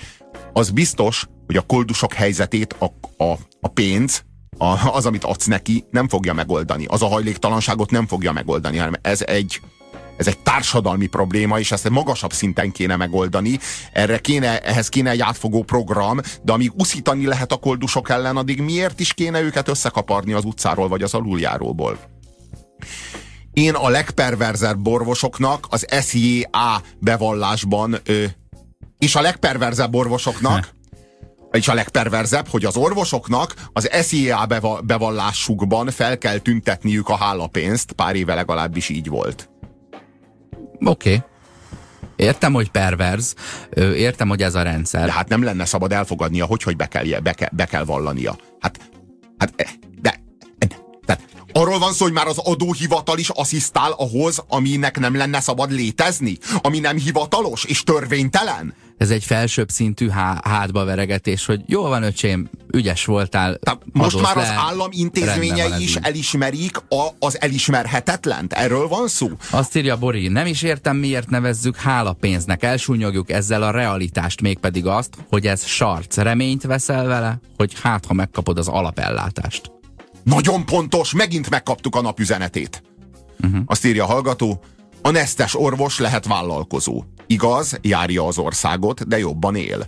Az 0.53 0.71
biztos, 0.71 1.27
hogy 1.47 1.57
a 1.57 1.67
koldusok 1.67 2.13
helyzetét 2.13 2.77
a, 2.79 2.85
a, 3.25 3.39
a 3.61 3.69
pénz, 3.69 4.25
a, 4.59 4.91
az, 4.93 5.07
amit 5.07 5.25
adsz 5.25 5.47
neki, 5.47 5.85
nem 5.91 6.09
fogja 6.09 6.33
megoldani. 6.33 6.85
Az 6.89 7.03
a 7.03 7.07
hajléktalanságot 7.07 7.91
nem 7.91 8.07
fogja 8.07 8.33
megoldani, 8.33 8.77
hanem 8.77 8.95
ez 9.03 9.23
egy, 9.23 9.61
ez 10.17 10.27
egy 10.27 10.39
társadalmi 10.39 11.07
probléma, 11.07 11.59
és 11.59 11.73
ezt 11.73 11.89
magasabb 11.89 12.33
szinten 12.33 12.73
kéne 12.73 12.97
megoldani. 12.97 13.59
Erre 13.93 14.19
kéne, 14.19 14.61
ehhez 14.61 14.89
kéne 14.89 15.11
egy 15.11 15.21
átfogó 15.21 15.63
program, 15.63 16.21
de 16.43 16.53
amíg 16.53 16.73
uszítani 16.75 17.27
lehet 17.27 17.53
a 17.53 17.57
koldusok 17.57 18.11
ellen, 18.11 18.37
addig 18.37 18.61
miért 18.61 19.01
is 19.01 19.13
kéne 19.13 19.41
őket 19.41 19.69
összekaparni 19.69 20.33
az 20.33 20.45
utcáról 20.45 20.89
vagy 20.89 21.03
az 21.03 21.15
aluljáróból? 21.15 21.99
Én 23.53 23.75
a 23.75 23.89
legperverzebb 23.89 24.79
borvosoknak 24.79 25.67
az 25.71 25.87
SJA 26.01 26.83
bevallásban 26.99 27.97
ö, 28.05 28.25
és 28.99 29.15
a 29.15 29.21
legperverzebb 29.21 29.95
orvosoknak 29.95 30.75
és 31.51 31.69
a 31.69 31.75
legperverzebb, 31.75 32.49
hogy 32.49 32.65
az 32.65 32.77
orvosoknak 32.77 33.55
az 33.73 33.89
SZIA 33.93 34.47
bevallásukban 34.85 35.91
fel 35.91 36.19
kell 36.19 36.39
tüntetniük 36.39 37.09
a 37.09 37.17
hálapénzt, 37.17 37.93
pár 37.93 38.15
éve 38.15 38.35
legalábbis 38.35 38.89
így 38.89 39.09
volt. 39.09 39.49
Oké. 40.81 41.15
Okay. 41.15 41.23
Értem, 42.17 42.53
hogy 42.53 42.71
perverz, 42.71 43.35
értem, 43.77 44.29
hogy 44.29 44.43
ez 44.43 44.55
a 44.55 44.63
rendszer. 44.63 45.05
De 45.05 45.13
hát 45.13 45.29
nem 45.29 45.43
lenne 45.43 45.65
szabad 45.65 45.93
elfogadnia, 45.93 46.45
hogy, 46.45 46.63
hogy 46.63 46.77
be 46.77 46.87
kell, 46.87 47.21
be 47.21 47.33
kell, 47.33 47.49
be 47.53 47.65
kell 47.65 47.85
vallania. 47.85 48.37
Hát, 48.61 48.91
hát 49.39 49.55
de, 49.55 49.67
de, 50.01 50.69
de 51.07 51.19
arról 51.57 51.79
van 51.79 51.93
szó, 51.93 52.05
hogy 52.05 52.15
már 52.15 52.27
az 52.27 52.39
adóhivatal 52.39 53.19
is 53.19 53.29
asszisztál 53.29 53.93
ahhoz, 53.93 54.45
aminek 54.49 54.99
nem 54.99 55.17
lenne 55.17 55.41
szabad 55.41 55.71
létezni? 55.71 56.39
Ami 56.63 56.79
nem 56.79 56.97
hivatalos 56.97 57.65
és 57.65 57.83
törvénytelen? 57.83 58.75
ez 58.97 59.11
egy 59.11 59.25
felsőbb 59.25 59.69
szintű 59.69 60.09
há 60.09 60.41
hátba 60.45 60.85
veregetés, 60.85 61.47
hogy 61.47 61.61
jó 61.67 61.83
van 61.83 62.03
öcsém, 62.03 62.49
ügyes 62.73 63.05
voltál. 63.05 63.57
Tehát 63.57 63.81
most 63.93 64.21
már 64.21 64.37
le, 64.37 64.43
az 64.43 64.49
állam 64.49 64.89
intézményei 64.93 65.83
is 65.83 65.97
elismerik 65.97 66.77
a, 66.77 67.09
az 67.19 67.41
elismerhetetlent? 67.41 68.53
Erről 68.53 68.89
van 68.89 69.09
szó? 69.09 69.29
Azt 69.51 69.77
írja 69.77 69.97
Bori, 69.97 70.29
nem 70.29 70.47
is 70.47 70.63
értem 70.63 70.97
miért 70.97 71.31
nevezzük 71.31 71.77
hálapénznek, 71.77 72.63
elsúnyogjuk 72.63 73.31
ezzel 73.31 73.63
a 73.63 73.71
realitást, 73.71 74.41
mégpedig 74.41 74.87
azt, 74.87 75.15
hogy 75.29 75.47
ez 75.47 75.65
sarc. 75.65 76.17
Reményt 76.17 76.63
veszel 76.63 77.07
vele, 77.07 77.39
hogy 77.57 77.73
hát 77.83 78.07
ha 78.07 78.15
megkapod 78.15 78.59
az 78.59 78.69
alapellátást. 78.69 79.76
Nagyon 80.27 80.65
pontos, 80.65 81.13
megint 81.13 81.51
megkaptuk 81.51 81.97
a 81.97 82.01
napüzenetét. 82.01 82.83
Uh-huh. 83.45 83.61
Azt 83.67 83.85
írja 83.85 84.05
a 84.05 84.07
hallgató, 84.07 84.61
a 85.03 85.11
nesztes 85.11 85.55
orvos 85.55 85.99
lehet 85.99 86.27
vállalkozó. 86.27 87.05
Igaz, 87.27 87.79
járja 87.83 88.27
az 88.27 88.39
országot, 88.39 89.09
de 89.09 89.19
jobban 89.19 89.57
él. 89.57 89.87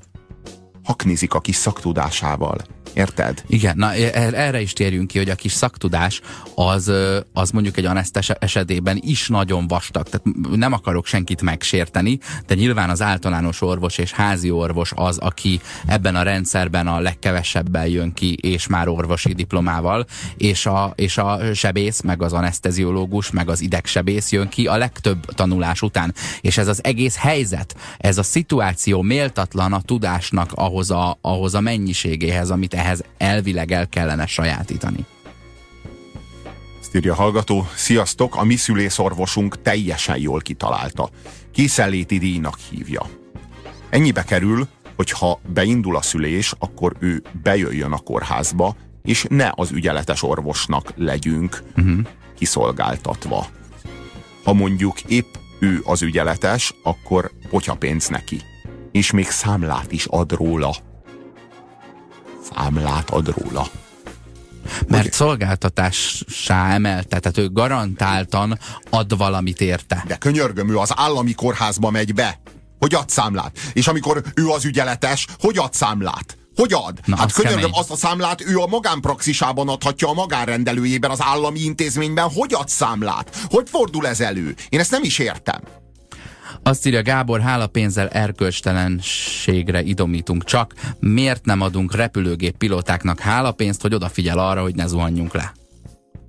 Haknizik 0.89 1.35
a 1.35 1.41
kis 1.41 1.57
szaktudásával. 1.57 2.57
Érted? 2.95 3.43
Igen, 3.47 3.77
na 3.77 3.95
e, 3.95 4.11
e, 4.13 4.31
erre 4.35 4.61
is 4.61 4.73
térjünk 4.73 5.07
ki, 5.07 5.19
hogy 5.19 5.31
a 5.31 5.35
kis 5.35 5.53
szaktudás 5.53 6.21
az, 6.55 6.93
az 7.33 7.51
mondjuk 7.51 7.77
egy 7.77 7.85
anesztes 7.85 8.31
esetében 8.31 8.99
is 9.01 9.29
nagyon 9.29 9.67
vastag. 9.67 10.09
Tehát 10.09 10.27
nem 10.57 10.73
akarok 10.73 11.07
senkit 11.07 11.43
megsérteni, 11.43 12.19
de 12.47 12.55
nyilván 12.55 12.91
az 12.91 13.03
általános 13.03 13.63
orvos 13.63 13.99
és 13.99 14.13
házi 14.13 14.51
orvos 14.51 14.93
az, 14.95 15.19
aki 15.19 15.61
ebben 15.87 16.17
a 16.17 16.23
rendszerben 16.23 16.87
a 16.87 17.01
legkevesebben 17.01 17.87
jön 17.87 18.13
ki, 18.13 18.35
és 18.35 18.67
már 18.67 18.89
orvosi 18.89 19.33
diplomával, 19.33 20.07
és 20.37 20.67
a, 20.67 20.93
és 20.95 21.19
a 21.19 21.55
sebész, 21.55 22.01
meg 22.01 22.23
az 22.23 22.33
aneszteziológus, 22.33 23.31
meg 23.31 23.49
az 23.49 23.61
idegsebész 23.61 24.33
jön 24.33 24.49
ki 24.49 24.67
a 24.67 24.77
legtöbb 24.77 25.25
tanulás 25.25 25.83
után. 25.83 26.15
És 26.41 26.59
ez 26.59 26.69
az 26.69 26.85
egész 26.85 27.17
helyzet, 27.17 27.77
ez 27.99 28.19
a 28.19 28.23
szituáció 28.23 29.03
méltatlan 29.03 29.73
a 29.73 29.81
tudásnak 29.81 30.51
ahhoz 30.79 30.91
a, 30.91 31.19
ahhoz 31.21 31.55
a 31.55 31.61
mennyiségéhez, 31.61 32.51
amit 32.51 32.75
ehhez 32.75 33.03
elvileg 33.19 33.73
el 33.73 33.89
kellene 33.89 34.27
sajátítani. 34.27 35.07
Ezt 36.81 36.95
írja 36.95 37.13
a 37.13 37.17
hallgató. 37.17 37.69
Sziasztok, 37.75 38.37
a 38.37 38.45
mi 38.45 38.57
szülészorvosunk 38.57 39.63
teljesen 39.63 40.19
jól 40.19 40.41
kitalálta. 40.41 41.11
Készenléti 41.53 42.19
díjnak 42.19 42.59
hívja. 42.71 43.07
Ennyibe 43.91 44.25
kerül, 44.25 44.69
hogy 44.97 45.11
ha 45.11 45.41
beindul 45.53 45.97
a 45.97 46.03
szülés, 46.03 46.55
akkor 46.59 46.97
ő 46.99 47.23
bejöjjön 47.43 47.93
a 47.93 47.99
kórházba, 47.99 48.77
és 49.03 49.27
ne 49.29 49.51
az 49.55 49.71
ügyeletes 49.71 50.23
orvosnak 50.23 50.93
legyünk 50.97 51.63
uh-huh. 51.77 51.99
kiszolgáltatva. 52.39 53.47
Ha 54.45 54.53
mondjuk 54.53 55.03
épp 55.03 55.35
ő 55.61 55.81
az 55.85 56.03
ügyeletes, 56.03 56.75
akkor 56.83 57.31
pénz 57.79 58.09
neki. 58.09 58.41
És 58.99 59.11
még 59.11 59.31
számlát 59.31 59.93
is 59.93 60.07
ad 60.07 60.33
róla 60.33 60.77
számlát 62.55 63.11
ad 63.11 63.35
róla. 63.39 63.69
Mert 64.89 65.05
Ugye? 65.05 65.13
szolgáltatássá 65.13 66.75
emelte, 66.75 67.19
tehát 67.19 67.39
ő 67.39 67.51
garantáltan 67.53 68.59
ad 68.91 69.17
valamit 69.17 69.61
érte. 69.61 70.05
De 70.07 70.17
könyörgöm, 70.17 70.71
ő 70.71 70.77
az 70.79 70.93
állami 70.97 71.33
kórházba 71.33 71.91
megy 71.91 72.15
be. 72.15 72.41
Hogy 72.79 72.95
ad 72.95 73.09
számlát? 73.09 73.59
És 73.73 73.89
amikor 73.89 74.23
ő 74.35 74.49
az 74.49 74.65
ügyeletes, 74.65 75.27
hogy 75.41 75.59
ad 75.59 75.75
számlát? 75.75 76.37
Hogy 76.57 76.73
ad? 76.73 76.99
Na, 77.05 77.17
hát 77.17 77.33
könyörgöm, 77.33 77.61
kemény. 77.61 77.79
azt 77.79 77.91
a 77.91 77.97
számlát 77.97 78.41
ő 78.41 78.57
a 78.59 78.67
magánpraxisában 78.67 79.69
adhatja 79.69 80.09
a 80.09 80.13
magánrendelőjében, 80.13 81.11
az 81.11 81.23
állami 81.23 81.61
intézményben. 81.61 82.31
Hogy 82.35 82.55
ad 82.55 82.69
számlát? 82.69 83.37
Hogy 83.49 83.69
fordul 83.69 84.07
ez 84.07 84.21
elő? 84.21 84.55
Én 84.69 84.81
ezt 84.81 84.91
nem 84.91 85.03
is 85.03 85.19
értem. 85.19 85.61
Azt 86.63 86.87
írja 86.87 87.03
Gábor, 87.03 87.41
hálapénzzel 87.41 88.09
erkölcstelenségre 88.09 89.83
idomítunk 89.83 90.45
csak. 90.45 90.75
Miért 91.01 91.45
nem 91.45 91.61
adunk 91.61 91.95
repülőgép 91.95 92.57
pilótáknak 92.57 93.21
hálapénzt, 93.21 93.81
hogy 93.83 93.95
odafigyel 93.95 94.39
arra, 94.39 94.63
hogy 94.63 94.75
ne 94.75 94.87
zuhanjunk 94.87 95.35
le? 95.35 95.53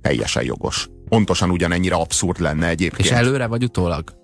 Teljesen 0.02 0.42
jogos. 0.42 0.88
Pontosan 1.08 1.50
ugyanennyire 1.50 1.94
abszurd 1.94 2.40
lenne 2.40 2.68
egyébként. 2.68 3.08
És 3.08 3.10
előre 3.10 3.46
vagy 3.46 3.64
utólag? 3.64 4.18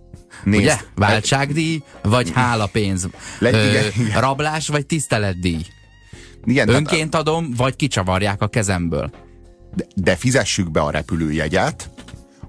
Nézd, 0.44 0.62
Ugye? 0.62 0.76
Váltságdíj, 0.94 1.82
vagy 2.02 2.30
hálapénz? 2.34 3.08
Le, 3.38 3.48
igen, 3.48 3.84
Ö, 3.84 4.00
igen. 4.00 4.20
Rablás, 4.20 4.68
vagy 4.68 4.86
tiszteletdíj? 4.86 5.60
Igen, 6.44 6.68
Önként 6.68 7.14
adom, 7.14 7.52
vagy 7.56 7.76
kicsavarják 7.76 8.42
a 8.42 8.48
kezemből? 8.48 9.10
De, 9.74 9.84
de 9.94 10.16
fizessük 10.16 10.70
be 10.70 10.80
a 10.80 10.90
repülőjegyet, 10.90 11.90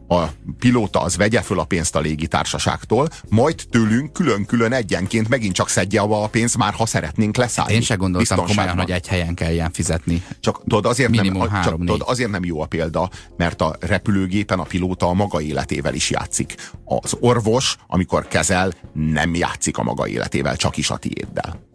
a 0.07 0.25
pilóta 0.59 1.01
az 1.01 1.17
vegye 1.17 1.41
föl 1.41 1.59
a 1.59 1.63
pénzt 1.63 1.95
a 1.95 1.99
légitársaságtól, 1.99 3.07
majd 3.29 3.63
tőlünk 3.69 4.13
külön-külön 4.13 4.73
egyenként 4.73 5.29
megint 5.29 5.53
csak 5.53 5.69
szedje 5.69 6.01
a 6.01 6.27
pénzt, 6.27 6.57
már 6.57 6.73
ha 6.73 6.85
szeretnénk 6.85 7.37
leszállni. 7.37 7.73
Én 7.73 7.81
se 7.81 7.95
gondoltam 7.95 8.45
komolyan, 8.45 8.77
hogy 8.77 8.91
egy 8.91 9.07
helyen 9.07 9.33
kell 9.33 9.51
ilyen 9.51 9.71
fizetni. 9.71 10.23
Csak 10.39 10.61
tudod, 10.63 10.85
azért, 10.85 11.09
Minimum 11.09 11.47
nem, 11.51 11.61
csak, 11.61 11.77
tudod, 11.77 12.03
azért 12.05 12.31
nem 12.31 12.45
jó 12.45 12.61
a 12.61 12.65
példa, 12.65 13.09
mert 13.37 13.61
a 13.61 13.75
repülőgépen 13.79 14.59
a 14.59 14.63
pilóta 14.63 15.07
a 15.07 15.13
maga 15.13 15.41
életével 15.41 15.93
is 15.93 16.09
játszik. 16.09 16.55
Az 16.85 17.17
orvos, 17.19 17.77
amikor 17.87 18.27
kezel, 18.27 18.73
nem 18.93 19.35
játszik 19.35 19.77
a 19.77 19.83
maga 19.83 20.07
életével, 20.07 20.55
csak 20.55 20.77
is 20.77 20.89
a 20.89 20.97
tiéddel. 20.97 21.65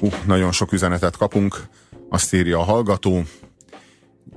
Uh, 0.00 0.14
nagyon 0.26 0.52
sok 0.52 0.72
üzenetet 0.72 1.16
kapunk. 1.16 1.68
Azt 2.08 2.34
írja 2.34 2.58
a 2.58 2.62
hallgató, 2.62 3.22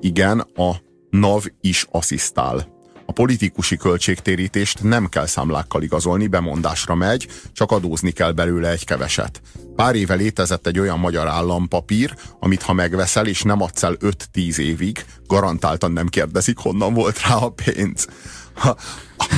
igen, 0.04 0.40
a 0.40 0.76
NAV 1.10 1.46
is 1.62 1.86
asszisztál. 1.92 2.72
A 3.06 3.12
politikusi 3.12 3.78
költségtérítést 3.78 4.84
nem 4.84 5.10
kell 5.10 5.26
számlákkal 5.26 5.82
igazolni, 5.82 6.28
bemondásra 6.28 6.96
megy, 6.96 7.28
csak 7.54 7.72
adózni 7.72 8.12
kell 8.12 8.32
belőle 8.32 8.70
egy 8.70 8.86
keveset. 8.86 9.42
Pár 9.76 9.96
éve 9.96 10.14
létezett 10.14 10.68
egy 10.68 10.80
olyan 10.80 11.00
magyar 11.00 11.28
állampapír, 11.28 12.16
amit 12.40 12.62
ha 12.62 12.74
megveszel 12.74 13.28
és 13.28 13.42
nem 13.42 13.62
adsz 13.62 13.84
el 13.84 13.96
5-10 14.00 14.58
évig, 14.58 15.06
garantáltan 15.28 15.92
nem 15.92 16.08
kérdezik, 16.08 16.58
honnan 16.58 16.94
volt 16.94 17.22
rá 17.22 17.36
a 17.36 17.50
pénz. 17.50 18.08
Ha, 18.54 18.78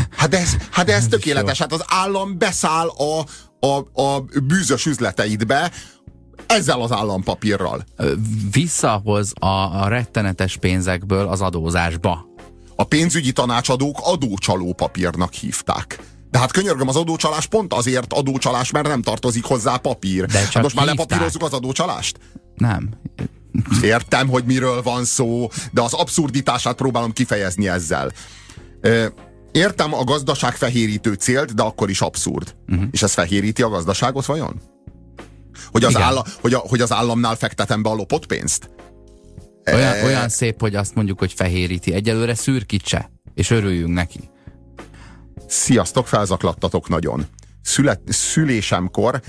hát 0.10 0.34
ez, 0.34 0.56
hát 0.72 0.90
ez 0.90 1.08
tökéletes. 1.08 1.60
Hát 1.60 1.74
az 1.74 1.84
állam 1.88 2.38
beszáll 2.38 2.88
a, 2.88 3.26
a, 3.68 4.02
a 4.02 4.26
bűzös 4.44 4.86
üzleteidbe, 4.86 5.72
ezzel 6.48 6.82
az 6.82 6.92
állampapírral. 6.92 7.84
Visszahoz 8.52 9.34
a, 9.40 9.46
a 9.84 9.88
rettenetes 9.88 10.58
pénzekből 10.58 11.28
az 11.28 11.42
adózásba. 11.42 12.26
A 12.76 12.84
pénzügyi 12.84 13.32
tanácsadók 13.32 13.98
adócsaló 14.02 14.74
papírnak 14.74 15.34
hívták. 15.34 16.00
De 16.32 16.40
hát 16.40 16.52
könyörgöm, 16.52 16.88
az 16.88 16.96
adócsalás 16.96 17.46
pont 17.46 17.74
azért 17.74 18.14
adócsalás, 18.14 18.72
mert 18.72 18.88
nem 18.88 19.02
tartozik 19.02 19.44
hozzá 19.44 19.78
papír. 19.78 20.26
De 20.26 20.40
hát 20.40 20.62
most 20.62 20.76
már 20.76 20.86
lepapírozzuk 20.86 21.44
az 21.44 21.54
adócsalást? 21.54 22.20
Nem. 22.56 22.90
Értem, 23.82 24.28
hogy 24.28 24.44
miről 24.44 24.82
van 24.82 25.06
szó, 25.06 25.50
de 25.72 25.82
az 25.82 25.94
abszurditását 25.94 26.76
próbálom 26.76 27.14
kifejezni 27.14 27.68
ezzel. 27.68 28.12
Értem 29.52 29.94
a 29.94 30.04
gazdaság 30.04 30.56
fehérítő 30.56 31.14
célt, 31.14 31.54
de 31.54 31.64
akkor 31.64 31.90
is 31.90 32.02
abszurd. 32.02 32.56
Uh-huh. 32.68 32.88
És 32.92 33.04
ez 33.04 33.14
fehéríti 33.14 33.62
a 33.62 33.70
gazdaságot 33.70 34.26
vajon? 34.26 34.62
Hogy 35.72 35.84
az, 35.84 35.96
állam, 35.96 36.24
hogy, 36.42 36.54
a, 36.54 36.58
hogy 36.58 36.82
az 36.82 36.92
államnál 36.92 37.36
fektetem 37.36 37.82
be 37.82 37.90
a 37.90 37.94
lopott 37.94 38.26
pénzt? 38.26 38.70
Olyan, 39.66 39.94
e... 39.94 40.04
olyan 40.04 40.30
szép, 40.30 40.60
hogy 40.60 40.76
azt 40.76 40.96
mondjuk, 40.96 41.20
hogy 41.20 41.34
fehéríti. 41.34 41.94
Egyelőre 41.94 42.36
szürkítse, 42.36 43.12
és 43.34 43.50
örüljünk 43.50 43.94
neki. 43.94 44.30
Sziasztok, 45.48 46.08
felzaklattatok 46.08 46.90
nagyon. 46.90 47.26
Szület, 47.62 48.02
szülésemkor 48.06 49.22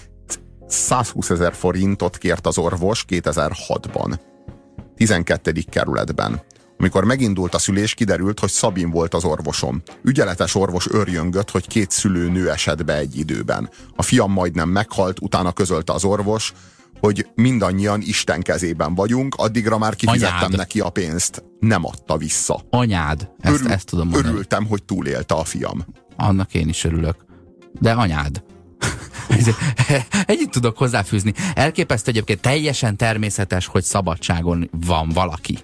120 0.68 1.30
ezer 1.30 1.54
forintot 1.54 2.18
kért 2.18 2.46
az 2.46 2.58
orvos 2.58 3.04
2006-ban. 3.08 4.18
12. 4.96 5.52
kerületben. 5.70 6.40
Amikor 6.78 7.04
megindult 7.04 7.54
a 7.54 7.58
szülés, 7.58 7.94
kiderült, 7.94 8.40
hogy 8.40 8.50
Szabin 8.50 8.90
volt 8.90 9.14
az 9.14 9.24
orvosom. 9.24 9.82
Ügyeletes 10.02 10.54
orvos 10.54 10.86
örjöngött, 10.90 11.50
hogy 11.50 11.66
két 11.66 11.90
szülőnő 11.90 12.50
esett 12.50 12.84
be 12.84 12.96
egy 12.96 13.18
időben. 13.18 13.70
A 13.96 14.02
fiam 14.02 14.32
majdnem 14.32 14.68
meghalt, 14.68 15.20
utána 15.20 15.52
közölte 15.52 15.92
az 15.92 16.04
orvos, 16.04 16.52
hogy 17.00 17.26
mindannyian 17.34 18.00
Isten 18.00 18.42
kezében 18.42 18.94
vagyunk, 18.94 19.34
addigra 19.34 19.78
már 19.78 19.94
kifizettem 19.94 20.36
Anyád. 20.36 20.56
neki 20.56 20.80
a 20.80 20.90
pénzt. 20.90 21.44
Nem 21.60 21.84
adta 21.84 22.16
vissza. 22.16 22.60
Anyád, 22.70 23.30
ezt, 23.40 23.54
Örül, 23.54 23.72
ezt 23.72 23.86
tudom 23.86 24.08
mondani. 24.08 24.32
Örültem, 24.32 24.66
hogy 24.66 24.82
túlélte 24.82 25.34
a 25.34 25.44
fiam. 25.44 25.84
Annak 26.16 26.54
én 26.54 26.68
is 26.68 26.84
örülök. 26.84 27.16
De 27.80 27.92
anyád. 27.92 28.44
Együtt 30.26 30.50
tudok 30.50 30.78
hozzáfűzni. 30.78 31.34
Elképesztő 31.54 32.10
egyébként 32.10 32.40
teljesen 32.40 32.96
természetes, 32.96 33.66
hogy 33.66 33.84
szabadságon 33.84 34.70
van 34.86 35.08
valaki 35.08 35.58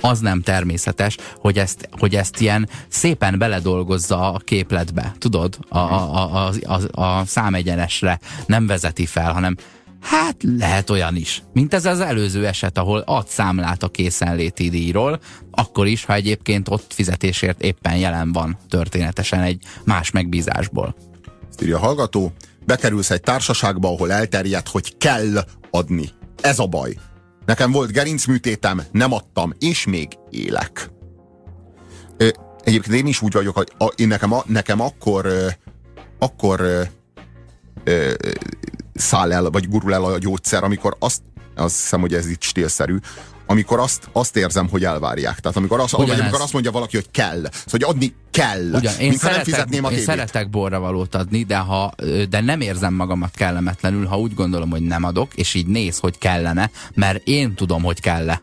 az 0.00 0.20
nem 0.20 0.42
természetes, 0.42 1.16
hogy 1.36 1.58
ezt, 1.58 1.88
hogy 1.98 2.14
ezt 2.14 2.40
ilyen 2.40 2.68
szépen 2.88 3.38
beledolgozza 3.38 4.32
a 4.32 4.38
képletbe, 4.38 5.14
tudod? 5.18 5.58
A, 5.68 5.78
a, 5.78 6.46
a, 6.46 6.52
a, 6.62 7.02
a 7.02 7.24
számegyenesre 7.26 8.20
nem 8.46 8.66
vezeti 8.66 9.06
fel, 9.06 9.32
hanem 9.32 9.56
Hát 10.04 10.36
lehet 10.58 10.90
olyan 10.90 11.16
is. 11.16 11.42
Mint 11.52 11.74
ez 11.74 11.84
az 11.84 12.00
előző 12.00 12.46
eset, 12.46 12.78
ahol 12.78 12.98
ad 12.98 13.28
számlát 13.28 13.82
a 13.82 13.88
készenléti 13.88 14.68
díjról, 14.68 15.20
akkor 15.50 15.86
is, 15.86 16.04
ha 16.04 16.12
egyébként 16.14 16.68
ott 16.68 16.92
fizetésért 16.92 17.62
éppen 17.62 17.96
jelen 17.96 18.32
van 18.32 18.58
történetesen 18.68 19.40
egy 19.40 19.62
más 19.84 20.10
megbízásból. 20.10 20.94
Ezt 21.50 21.62
írja 21.62 21.76
a 21.76 21.80
hallgató, 21.80 22.32
bekerülsz 22.66 23.10
egy 23.10 23.20
társaságba, 23.20 23.88
ahol 23.88 24.12
elterjedt, 24.12 24.68
hogy 24.68 24.96
kell 24.96 25.44
adni. 25.70 26.08
Ez 26.40 26.58
a 26.58 26.66
baj. 26.66 26.96
Nekem 27.46 27.72
volt 27.72 27.92
gerincműtétem, 27.92 28.82
nem 28.92 29.12
adtam, 29.12 29.52
és 29.58 29.86
még 29.86 30.08
élek. 30.30 30.90
Ö, 32.16 32.28
egyébként 32.62 32.96
én 32.96 33.06
is 33.06 33.22
úgy 33.22 33.32
vagyok, 33.32 33.54
hogy 33.54 33.72
a, 33.78 33.84
én 33.96 34.08
nekem, 34.08 34.32
a, 34.32 34.42
nekem 34.46 34.80
akkor, 34.80 35.26
ö, 35.26 35.48
akkor 36.18 36.60
ö, 36.60 36.82
ö, 37.84 38.12
száll 38.94 39.32
el, 39.32 39.50
vagy 39.50 39.68
gurul 39.68 39.94
el 39.94 40.04
a 40.04 40.18
gyógyszer, 40.18 40.64
amikor 40.64 40.96
azt, 40.98 41.22
azt 41.54 41.80
hiszem, 41.80 42.00
hogy 42.00 42.14
ez 42.14 42.26
itt 42.26 42.42
stílszerű, 42.42 42.96
amikor 43.46 43.78
azt, 43.78 44.08
azt 44.12 44.36
érzem, 44.36 44.68
hogy 44.68 44.84
elvárják. 44.84 45.40
Tehát 45.40 45.56
amikor 45.56 45.80
azt, 45.80 45.92
vagy 45.92 46.10
amikor 46.10 46.40
azt 46.40 46.52
mondja 46.52 46.70
valaki, 46.70 46.96
hogy 46.96 47.10
kell. 47.10 47.36
Szóval, 47.36 47.50
hogy 47.70 47.82
adni 47.82 48.14
kell. 48.30 48.72
Ugyan, 48.72 48.98
én, 48.98 49.12
szeretek, 49.12 49.34
nem 49.34 49.44
fizetném 49.44 49.84
a 49.84 49.90
én 49.90 49.98
szeretek 49.98 50.50
borra 50.50 50.80
valót 50.80 51.14
adni, 51.14 51.42
de, 51.42 51.56
ha, 51.56 51.92
de 52.28 52.40
nem 52.40 52.60
érzem 52.60 52.94
magamat 52.94 53.34
kellemetlenül, 53.34 54.06
ha 54.06 54.18
úgy 54.18 54.34
gondolom, 54.34 54.70
hogy 54.70 54.82
nem 54.82 55.04
adok, 55.04 55.34
és 55.34 55.54
így 55.54 55.66
néz, 55.66 55.98
hogy 55.98 56.18
kellene, 56.18 56.70
mert 56.94 57.26
én 57.26 57.54
tudom, 57.54 57.82
hogy 57.82 58.00
kell 58.00 58.30
-e. 58.30 58.42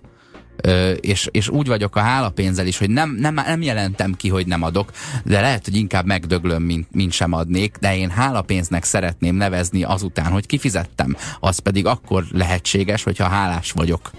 Ö, 0.63 0.91
és, 0.91 1.27
és 1.31 1.49
úgy 1.49 1.67
vagyok 1.67 1.95
a 1.95 1.99
hálapénzzel 1.99 2.67
is, 2.67 2.77
hogy 2.77 2.89
nem, 2.89 3.15
nem, 3.19 3.33
nem 3.33 3.61
jelentem 3.61 4.13
ki, 4.13 4.29
hogy 4.29 4.47
nem 4.47 4.63
adok, 4.63 4.91
de 5.23 5.41
lehet, 5.41 5.65
hogy 5.65 5.75
inkább 5.75 6.05
megdöglöm, 6.05 6.63
mint, 6.63 6.87
mint 6.91 7.11
sem 7.11 7.33
adnék, 7.33 7.77
de 7.79 7.97
én 7.97 8.09
hálapénznek 8.09 8.83
szeretném 8.83 9.35
nevezni 9.35 9.83
azután, 9.83 10.31
hogy 10.31 10.45
kifizettem. 10.45 11.15
Az 11.39 11.59
pedig 11.59 11.85
akkor 11.85 12.23
lehetséges, 12.31 13.03
hogyha 13.03 13.27
hálás 13.27 13.71
vagyok. 13.71 14.11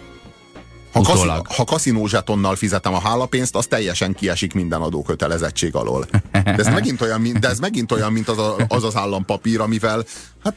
Ha, 0.93 1.01
kaszi, 1.03 1.28
ha 1.57 1.64
kaszinó 1.64 2.07
zsetonnal 2.07 2.57
fizetem 2.57 2.95
a 2.95 3.01
hálapénzt, 3.01 3.57
az 3.57 3.66
teljesen 3.66 4.14
kiesik 4.14 4.55
minden 4.55 4.80
adókötelezettség 4.80 5.74
alól. 5.74 6.07
De 6.32 6.55
ez 6.57 6.66
megint 6.66 7.01
olyan, 7.01 7.36
de 7.40 7.49
ez 7.49 7.59
megint 7.59 7.93
olyan 7.93 8.12
mint 8.12 8.28
az, 8.28 8.38
a, 8.38 8.57
az 8.68 8.84
az 8.84 8.97
állampapír, 8.97 9.61
amivel, 9.61 10.05
hát 10.45 10.55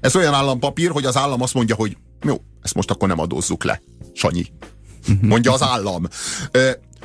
ez 0.00 0.16
olyan 0.16 0.34
állampapír, 0.34 0.90
hogy 0.90 1.04
az 1.04 1.16
állam 1.16 1.42
azt 1.42 1.54
mondja, 1.54 1.74
hogy 1.74 1.96
jó, 2.24 2.36
ezt 2.62 2.74
most 2.74 2.90
akkor 2.90 3.08
nem 3.08 3.18
adózzuk 3.20 3.64
le. 3.64 3.80
Sanyi. 4.12 4.46
Mondja 5.20 5.52
az 5.52 5.62
állam. 5.62 6.08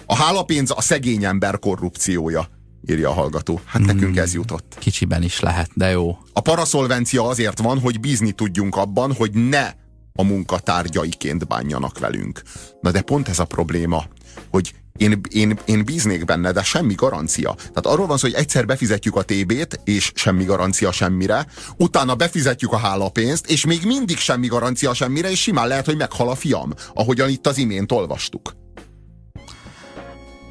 A 0.06 0.16
hálapénz 0.16 0.72
a 0.76 0.82
szegény 0.82 1.26
ember 1.26 1.60
korrupciója 1.60 2.50
írja 2.90 3.10
a 3.10 3.14
hallgató. 3.14 3.60
Hát 3.66 3.86
nekünk 3.86 4.18
ez 4.18 4.34
jutott. 4.34 4.76
Kicsiben 4.80 5.24
is 5.24 5.40
lehet, 5.40 5.70
de 5.74 5.90
jó. 5.90 6.18
A 6.34 6.40
paraszolvencia 6.40 7.28
azért 7.28 7.60
van, 7.60 7.80
hogy 7.80 8.00
bízni 8.00 8.32
tudjunk 8.32 8.76
abban, 8.76 9.14
hogy 9.14 9.32
ne 9.34 9.72
a 10.14 10.24
munkatárgyaiként 10.24 11.48
bánjanak 11.48 12.00
velünk. 12.00 12.42
Na 12.82 12.92
de 12.92 13.02
pont 13.02 13.28
ez 13.28 13.40
a 13.40 13.46
probléma, 13.46 14.04
hogy 14.50 14.74
én, 14.98 15.22
én, 15.30 15.60
én 15.66 15.86
bíznék 15.86 16.26
benne, 16.26 16.52
de 16.52 16.64
semmi 16.64 16.94
garancia. 16.94 17.54
Tehát 17.54 17.86
arról 17.86 18.08
van 18.08 18.18
szó, 18.18 18.28
hogy 18.28 18.38
egyszer 18.38 18.66
befizetjük 18.66 19.16
a 19.16 19.24
TB-t, 19.24 19.80
és 19.84 20.12
semmi 20.16 20.44
garancia 20.44 20.92
semmire, 20.92 21.46
utána 21.78 22.16
befizetjük 22.16 22.72
a 22.72 22.78
hálapénzt, 22.78 23.50
és 23.50 23.66
még 23.66 23.86
mindig 23.86 24.18
semmi 24.18 24.48
garancia 24.48 24.94
semmire, 24.94 25.32
és 25.32 25.42
simán 25.42 25.68
lehet, 25.68 25.86
hogy 25.86 25.98
meghal 25.98 26.30
a 26.30 26.36
fiam, 26.36 26.74
ahogyan 26.94 27.30
itt 27.30 27.48
az 27.48 27.58
imént 27.58 27.92
olvastuk. 27.92 28.56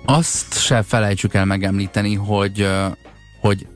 Azt 0.05 0.61
se 0.61 0.83
felejtsük 0.83 1.35
el 1.35 1.45
megemlíteni, 1.45 2.15
hogy, 2.15 2.69
hogy 3.41 3.67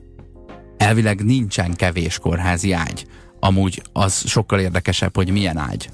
elvileg 0.77 1.25
nincsen 1.25 1.75
kevés 1.75 2.19
kórházi 2.19 2.73
ágy 2.73 3.07
amúgy 3.47 3.83
az 3.93 4.29
sokkal 4.29 4.61
érdekesebb, 4.61 5.17
hogy 5.17 5.31
milyen 5.31 5.57
ágy. 5.57 5.91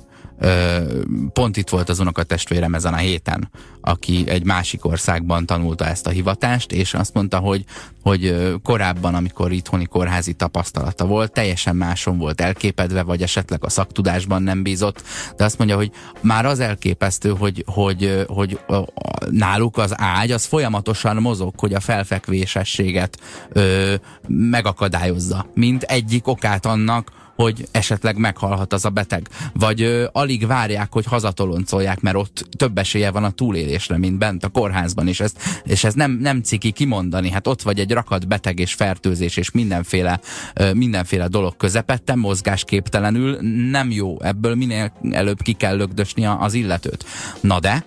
Pont 1.32 1.56
itt 1.56 1.68
volt 1.68 1.88
az 1.88 1.98
unokatestvérem 1.98 2.74
ezen 2.74 2.94
a 2.94 2.96
héten, 2.96 3.50
aki 3.80 4.24
egy 4.26 4.44
másik 4.44 4.84
országban 4.84 5.46
tanulta 5.46 5.86
ezt 5.86 6.06
a 6.06 6.10
hivatást, 6.10 6.72
és 6.72 6.94
azt 6.94 7.14
mondta, 7.14 7.38
hogy, 7.38 7.64
hogy 8.02 8.52
korábban, 8.62 9.14
amikor 9.14 9.52
itthoni 9.52 9.84
kórházi 9.84 10.32
tapasztalata 10.32 11.06
volt, 11.06 11.32
teljesen 11.32 11.76
máson 11.76 12.18
volt 12.18 12.40
elképedve, 12.40 13.02
vagy 13.02 13.22
esetleg 13.22 13.64
a 13.64 13.68
szaktudásban 13.68 14.42
nem 14.42 14.62
bízott, 14.62 15.02
de 15.36 15.44
azt 15.44 15.58
mondja, 15.58 15.76
hogy 15.76 15.90
már 16.20 16.46
az 16.46 16.60
elképesztő, 16.60 17.30
hogy, 17.30 17.64
hogy, 17.66 18.24
hogy 18.26 18.60
náluk 19.30 19.78
az 19.78 19.94
ágy, 19.96 20.30
az 20.30 20.44
folyamatosan 20.44 21.16
mozog, 21.16 21.54
hogy 21.56 21.74
a 21.74 21.80
felfekvésességet 21.80 23.18
ö, 23.52 23.94
megakadályozza, 24.28 25.46
mint 25.54 25.82
egyik 25.82 26.26
okát 26.26 26.66
annak, 26.66 27.20
hogy 27.34 27.68
esetleg 27.70 28.16
meghalhat 28.16 28.72
az 28.72 28.84
a 28.84 28.90
beteg. 28.90 29.28
Vagy 29.52 29.82
ö, 29.82 30.06
alig 30.12 30.46
várják, 30.46 30.92
hogy 30.92 31.04
hazatoloncolják, 31.04 32.00
mert 32.00 32.16
ott 32.16 32.46
több 32.56 32.78
esélye 32.78 33.10
van 33.10 33.24
a 33.24 33.30
túlélésre, 33.30 33.98
mint 33.98 34.18
bent 34.18 34.44
a 34.44 34.48
kórházban, 34.48 35.08
és, 35.08 35.22
és 35.64 35.84
ez 35.84 35.94
nem, 35.94 36.10
nem 36.10 36.42
ciki 36.42 36.70
kimondani. 36.70 37.30
Hát 37.30 37.46
ott 37.46 37.62
vagy 37.62 37.78
egy 37.78 37.92
rakat 37.92 38.28
beteg 38.28 38.58
és 38.58 38.74
fertőzés, 38.74 39.36
és 39.36 39.50
mindenféle, 39.50 40.20
ö, 40.54 40.72
mindenféle 40.72 41.28
dolog 41.28 41.56
közepette, 41.56 42.14
mozgásképtelenül 42.14 43.38
nem 43.70 43.90
jó. 43.90 44.20
Ebből 44.20 44.54
minél 44.54 44.92
előbb 45.10 45.42
ki 45.42 45.52
kell 45.52 45.76
lögdösni 45.76 46.26
az 46.26 46.54
illetőt. 46.54 47.04
Na 47.40 47.60
de, 47.60 47.84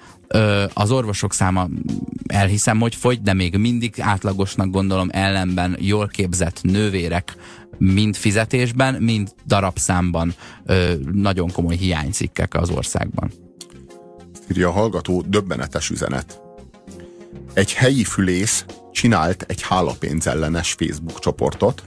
az 0.73 0.91
orvosok 0.91 1.33
száma 1.33 1.67
elhiszem, 2.27 2.79
hogy 2.79 2.95
fogy, 2.95 3.21
de 3.21 3.33
még 3.33 3.57
mindig 3.57 3.93
átlagosnak 3.99 4.69
gondolom 4.71 5.09
ellenben 5.11 5.77
jól 5.79 6.07
képzett 6.07 6.59
nővérek 6.61 7.35
mind 7.77 8.15
fizetésben, 8.15 9.03
mind 9.03 9.29
darabszámban 9.45 10.33
ö, 10.65 10.93
nagyon 11.11 11.51
komoly 11.51 11.75
hiánycikkek 11.75 12.53
az 12.53 12.69
országban. 12.69 13.31
Írja 14.51 14.67
a 14.67 14.71
hallgató, 14.71 15.23
döbbenetes 15.27 15.89
üzenet. 15.89 16.39
egy 17.53 17.73
helyi 17.73 18.03
fülész 18.03 18.65
csinált 18.91 19.41
egy 19.47 19.61
hálapénzellenes 19.61 20.71
Facebook 20.73 21.19
csoportot, 21.19 21.83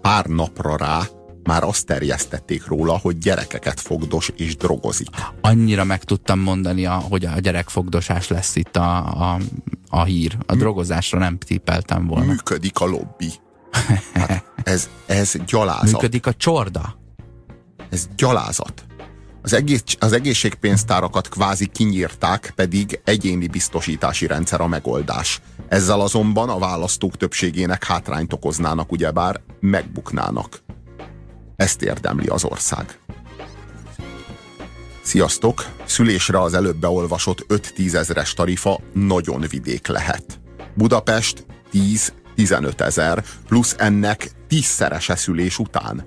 pár 0.00 0.26
napra 0.26 0.76
rá 0.76 1.00
már 1.46 1.62
azt 1.62 1.86
terjesztették 1.86 2.66
róla, 2.66 2.98
hogy 2.98 3.18
gyerekeket 3.18 3.80
fogdos 3.80 4.32
és 4.36 4.56
drogozik. 4.56 5.08
Annyira 5.40 5.84
meg 5.84 6.04
tudtam 6.04 6.38
mondani, 6.38 6.84
hogy 6.84 7.24
a 7.24 7.38
gyerekfogdosás 7.38 8.28
lesz 8.28 8.56
itt 8.56 8.76
a, 8.76 8.96
a, 9.32 9.38
a 9.88 10.04
hír. 10.04 10.36
A 10.46 10.54
drogozásra 10.54 11.18
nem 11.18 11.38
tippeltem 11.38 12.06
volna. 12.06 12.24
Működik 12.24 12.80
a 12.80 12.86
lobby. 12.86 13.32
Hát 14.14 14.44
ez, 14.62 14.88
ez 15.06 15.34
gyalázat. 15.46 15.92
Működik 15.92 16.26
a 16.26 16.32
csorda. 16.32 16.98
Ez 17.90 18.08
gyalázat. 18.16 18.84
Az, 19.42 19.52
egész, 19.52 19.82
az 19.98 20.12
egészségpénztárakat 20.12 21.28
kvázi 21.28 21.66
kinyírták, 21.66 22.52
pedig 22.54 23.00
egyéni 23.04 23.46
biztosítási 23.46 24.26
rendszer 24.26 24.60
a 24.60 24.66
megoldás. 24.66 25.40
Ezzel 25.68 26.00
azonban 26.00 26.48
a 26.48 26.58
választók 26.58 27.16
többségének 27.16 27.84
hátrányt 27.84 28.32
okoznának, 28.32 28.92
ugyebár 28.92 29.40
megbuknának. 29.60 30.64
Ezt 31.56 31.82
érdemli 31.82 32.26
az 32.26 32.44
ország. 32.44 32.98
Sziasztok! 35.02 35.66
Szülésre 35.84 36.40
az 36.40 36.54
előbb 36.54 36.76
beolvasott 36.76 37.46
5-10 37.48 37.94
ezres 37.94 38.34
tarifa 38.34 38.80
nagyon 38.92 39.44
vidék 39.50 39.86
lehet. 39.86 40.40
Budapest 40.74 41.46
10-15 42.36 42.80
ezer, 42.80 43.24
plusz 43.46 43.74
ennek 43.78 44.30
tízszerese 44.48 45.16
szülés 45.16 45.58
után. 45.58 46.04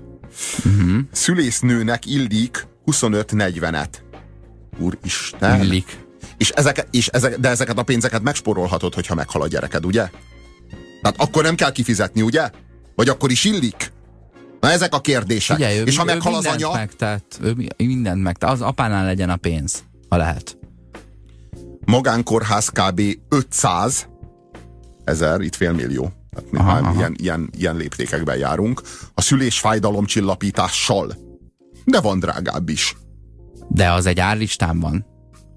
Uh-huh. 0.64 0.98
Szülésznőnek 1.12 2.06
illik 2.06 2.66
25-40-et. 2.86 3.88
Úristen! 4.78 5.62
Illik. 5.62 5.98
És 6.36 6.50
ezek, 6.50 6.86
és 6.90 7.06
ezek, 7.06 7.36
de 7.36 7.48
ezeket 7.48 7.78
a 7.78 7.82
pénzeket 7.82 8.22
megspórolhatod, 8.22 8.94
hogyha 8.94 9.14
meghal 9.14 9.42
a 9.42 9.48
gyereked, 9.48 9.84
ugye? 9.84 10.10
Tehát 11.02 11.20
akkor 11.20 11.42
nem 11.42 11.54
kell 11.54 11.72
kifizetni, 11.72 12.22
ugye? 12.22 12.50
Vagy 12.94 13.08
akkor 13.08 13.30
is 13.30 13.44
illik? 13.44 13.92
Na 14.60 14.70
ezek 14.70 14.94
a 14.94 15.00
kérdések. 15.00 15.56
Ugye, 15.56 15.78
ő, 15.78 15.82
és 15.82 15.96
ha 15.96 16.02
ő 16.02 16.06
meghal 16.06 16.34
az 16.34 16.46
anya... 16.46 16.72
Megtett, 16.72 17.38
ő 17.42 17.54
mindent 17.76 18.22
meg, 18.22 18.36
az 18.40 18.60
apánál 18.60 19.04
legyen 19.04 19.30
a 19.30 19.36
pénz, 19.36 19.84
ha 20.08 20.16
lehet. 20.16 20.58
Magánkórház 21.84 22.68
kb. 22.68 23.00
500 23.28 24.08
ezer, 25.04 25.40
itt 25.40 25.54
félmillió. 25.54 26.12
Tehát 26.30 26.50
mi 26.50 26.58
Aha, 26.58 26.76
aha. 26.76 26.94
Ilyen, 26.94 27.14
ilyen, 27.18 27.50
ilyen 27.56 27.76
léptékekben 27.76 28.36
járunk. 28.36 28.82
A 29.14 29.20
szülés 29.20 29.60
fájdalomcsillapítással. 29.60 31.16
De 31.84 32.00
van 32.00 32.18
drágább 32.18 32.68
is. 32.68 32.96
De 33.68 33.92
az 33.92 34.06
egy 34.06 34.20
árlistán 34.20 34.80
van. 34.80 35.06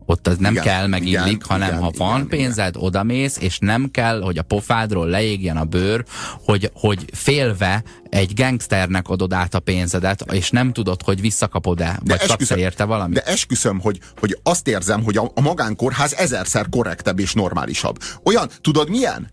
Ott 0.06 0.28
az 0.28 0.38
nem 0.38 0.52
Igen, 0.52 0.64
kell, 0.64 0.88
meg 0.88 1.06
igen, 1.06 1.28
illik, 1.28 1.46
hanem 1.46 1.68
igen, 1.68 1.82
ha 1.82 1.92
van 1.98 2.16
igen, 2.16 2.28
pénzed, 2.28 2.76
odamész, 2.78 3.38
és 3.40 3.58
nem 3.60 3.92
kell, 3.92 4.22
hogy 4.22 4.38
a 4.38 4.42
pofádról 4.42 5.08
leégjen 5.08 5.58
a 5.58 5.64
bőr, 5.64 6.06
hogy, 6.46 6.72
hogy 6.74 7.06
félve 7.14 7.84
egy 8.10 8.34
gangsternek 8.34 9.08
adod 9.08 9.34
át 9.34 9.54
a 9.54 9.60
pénzedet, 9.60 10.32
és 10.32 10.50
nem 10.50 10.74
tudod, 10.74 11.02
hogy 11.02 11.22
visszakapod-e, 11.22 12.00
vagy 12.04 12.18
kapsz 12.18 12.32
esküszöm- 12.32 12.60
érte 12.60 12.84
valamit. 12.84 13.16
De 13.16 13.24
esküszöm, 13.24 13.80
hogy, 13.80 14.00
hogy 14.20 14.40
azt 14.44 14.68
érzem, 14.68 15.04
hogy 15.04 15.18
a, 15.18 15.32
a 15.36 15.42
magánkórház 15.42 16.14
ezerszer 16.14 16.70
korrektebb 16.70 17.20
és 17.20 17.34
normálisabb. 17.34 18.00
Olyan, 18.24 18.50
tudod 18.62 18.90
milyen? 18.90 19.32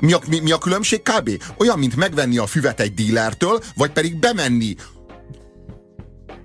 Mi 0.00 0.12
a, 0.12 0.18
mi, 0.28 0.40
mi 0.40 0.50
a 0.50 0.58
különbség 0.58 1.02
kb? 1.02 1.30
Olyan, 1.58 1.78
mint 1.78 1.96
megvenni 1.96 2.38
a 2.38 2.46
füvet 2.46 2.80
egy 2.80 2.94
dílertől, 2.94 3.62
vagy 3.74 3.90
pedig 3.90 4.18
bemenni 4.18 4.74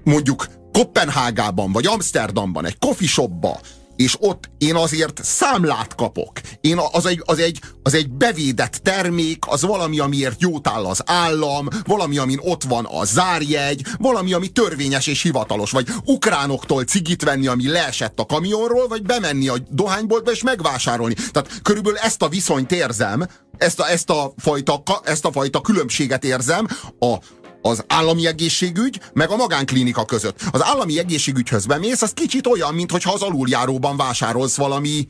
mondjuk 0.03 0.47
Kopenhágában 0.71 1.71
vagy 1.71 1.85
Amsterdamban 1.85 2.65
egy 2.65 2.77
coffee 2.79 3.07
shopba, 3.07 3.59
és 3.95 4.15
ott 4.19 4.49
én 4.57 4.75
azért 4.75 5.23
számlát 5.23 5.95
kapok. 5.95 6.31
Én 6.61 6.79
az 6.91 7.05
egy, 7.05 7.23
az, 7.25 7.39
egy, 7.39 7.59
az 7.83 7.93
egy 7.93 8.09
bevédett 8.09 8.75
termék, 8.75 9.43
az 9.47 9.61
valami, 9.61 9.99
amiért 9.99 10.41
jót 10.41 10.67
áll 10.67 10.85
az 10.85 11.01
állam, 11.05 11.67
valami, 11.85 12.17
amin 12.17 12.39
ott 12.41 12.63
van 12.63 12.85
a 12.85 13.05
zárjegy, 13.05 13.85
valami, 13.97 14.33
ami 14.33 14.47
törvényes 14.47 15.07
és 15.07 15.21
hivatalos, 15.21 15.71
vagy 15.71 15.87
ukránoktól 16.05 16.83
cigit 16.83 17.23
venni, 17.23 17.47
ami 17.47 17.67
leesett 17.67 18.19
a 18.19 18.25
kamionról, 18.25 18.87
vagy 18.87 19.01
bemenni 19.01 19.47
a 19.47 19.55
dohányboltba 19.69 20.31
és 20.31 20.43
megvásárolni. 20.43 21.13
Tehát 21.13 21.61
körülbelül 21.61 21.97
ezt 21.97 22.21
a 22.21 22.29
viszonyt 22.29 22.71
érzem, 22.71 23.27
ezt 23.57 23.79
a, 23.79 23.89
ezt 23.89 24.09
a, 24.09 24.33
fajta, 24.37 24.83
ezt 25.03 25.25
a 25.25 25.31
fajta 25.31 25.61
különbséget 25.61 26.23
érzem 26.23 26.67
a 26.99 27.15
az 27.61 27.83
állami 27.87 28.27
egészségügy, 28.27 28.99
meg 29.13 29.29
a 29.29 29.35
magánklinika 29.35 30.05
között. 30.05 30.41
Az 30.51 30.63
állami 30.63 30.99
egészségügyhöz 30.99 31.65
bemész, 31.65 32.01
az 32.01 32.11
kicsit 32.13 32.47
olyan, 32.47 32.73
mintha 32.73 33.13
az 33.13 33.21
aluljáróban 33.21 33.97
vásárolsz 33.97 34.57
valami, 34.57 35.07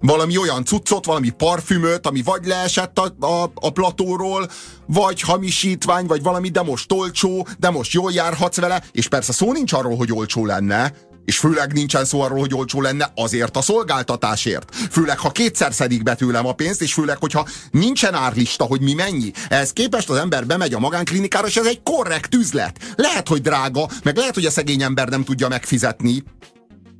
valami 0.00 0.36
olyan 0.38 0.64
cuccot, 0.64 1.04
valami 1.04 1.30
parfümöt, 1.30 2.06
ami 2.06 2.22
vagy 2.22 2.46
leesett 2.46 2.98
a, 2.98 3.26
a, 3.26 3.50
a 3.54 3.70
platóról, 3.70 4.50
vagy 4.86 5.20
hamisítvány, 5.20 6.06
vagy 6.06 6.22
valami, 6.22 6.48
de 6.48 6.62
most 6.62 6.92
olcsó, 6.92 7.46
de 7.58 7.70
most 7.70 7.92
jól 7.92 8.12
járhatsz 8.12 8.56
vele, 8.56 8.82
és 8.92 9.08
persze 9.08 9.32
szó 9.32 9.52
nincs 9.52 9.72
arról, 9.72 9.96
hogy 9.96 10.12
olcsó 10.12 10.46
lenne, 10.46 10.92
és 11.28 11.38
főleg 11.38 11.72
nincsen 11.72 12.04
szó 12.04 12.20
arról, 12.20 12.38
hogy 12.38 12.54
olcsó 12.54 12.80
lenne 12.80 13.12
azért 13.14 13.56
a 13.56 13.62
szolgáltatásért. 13.62 14.74
Főleg, 14.90 15.18
ha 15.18 15.30
kétszer 15.30 15.72
szedik 15.72 16.02
be 16.02 16.14
tőlem 16.14 16.46
a 16.46 16.52
pénzt, 16.52 16.82
és 16.82 16.92
főleg, 16.92 17.16
hogyha 17.16 17.48
nincsen 17.70 18.14
árlista, 18.14 18.64
hogy 18.64 18.80
mi 18.80 18.94
mennyi. 18.94 19.30
Ehhez 19.48 19.72
képest 19.72 20.10
az 20.10 20.16
ember 20.16 20.46
bemegy 20.46 20.74
a 20.74 20.78
magánklinikára, 20.78 21.46
és 21.46 21.56
ez 21.56 21.66
egy 21.66 21.82
korrekt 21.82 22.34
üzlet. 22.34 22.94
Lehet, 22.96 23.28
hogy 23.28 23.40
drága, 23.40 23.88
meg 24.02 24.16
lehet, 24.16 24.34
hogy 24.34 24.46
a 24.46 24.50
szegény 24.50 24.82
ember 24.82 25.08
nem 25.08 25.24
tudja 25.24 25.48
megfizetni, 25.48 26.22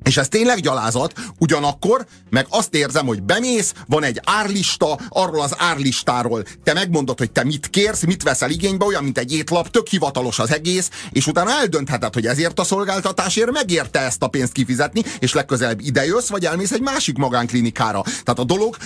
és 0.09 0.17
ez 0.17 0.27
tényleg 0.27 0.59
gyalázat, 0.59 1.13
ugyanakkor 1.39 2.05
meg 2.29 2.45
azt 2.49 2.75
érzem, 2.75 3.05
hogy 3.05 3.23
bemész, 3.23 3.73
van 3.87 4.03
egy 4.03 4.21
árlista, 4.23 4.99
arról 5.09 5.41
az 5.41 5.55
árlistáról 5.57 6.43
te 6.63 6.73
megmondod, 6.73 7.17
hogy 7.17 7.31
te 7.31 7.43
mit 7.43 7.69
kérsz, 7.69 8.05
mit 8.05 8.23
veszel 8.23 8.49
igénybe, 8.49 8.85
olyan, 8.85 9.03
mint 9.03 9.17
egy 9.17 9.33
étlap, 9.33 9.69
tök 9.69 9.87
hivatalos 9.87 10.39
az 10.39 10.51
egész, 10.51 10.89
és 11.11 11.27
utána 11.27 11.51
eldöntheted, 11.51 12.13
hogy 12.13 12.25
ezért 12.25 12.59
a 12.59 12.63
szolgáltatásért 12.63 13.51
megérte 13.51 13.99
ezt 13.99 14.23
a 14.23 14.27
pénzt 14.27 14.51
kifizetni, 14.51 15.01
és 15.19 15.33
legközelebb 15.33 15.79
idejössz, 15.79 16.29
vagy 16.29 16.45
elmész 16.45 16.71
egy 16.71 16.81
másik 16.81 17.17
magánklinikára. 17.17 18.01
Tehát 18.01 18.39
a 18.39 18.43
dolog 18.43 18.77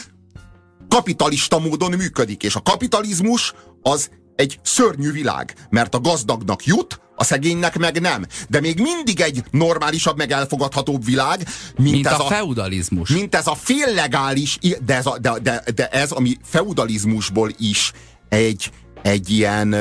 kapitalista 0.90 1.60
módon 1.60 1.92
működik, 1.92 2.44
és 2.44 2.56
a 2.56 2.62
kapitalizmus 2.62 3.54
az 3.82 4.10
egy 4.36 4.60
szörnyű 4.64 5.12
világ, 5.12 5.56
mert 5.70 5.96
a 5.96 6.00
gazdagnak 6.00 6.66
jut, 6.66 7.02
a 7.16 7.24
szegénynek 7.24 7.78
meg 7.78 8.02
nem. 8.02 8.26
De 8.50 8.60
még 8.60 8.80
mindig 8.80 9.20
egy 9.20 9.44
normálisabb, 9.52 10.18
meg 10.18 10.32
elfogadhatóbb 10.32 11.06
világ, 11.06 11.48
mint, 11.78 11.92
Mint 11.92 12.08
ez 12.08 12.20
a 12.20 12.24
feudalizmus. 12.24 13.10
mint 13.10 13.36
ez 13.36 13.48
a 13.48 13.56
féllegális, 13.56 14.58
de 14.86 14.96
ez, 14.96 15.06
a, 15.06 15.18
de, 15.20 15.40
de, 15.42 15.64
de 15.76 15.88
ez 15.88 16.12
ami 16.12 16.38
feudalizmusból 16.44 17.52
is 17.58 17.92
egy, 18.30 18.72
egy 19.02 19.30
ilyen, 19.30 19.74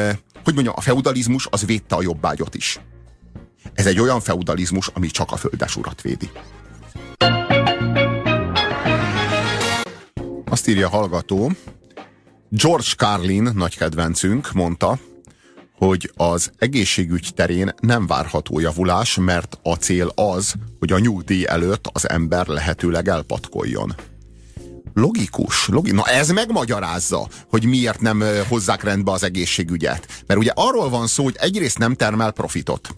hogy 0.45 0.55
mondjam, 0.55 0.75
a 0.77 0.81
feudalizmus 0.81 1.47
az 1.51 1.65
védte 1.65 1.95
a 1.95 2.03
jobbágyot 2.03 2.55
is. 2.55 2.81
Ez 3.75 3.87
egy 3.87 4.01
olyan 4.01 4.21
feudalizmus, 4.21 4.91
ami 4.95 5.07
csak 5.07 5.33
a 5.33 5.37
földesurat 5.37 6.01
védi. 6.01 6.31
Azt 10.45 10.69
írja 10.69 10.87
a 10.87 10.91
hallgató, 10.91 11.53
George 12.49 12.89
Carlin, 12.97 13.51
nagy 13.55 13.77
kedvencünk, 13.77 14.53
mondta, 14.53 14.99
hogy 15.87 16.11
az 16.17 16.51
egészségügy 16.59 17.29
terén 17.35 17.75
nem 17.81 18.07
várható 18.07 18.61
javulás, 18.61 19.17
mert 19.17 19.59
a 19.63 19.75
cél 19.75 20.13
az, 20.15 20.55
hogy 20.79 20.93
a 20.93 20.99
nyugdíj 20.99 21.47
előtt 21.47 21.89
az 21.93 22.09
ember 22.09 22.47
lehetőleg 22.47 23.09
elpatkoljon. 23.09 23.95
Logikus, 24.95 25.69
logi 25.69 25.93
Na 25.93 26.05
ez 26.05 26.31
megmagyarázza, 26.31 27.29
hogy 27.51 27.65
miért 27.65 28.01
nem 28.01 28.25
hozzák 28.49 28.83
rendbe 28.83 29.11
az 29.11 29.23
egészségügyet. 29.23 30.07
Mert 30.27 30.41
ugye 30.41 30.53
arról 30.55 30.89
van 30.89 31.07
szó, 31.07 31.25
hogy 31.25 31.37
egyrészt 31.39 31.79
nem 31.79 31.95
termel 31.95 32.31
profitot. 32.31 32.95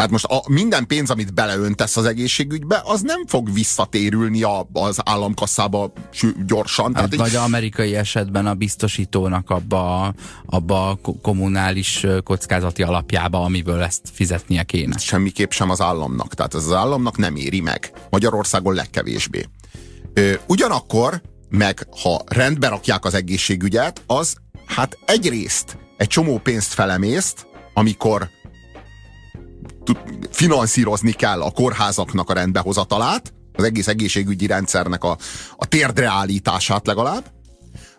Tehát 0.00 0.14
most 0.14 0.24
a, 0.24 0.42
minden 0.52 0.86
pénz, 0.86 1.10
amit 1.10 1.34
beleöntesz 1.34 1.96
az 1.96 2.04
egészségügybe, 2.04 2.80
az 2.84 3.00
nem 3.00 3.26
fog 3.26 3.52
visszatérülni 3.52 4.42
a, 4.42 4.68
az 4.72 4.98
államkasszába 5.04 5.92
gyorsan. 6.46 6.94
Hát, 6.94 7.10
Tehát 7.10 7.30
vagy 7.30 7.36
amerikai 7.42 7.94
esetben 7.96 8.46
a 8.46 8.54
biztosítónak 8.54 9.50
abba, 9.50 10.02
a- 10.02 10.14
abba 10.46 10.88
a 10.88 10.94
ko- 10.94 11.20
kommunális 11.22 12.06
kockázati 12.24 12.82
alapjába, 12.82 13.44
amiből 13.44 13.82
ezt 13.82 14.00
fizetnie 14.12 14.62
kéne. 14.62 14.98
semmiképp 14.98 15.50
sem 15.50 15.70
az 15.70 15.80
államnak. 15.80 16.34
Tehát 16.34 16.54
ez 16.54 16.66
az 16.66 16.72
államnak 16.72 17.16
nem 17.16 17.36
éri 17.36 17.60
meg. 17.60 17.92
Magyarországon 18.10 18.74
legkevésbé. 18.74 19.44
Ö, 20.14 20.32
ugyanakkor, 20.46 21.22
meg 21.48 21.86
ha 22.02 22.22
rendbe 22.26 22.68
rakják 22.68 23.04
az 23.04 23.14
egészségügyet, 23.14 24.02
az 24.06 24.36
hát 24.66 24.98
egyrészt 25.04 25.78
egy 25.96 26.08
csomó 26.08 26.38
pénzt 26.38 26.72
felemészt, 26.72 27.46
amikor 27.74 28.28
finanszírozni 30.30 31.12
kell 31.12 31.42
a 31.42 31.50
kórházaknak 31.50 32.30
a 32.30 32.34
rendbehozatalát, 32.34 33.32
az 33.52 33.64
egész 33.64 33.88
egészségügyi 33.88 34.46
rendszernek 34.46 35.04
a, 35.04 35.16
a 35.56 35.66
térdre 35.66 36.08
állítását 36.08 36.86
legalább, 36.86 37.24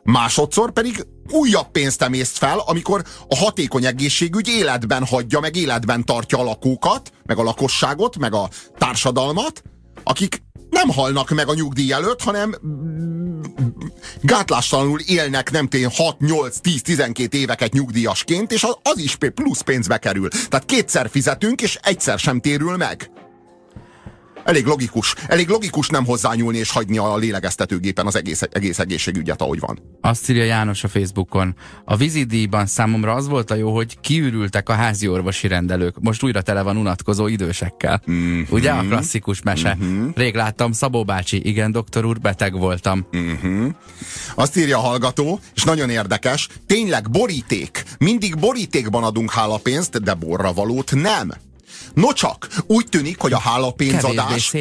másodszor 0.03 0.71
pedig 0.71 1.05
újabb 1.29 1.71
pénzt 1.71 2.01
emészt 2.01 2.37
fel, 2.37 2.59
amikor 2.59 3.03
a 3.27 3.35
hatékony 3.35 3.85
egészségügy 3.85 4.47
életben 4.47 5.05
hagyja, 5.05 5.39
meg 5.39 5.55
életben 5.55 6.05
tartja 6.05 6.37
a 6.37 6.43
lakókat, 6.43 7.11
meg 7.25 7.37
a 7.37 7.43
lakosságot, 7.43 8.17
meg 8.17 8.33
a 8.33 8.49
társadalmat, 8.77 9.63
akik 10.03 10.43
nem 10.71 10.89
halnak 10.89 11.29
meg 11.29 11.47
a 11.47 11.53
nyugdíj 11.53 11.91
előtt, 11.91 12.21
hanem 12.21 12.55
gátlástalanul 14.21 14.99
élnek 14.99 15.51
nem 15.51 15.67
tény 15.67 15.87
6, 15.95 16.19
8, 16.19 16.57
10, 16.59 16.81
12 16.81 17.37
éveket 17.37 17.73
nyugdíjasként, 17.73 18.51
és 18.51 18.67
az 18.81 18.97
is 18.97 19.15
plusz 19.15 19.61
pénzbe 19.61 19.97
kerül. 19.97 20.29
Tehát 20.29 20.65
kétszer 20.65 21.09
fizetünk, 21.09 21.61
és 21.61 21.79
egyszer 21.81 22.19
sem 22.19 22.39
térül 22.39 22.77
meg. 22.77 23.11
Elég 24.43 24.65
logikus. 24.65 25.15
Elég 25.27 25.47
logikus 25.47 25.89
nem 25.89 26.05
hozzányúlni 26.05 26.57
és 26.57 26.71
hagyni 26.71 26.97
a 26.97 27.17
lélegeztetőgépen 27.17 28.05
az 28.05 28.15
egész, 28.15 28.41
egész 28.51 28.79
egészségügyet, 28.79 29.41
ahogy 29.41 29.59
van. 29.59 29.79
Azt 30.01 30.29
írja 30.29 30.43
János 30.43 30.83
a 30.83 30.87
Facebookon. 30.87 31.55
A 31.85 31.95
vízidíjban 31.95 32.65
számomra 32.65 33.13
az 33.13 33.27
volt 33.27 33.51
a 33.51 33.55
jó, 33.55 33.75
hogy 33.75 33.99
kiürültek 33.99 34.69
a 34.69 34.73
házi 34.73 35.07
orvosi 35.07 35.47
rendelők. 35.47 35.99
Most 35.99 36.23
újra 36.23 36.41
tele 36.41 36.61
van 36.61 36.77
unatkozó 36.77 37.27
idősekkel. 37.27 38.01
Mm-hmm. 38.11 38.41
Ugye 38.49 38.71
a 38.71 38.81
klasszikus 38.81 39.41
mese? 39.41 39.77
Mm-hmm. 39.83 40.09
Rég 40.15 40.35
láttam 40.35 40.71
Szabó 40.71 41.03
bácsi, 41.03 41.47
igen, 41.47 41.71
doktor 41.71 42.05
úr, 42.05 42.19
beteg 42.19 42.57
voltam. 42.57 43.07
Mm-hmm. 43.17 43.67
Azt 44.35 44.57
írja 44.57 44.77
a 44.77 44.81
hallgató, 44.81 45.39
és 45.55 45.63
nagyon 45.63 45.89
érdekes, 45.89 46.47
tényleg 46.67 47.09
boríték. 47.09 47.83
Mindig 47.97 48.39
borítékban 48.39 49.03
adunk 49.03 49.31
hálapénzt, 49.31 50.03
de 50.03 50.13
borra 50.13 50.53
valót 50.53 50.91
nem. 50.95 51.31
No 51.93 52.13
csak, 52.13 52.47
úgy 52.67 52.85
tűnik, 52.89 53.19
hogy 53.19 53.33
a 53.33 53.39
hálapénzadás... 53.39 54.53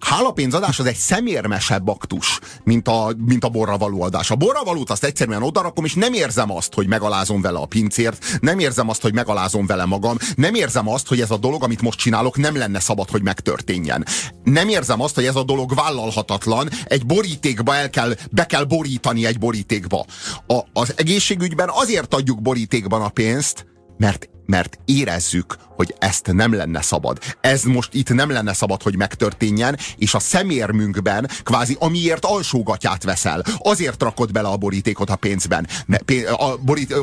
Hálapénzadás 0.00 0.78
az 0.78 0.86
egy 0.86 0.96
szemérmesebb 0.96 1.88
aktus, 1.88 2.38
mint 2.64 2.88
a, 2.88 3.14
mint 3.26 3.44
a 3.44 3.48
borra 3.48 3.76
való 3.76 4.02
adás. 4.02 4.30
A 4.30 4.34
borra 4.34 4.64
valót 4.64 4.90
azt 4.90 5.04
egyszerűen 5.04 5.42
odarakom, 5.42 5.84
és 5.84 5.94
nem 5.94 6.12
érzem 6.12 6.50
azt, 6.50 6.74
hogy 6.74 6.86
megalázom 6.86 7.40
vele 7.40 7.58
a 7.58 7.66
pincért, 7.66 8.38
nem 8.40 8.58
érzem 8.58 8.88
azt, 8.88 9.02
hogy 9.02 9.14
megalázom 9.14 9.66
vele 9.66 9.84
magam, 9.84 10.16
nem 10.36 10.54
érzem 10.54 10.88
azt, 10.88 11.08
hogy 11.08 11.20
ez 11.20 11.30
a 11.30 11.36
dolog, 11.36 11.62
amit 11.62 11.82
most 11.82 11.98
csinálok, 11.98 12.36
nem 12.36 12.56
lenne 12.56 12.80
szabad, 12.80 13.10
hogy 13.10 13.22
megtörténjen. 13.22 14.06
Nem 14.42 14.68
érzem 14.68 15.00
azt, 15.00 15.14
hogy 15.14 15.24
ez 15.24 15.36
a 15.36 15.44
dolog 15.44 15.74
vállalhatatlan, 15.74 16.70
egy 16.84 17.06
borítékba 17.06 17.74
el 17.74 17.90
kell, 17.90 18.14
be 18.30 18.46
kell 18.46 18.64
borítani 18.64 19.26
egy 19.26 19.38
borítékba. 19.38 20.04
A, 20.46 20.58
az 20.72 20.92
egészségügyben 20.96 21.68
azért 21.72 22.14
adjuk 22.14 22.42
borítékban 22.42 23.02
a 23.02 23.08
pénzt, 23.08 23.66
mert 23.96 24.28
mert 24.46 24.78
érezzük, 24.84 25.56
hogy 25.68 25.94
ezt 25.98 26.32
nem 26.32 26.54
lenne 26.54 26.82
szabad. 26.82 27.18
Ez 27.40 27.62
most 27.62 27.94
itt 27.94 28.14
nem 28.14 28.30
lenne 28.30 28.52
szabad, 28.52 28.82
hogy 28.82 28.96
megtörténjen, 28.96 29.78
és 29.96 30.14
a 30.14 30.18
szemérmünkben 30.18 31.30
kvázi 31.42 31.76
amiért 31.80 32.24
alsógatját 32.24 33.02
veszel. 33.02 33.44
Azért 33.58 34.02
rakod 34.02 34.32
bele 34.32 34.48
a 34.48 34.56
borítékot 34.56 35.10
a 35.10 35.16
pénzben, 35.16 35.66
a 36.36 36.56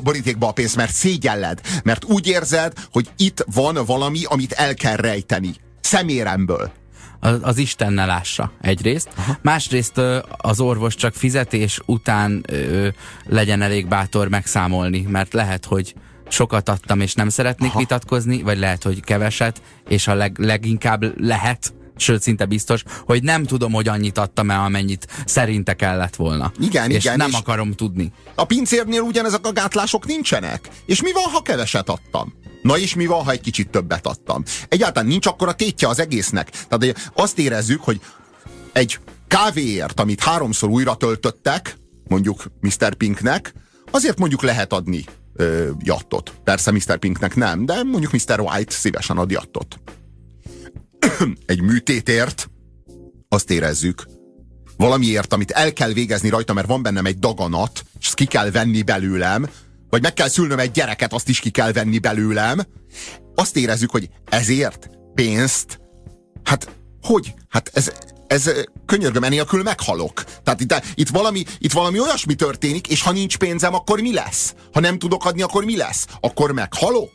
borítékba 0.04 0.48
a 0.48 0.52
pénzt, 0.52 0.76
mert 0.76 0.94
szégyelled, 0.94 1.62
mert 1.84 2.06
úgy 2.06 2.28
érzed, 2.28 2.74
hogy 2.92 3.10
itt 3.18 3.46
van 3.54 3.86
valami, 3.86 4.24
amit 4.24 4.52
el 4.52 4.74
kell 4.74 4.96
rejteni. 4.96 5.54
Szeméremből 5.82 6.72
az, 7.20 7.40
az 7.42 7.58
Isten 7.58 7.94
ne 7.94 8.06
lássa 8.06 8.52
egyrészt. 8.62 9.10
Aha. 9.16 9.38
Másrészt 9.42 9.98
az 10.38 10.60
orvos 10.60 10.96
csak 10.96 11.14
fizetés 11.14 11.82
után 11.86 12.44
ö, 12.48 12.88
legyen 13.26 13.62
elég 13.62 13.88
bátor 13.88 14.28
megszámolni, 14.28 15.02
mert 15.02 15.34
lehet, 15.34 15.66
hogy 15.66 15.96
sokat 16.32 16.70
adtam, 16.70 17.00
és 17.00 17.14
nem 17.14 17.30
szeretnék 17.30 17.70
Aha. 17.70 17.80
vitatkozni, 17.80 18.42
vagy 18.42 18.58
lehet, 18.58 18.84
hogy 18.84 19.00
keveset, 19.00 19.62
és 19.88 20.08
a 20.08 20.14
leg, 20.14 20.40
leginkább 20.40 21.20
lehet, 21.22 21.74
sőt 21.98 22.22
szinte 22.22 22.46
biztos, 22.46 22.84
hogy 23.06 23.24
nem 23.24 23.44
tudom, 23.44 23.72
hogy 23.72 23.88
annyit 23.88 24.18
adtam 24.18 24.52
el, 24.52 24.64
amennyit 24.64 25.08
szerinte 25.26 25.74
kellett 25.74 26.16
volna. 26.16 26.52
Igen, 26.60 26.92
és 26.92 27.04
igen. 27.04 27.18
nem 27.18 27.30
és 27.30 27.36
akarom 27.36 27.72
tudni. 27.72 28.12
A 28.36 28.46
pincérnél 28.46 29.02
ugyanezek 29.02 29.46
a 29.46 29.52
gátlások 29.52 30.06
nincsenek. 30.06 30.70
És 30.86 31.02
mi 31.02 31.12
van, 31.12 31.24
ha 31.24 31.42
keveset 31.42 31.90
adtam? 31.90 32.34
Na 32.62 32.78
és 32.78 32.96
mi 32.96 33.06
van, 33.06 33.24
ha 33.24 33.32
egy 33.32 33.42
kicsit 33.42 33.70
többet 33.70 34.08
adtam? 34.08 34.44
Egyáltalán 34.68 35.08
nincs 35.08 35.26
akkor 35.26 35.48
a 35.48 35.54
tétje 35.54 35.88
az 35.88 36.00
egésznek. 36.00 36.50
Tehát 36.50 37.12
azt 37.14 37.40
érezzük, 37.40 37.84
hogy 37.84 38.02
egy 38.74 39.00
kávéért, 39.28 40.00
amit 40.00 40.24
háromszor 40.24 40.70
újra 40.70 40.96
töltöttek, 40.96 41.78
mondjuk 42.08 42.44
Mr. 42.60 42.94
Pinknek, 42.94 43.54
azért 43.92 44.20
mondjuk 44.20 44.42
lehet 44.42 44.74
adni 44.74 45.06
ö, 45.34 45.70
jattot. 45.80 46.34
Persze 46.44 46.72
Mr. 46.72 46.98
Pinknek 46.98 47.36
nem, 47.36 47.66
de 47.66 47.84
mondjuk 47.84 48.12
Mr. 48.12 48.40
White 48.40 48.74
szívesen 48.74 49.18
ad 49.18 49.32
jattot. 49.32 49.80
Egy 51.46 51.62
műtétért 51.62 52.50
azt 53.30 53.52
érezzük, 53.52 54.06
valamiért, 54.78 55.34
amit 55.34 55.52
el 55.52 55.74
kell 55.74 55.92
végezni 55.92 56.30
rajta, 56.30 56.54
mert 56.54 56.68
van 56.68 56.82
bennem 56.82 57.06
egy 57.06 57.20
daganat, 57.20 57.86
és 58.00 58.06
ezt 58.06 58.16
ki 58.16 58.26
kell 58.26 58.52
venni 58.52 58.82
belőlem, 58.82 59.50
vagy 59.90 60.02
meg 60.02 60.14
kell 60.14 60.28
szülnöm 60.28 60.60
egy 60.60 60.72
gyereket, 60.72 61.14
azt 61.14 61.30
is 61.30 61.40
ki 61.40 61.50
kell 61.50 61.72
venni 61.72 62.00
belőlem, 62.00 62.62
azt 63.36 63.58
érezzük, 63.58 63.92
hogy 63.92 64.10
ezért 64.30 64.90
pénzt, 65.14 65.80
hát 66.44 66.70
hogy? 67.02 67.34
Hát 67.50 67.72
ez, 67.74 67.92
ez 68.32 68.52
könyörgöm, 68.86 69.24
enélkül 69.24 69.64
meghalok. 69.64 70.24
Tehát 70.44 70.62
itt, 70.62 70.82
itt, 70.96 71.10
valami, 71.10 71.44
itt 71.58 71.72
valami 71.72 72.00
olyasmi 72.00 72.34
történik, 72.34 72.88
és 72.88 73.02
ha 73.02 73.12
nincs 73.12 73.38
pénzem, 73.38 73.74
akkor 73.74 74.02
mi 74.02 74.14
lesz? 74.14 74.54
Ha 74.74 74.80
nem 74.80 75.00
tudok 75.00 75.26
adni, 75.26 75.42
akkor 75.42 75.66
mi 75.66 75.78
lesz? 75.78 76.08
Akkor 76.20 76.52
meghalok? 76.52 77.12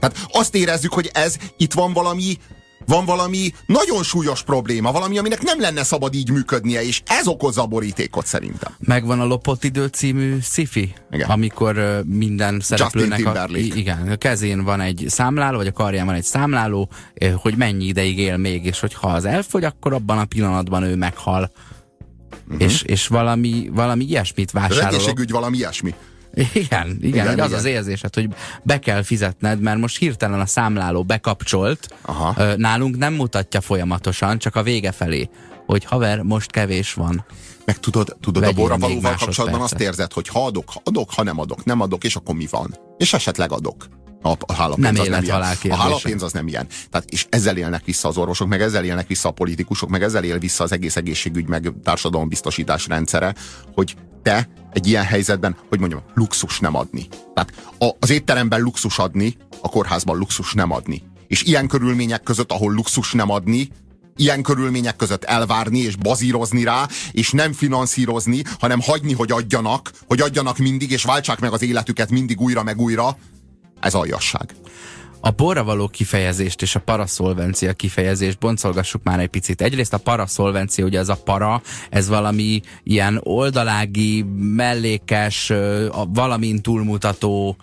Tehát 0.00 0.16
azt 0.32 0.54
érezzük, 0.54 0.92
hogy 0.92 1.10
ez 1.12 1.36
itt 1.56 1.72
van 1.72 1.92
valami, 1.92 2.38
van 2.86 3.04
valami 3.04 3.52
nagyon 3.66 4.02
súlyos 4.02 4.42
probléma, 4.42 4.92
valami, 4.92 5.18
aminek 5.18 5.42
nem 5.42 5.60
lenne 5.60 5.82
szabad 5.82 6.14
így 6.14 6.30
működnie, 6.30 6.82
és 6.82 7.02
ez 7.06 7.26
okozza 7.26 7.62
a 7.62 7.66
borítékot 7.66 8.26
szerintem. 8.26 8.72
Megvan 8.78 9.20
a 9.20 9.24
Lopott 9.24 9.64
idő 9.64 9.86
című 9.86 10.38
sci 10.40 10.68
igen. 11.10 11.28
amikor 11.30 12.02
minden 12.06 12.60
szereplőnek 12.60 13.26
a, 13.26 13.48
igen, 13.52 14.10
a 14.10 14.16
kezén 14.16 14.64
van 14.64 14.80
egy 14.80 15.04
számláló, 15.08 15.56
vagy 15.56 15.66
a 15.66 15.72
karján 15.72 16.06
van 16.06 16.14
egy 16.14 16.24
számláló, 16.24 16.90
hogy 17.34 17.56
mennyi 17.56 17.84
ideig 17.84 18.18
él 18.18 18.36
még, 18.36 18.64
és 18.64 18.80
hogyha 18.80 19.08
az 19.08 19.24
elfogy, 19.24 19.64
akkor 19.64 19.92
abban 19.92 20.18
a 20.18 20.24
pillanatban 20.24 20.82
ő 20.82 20.96
meghal. 20.96 21.50
Uh-huh. 22.48 22.62
És, 22.62 22.82
és 22.82 23.06
valami, 23.06 23.70
valami 23.72 24.04
ilyesmit 24.04 24.50
vásárolok. 24.50 24.88
Az 24.88 24.94
egészségügy 24.94 25.30
valami 25.30 25.56
ilyesmi. 25.56 25.94
Igen, 26.36 26.98
igen, 27.00 27.32
igen, 27.32 27.40
az 27.40 27.52
az 27.52 27.64
érzésed, 27.64 28.14
hogy 28.14 28.28
be 28.62 28.78
kell 28.78 29.02
fizetned, 29.02 29.60
mert 29.60 29.78
most 29.78 29.98
hirtelen 29.98 30.40
a 30.40 30.46
számláló 30.46 31.02
bekapcsolt, 31.02 31.88
Aha. 32.02 32.56
nálunk 32.56 32.96
nem 32.96 33.14
mutatja 33.14 33.60
folyamatosan, 33.60 34.38
csak 34.38 34.56
a 34.56 34.62
vége 34.62 34.92
felé, 34.92 35.28
hogy 35.66 35.84
haver, 35.84 36.22
most 36.22 36.50
kevés 36.50 36.94
van. 36.94 37.24
Meg 37.64 37.78
tudod, 37.78 38.16
tudod 38.20 38.42
a 38.42 38.52
borravalóval 38.52 39.14
kapcsolatban 39.18 39.60
azt 39.60 39.80
érzed, 39.80 40.12
hogy 40.12 40.28
ha 40.28 40.44
adok, 40.44 40.70
ha 40.70 40.80
adok, 40.84 41.12
ha 41.12 41.22
nem 41.22 41.40
adok, 41.40 41.64
nem 41.64 41.80
adok, 41.80 42.04
és 42.04 42.16
akkor 42.16 42.34
mi 42.34 42.46
van? 42.50 42.78
És 42.98 43.12
esetleg 43.12 43.52
adok. 43.52 43.88
A, 44.22 44.32
a 44.46 44.52
hálapénz 44.52 44.84
nem 44.84 45.00
az 45.00 45.08
nem 45.08 45.22
ilyen. 45.22 45.40
A 45.70 45.76
hálapénz 45.76 46.22
az 46.22 46.32
nem 46.32 46.48
ilyen. 46.48 46.66
Tehát, 46.90 47.10
és 47.10 47.26
ezzel 47.28 47.56
élnek 47.56 47.84
vissza 47.84 48.08
az 48.08 48.16
orvosok, 48.16 48.48
meg 48.48 48.60
ezzel 48.60 48.84
élnek 48.84 49.06
vissza 49.06 49.28
a 49.28 49.32
politikusok, 49.32 49.88
meg 49.88 50.02
ezzel 50.02 50.24
él 50.24 50.38
vissza 50.38 50.64
az 50.64 50.72
egész 50.72 50.96
egészségügy, 50.96 51.48
meg 51.48 51.72
társadalombiztosítás 51.82 52.86
rendszere, 52.86 53.34
hogy 53.74 53.94
te 54.26 54.48
egy 54.72 54.86
ilyen 54.86 55.04
helyzetben, 55.04 55.56
hogy 55.68 55.78
mondjam, 55.78 56.02
luxus 56.14 56.60
nem 56.60 56.74
adni. 56.74 57.08
Tehát 57.34 57.52
az 57.98 58.10
étteremben 58.10 58.60
luxus 58.60 58.98
adni, 58.98 59.36
a 59.60 59.68
kórházban 59.68 60.18
luxus 60.18 60.52
nem 60.52 60.72
adni. 60.72 61.02
És 61.26 61.42
ilyen 61.42 61.68
körülmények 61.68 62.22
között, 62.22 62.52
ahol 62.52 62.72
luxus 62.72 63.12
nem 63.12 63.30
adni, 63.30 63.68
ilyen 64.16 64.42
körülmények 64.42 64.96
között 64.96 65.24
elvárni 65.24 65.78
és 65.78 65.96
bazírozni 65.96 66.64
rá, 66.64 66.88
és 67.12 67.30
nem 67.30 67.52
finanszírozni, 67.52 68.42
hanem 68.58 68.80
hagyni, 68.80 69.12
hogy 69.12 69.32
adjanak, 69.32 69.92
hogy 70.06 70.20
adjanak 70.20 70.58
mindig, 70.58 70.90
és 70.90 71.04
váltsák 71.04 71.40
meg 71.40 71.52
az 71.52 71.62
életüket 71.62 72.10
mindig 72.10 72.40
újra 72.40 72.62
meg 72.62 72.80
újra, 72.80 73.18
ez 73.80 73.94
aljasság. 73.94 74.54
A 75.26 75.30
borra 75.30 75.64
való 75.64 75.88
kifejezést 75.88 76.62
és 76.62 76.74
a 76.74 76.80
paraszolvencia 76.80 77.72
kifejezést 77.72 78.38
boncolgassuk 78.38 79.02
már 79.02 79.20
egy 79.20 79.28
picit. 79.28 79.60
Egyrészt 79.60 79.92
a 79.92 79.98
paraszolvencia, 79.98 80.84
ugye 80.84 80.98
ez 80.98 81.08
a 81.08 81.16
para, 81.24 81.62
ez 81.90 82.08
valami 82.08 82.60
ilyen 82.82 83.20
oldalági, 83.22 84.24
mellékes, 84.38 85.52
valamin 86.08 86.62
túlmutató, 86.62 87.56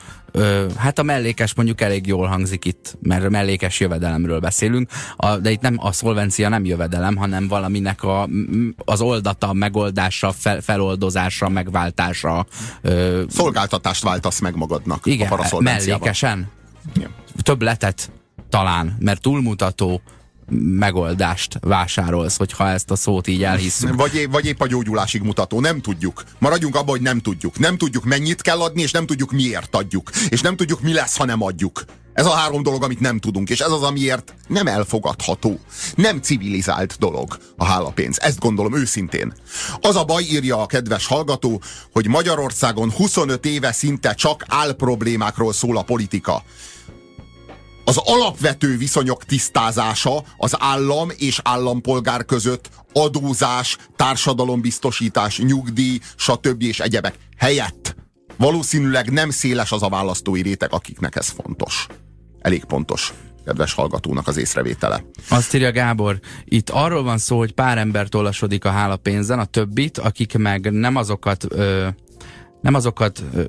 hát 0.78 1.00
a 1.00 1.04
mellékes 1.04 1.54
mondjuk 1.54 1.82
elég 1.82 2.08
jól 2.08 2.28
hangzik 2.28 2.66
itt, 2.66 2.98
mert 3.02 3.30
mellékes 3.30 3.80
jövedelemről 3.80 4.40
beszélünk, 4.40 4.90
a, 5.16 5.38
de 5.38 5.52
itt 5.52 5.62
nem 5.62 5.76
a 5.80 5.92
szolvencia 5.92 6.50
nem 6.50 6.66
jövedelem, 6.66 7.16
hanem 7.16 7.48
valaminek 7.48 8.04
a, 8.04 8.30
az 8.86 9.02
oldata, 9.02 9.54
megoldása, 9.54 10.32
fel, 10.32 10.62
feloldozása, 10.62 11.50
megváltása. 11.50 12.46
Szolgáltatást 13.28 14.04
váltasz 14.04 14.40
meg 14.40 14.56
magadnak 14.56 15.06
igen, 15.06 15.32
a 15.32 15.60
mellékesen. 15.60 16.62
Igen 16.96 17.12
többletet 17.44 18.12
talán, 18.50 18.96
mert 19.00 19.22
túlmutató 19.22 20.02
megoldást 20.60 21.58
vásárolsz, 21.62 22.38
hogyha 22.38 22.70
ezt 22.70 22.92
a 22.92 22.96
szót 22.96 23.28
így 23.28 23.44
elhisszük. 23.44 23.96
Vagy, 23.96 24.28
vagy 24.32 24.46
épp 24.46 24.62
a 24.62 24.68
gyógyulásig 24.68 25.22
mutató, 25.22 25.60
nem 25.60 25.82
tudjuk. 25.82 26.24
Maradjunk 26.40 26.76
abban, 26.76 26.90
hogy 26.90 27.02
nem 27.02 27.20
tudjuk. 27.20 27.60
Nem 27.60 27.78
tudjuk 27.78 28.04
mennyit 28.04 28.42
kell 28.42 28.62
adni, 28.62 28.82
és 28.82 28.92
nem 28.92 29.06
tudjuk 29.06 29.32
miért 29.32 29.76
adjuk. 29.76 30.12
És 30.30 30.42
nem 30.42 30.56
tudjuk 30.56 30.82
mi 30.82 30.94
lesz, 30.94 31.18
ha 31.18 31.26
nem 31.26 31.42
adjuk. 31.42 31.86
Ez 32.14 32.26
a 32.26 32.34
három 32.34 32.64
dolog, 32.64 32.84
amit 32.84 33.00
nem 33.00 33.20
tudunk, 33.20 33.50
és 33.50 33.60
ez 33.60 33.72
az, 33.72 33.82
amiért 33.82 34.34
nem 34.48 34.68
elfogadható. 34.68 35.60
Nem 35.96 36.22
civilizált 36.22 36.96
dolog 37.00 37.38
a 37.58 37.66
hálapénz. 37.66 38.20
Ezt 38.20 38.40
gondolom 38.40 38.76
őszintén. 38.76 39.34
Az 39.82 39.96
a 39.96 40.04
baj, 40.04 40.24
írja 40.24 40.62
a 40.62 40.66
kedves 40.66 41.06
hallgató, 41.06 41.62
hogy 41.92 42.08
Magyarországon 42.08 42.92
25 42.92 43.46
éve 43.46 43.72
szinte 43.72 44.14
csak 44.14 44.46
álproblémákról 44.48 45.54
szól 45.54 45.78
a 45.78 45.82
politika. 45.82 46.44
az 47.86 47.98
alapvető 47.98 48.78
viszonyok 48.78 49.24
tisztázása 49.24 50.24
az 50.38 50.56
állam 50.60 51.10
és 51.18 51.40
állampolgár 51.44 52.26
között 52.26 52.70
adózás, 52.94 53.78
társadalombiztosítás, 53.96 55.40
nyugdíj, 55.40 56.00
stb. 56.16 56.62
és 56.62 56.80
egyebek 56.80 57.16
helyett 57.38 57.96
valószínűleg 58.38 59.12
nem 59.12 59.30
széles 59.30 59.72
az 59.72 59.84
a 59.84 59.90
választói 59.90 60.42
réteg, 60.42 60.74
akiknek 60.74 61.16
ez 61.16 61.28
fontos. 61.28 61.88
Elég 62.44 62.64
pontos 62.64 63.14
kedves 63.46 63.74
hallgatónak 63.74 64.28
az 64.28 64.38
észrevétele. 64.38 65.04
Azt 65.30 65.54
írja 65.54 65.72
Gábor, 65.72 66.20
itt 66.46 66.70
arról 66.70 67.04
van 67.04 67.18
szó, 67.18 67.38
hogy 67.38 67.54
pár 67.54 67.78
ember 67.78 68.08
tollasodik 68.08 68.66
a 68.66 68.70
hálapénzen, 68.70 69.40
a 69.40 69.46
többit, 69.46 69.98
akik 69.98 70.38
meg 70.38 70.72
nem 70.72 70.96
azokat 70.96 71.46
ö, 71.50 71.88
nem 72.62 72.74
azokat 72.74 73.24
ö, 73.34 73.44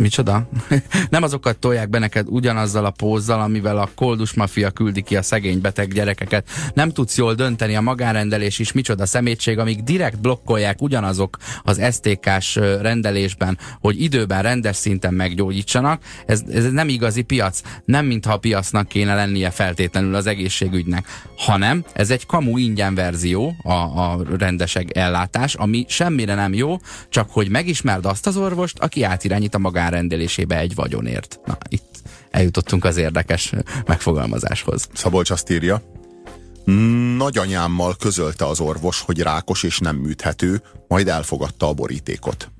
Micsoda? 0.00 0.48
nem 1.10 1.22
azokat 1.22 1.58
tolják 1.58 1.88
be 1.88 1.98
neked 1.98 2.26
ugyanazzal 2.28 2.84
a 2.84 2.90
pózzal, 2.90 3.40
amivel 3.40 3.78
a 3.78 3.88
koldus 3.94 4.32
mafia 4.34 4.70
küldi 4.70 5.02
ki 5.02 5.16
a 5.16 5.22
szegény 5.22 5.60
beteg 5.60 5.92
gyerekeket. 5.92 6.48
Nem 6.74 6.90
tudsz 6.90 7.16
jól 7.16 7.34
dönteni, 7.34 7.76
a 7.76 7.80
magánrendelés 7.80 8.58
is 8.58 8.72
micsoda 8.72 9.06
szemétség, 9.06 9.58
amíg 9.58 9.82
direkt 9.82 10.20
blokkolják 10.20 10.82
ugyanazok 10.82 11.36
az 11.62 11.82
STK-s 11.92 12.54
rendelésben, 12.56 13.58
hogy 13.80 14.02
időben 14.02 14.42
rendes 14.42 14.76
szinten 14.76 15.14
meggyógyítsanak. 15.14 16.02
Ez, 16.26 16.42
ez 16.52 16.70
nem 16.70 16.88
igazi 16.88 17.22
piac. 17.22 17.60
Nem 17.84 18.06
mintha 18.06 18.32
a 18.32 18.38
piacnak 18.38 18.88
kéne 18.88 19.14
lennie 19.14 19.50
feltétlenül 19.50 20.14
az 20.14 20.26
egészségügynek, 20.26 21.06
hanem 21.36 21.84
ez 21.92 22.10
egy 22.10 22.26
kamu 22.26 22.58
ingyen 22.58 22.94
verzió, 22.94 23.54
a, 23.62 23.72
a 23.72 24.18
rendeseg 24.38 24.90
ellátás, 24.90 25.54
ami 25.54 25.84
semmire 25.88 26.34
nem 26.34 26.54
jó, 26.54 26.76
csak 27.08 27.30
hogy 27.30 27.48
megismerd 27.48 28.06
azt 28.06 28.26
az 28.26 28.36
orvost, 28.36 28.78
aki 28.78 29.02
átirányít 29.02 29.54
a 29.54 29.58
magán 29.58 29.88
rendelésébe 29.90 30.58
egy 30.58 30.74
vagyonért. 30.74 31.40
Na, 31.44 31.58
itt 31.68 32.02
eljutottunk 32.30 32.84
az 32.84 32.96
érdekes 32.96 33.52
megfogalmazáshoz. 33.86 34.88
Szabolcs 34.92 35.30
azt 35.30 35.50
írja, 35.50 35.82
nagyanyámmal 37.16 37.96
közölte 37.96 38.46
az 38.46 38.60
orvos, 38.60 39.00
hogy 39.00 39.20
rákos 39.20 39.62
és 39.62 39.78
nem 39.78 39.96
műthető, 39.96 40.62
majd 40.88 41.08
elfogadta 41.08 41.68
a 41.68 41.72
borítékot. 41.72 42.50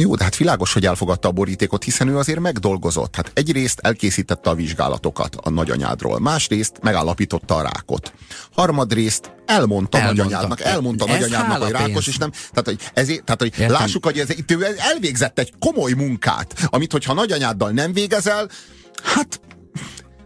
Jó, 0.00 0.14
de 0.14 0.24
hát 0.24 0.36
világos, 0.36 0.72
hogy 0.72 0.86
elfogadta 0.86 1.28
a 1.28 1.32
borítékot, 1.32 1.84
hiszen 1.84 2.08
ő 2.08 2.16
azért 2.16 2.40
megdolgozott. 2.40 3.16
Hát 3.16 3.30
egyrészt 3.34 3.78
elkészítette 3.80 4.50
a 4.50 4.54
vizsgálatokat 4.54 5.36
a 5.42 5.50
nagyanyádról, 5.50 6.20
másrészt 6.20 6.78
megállapította 6.82 7.56
a 7.56 7.62
rákot. 7.62 8.12
Harmadrészt 8.52 9.32
elmondta, 9.46 9.98
elmondta. 9.98 10.22
nagyanyádnak, 10.22 10.60
elmondta 10.60 11.08
ez 11.08 11.20
nagyanyádnak, 11.20 11.62
hogy 11.62 11.70
rákos, 11.70 12.06
és 12.06 12.16
nem. 12.16 12.30
Tehát, 12.30 12.64
hogy, 12.64 12.78
ezért, 12.94 13.24
tehát, 13.24 13.40
hogy 13.40 13.52
lássuk, 13.68 14.04
hogy 14.04 14.18
ez, 14.18 14.30
itt 14.30 14.50
ő 14.50 14.66
elvégzett 14.78 15.38
egy 15.38 15.52
komoly 15.58 15.92
munkát, 15.92 16.54
amit, 16.66 16.92
hogyha 16.92 17.12
nagyanyáddal 17.12 17.70
nem 17.70 17.92
végezel, 17.92 18.48
hát 19.02 19.40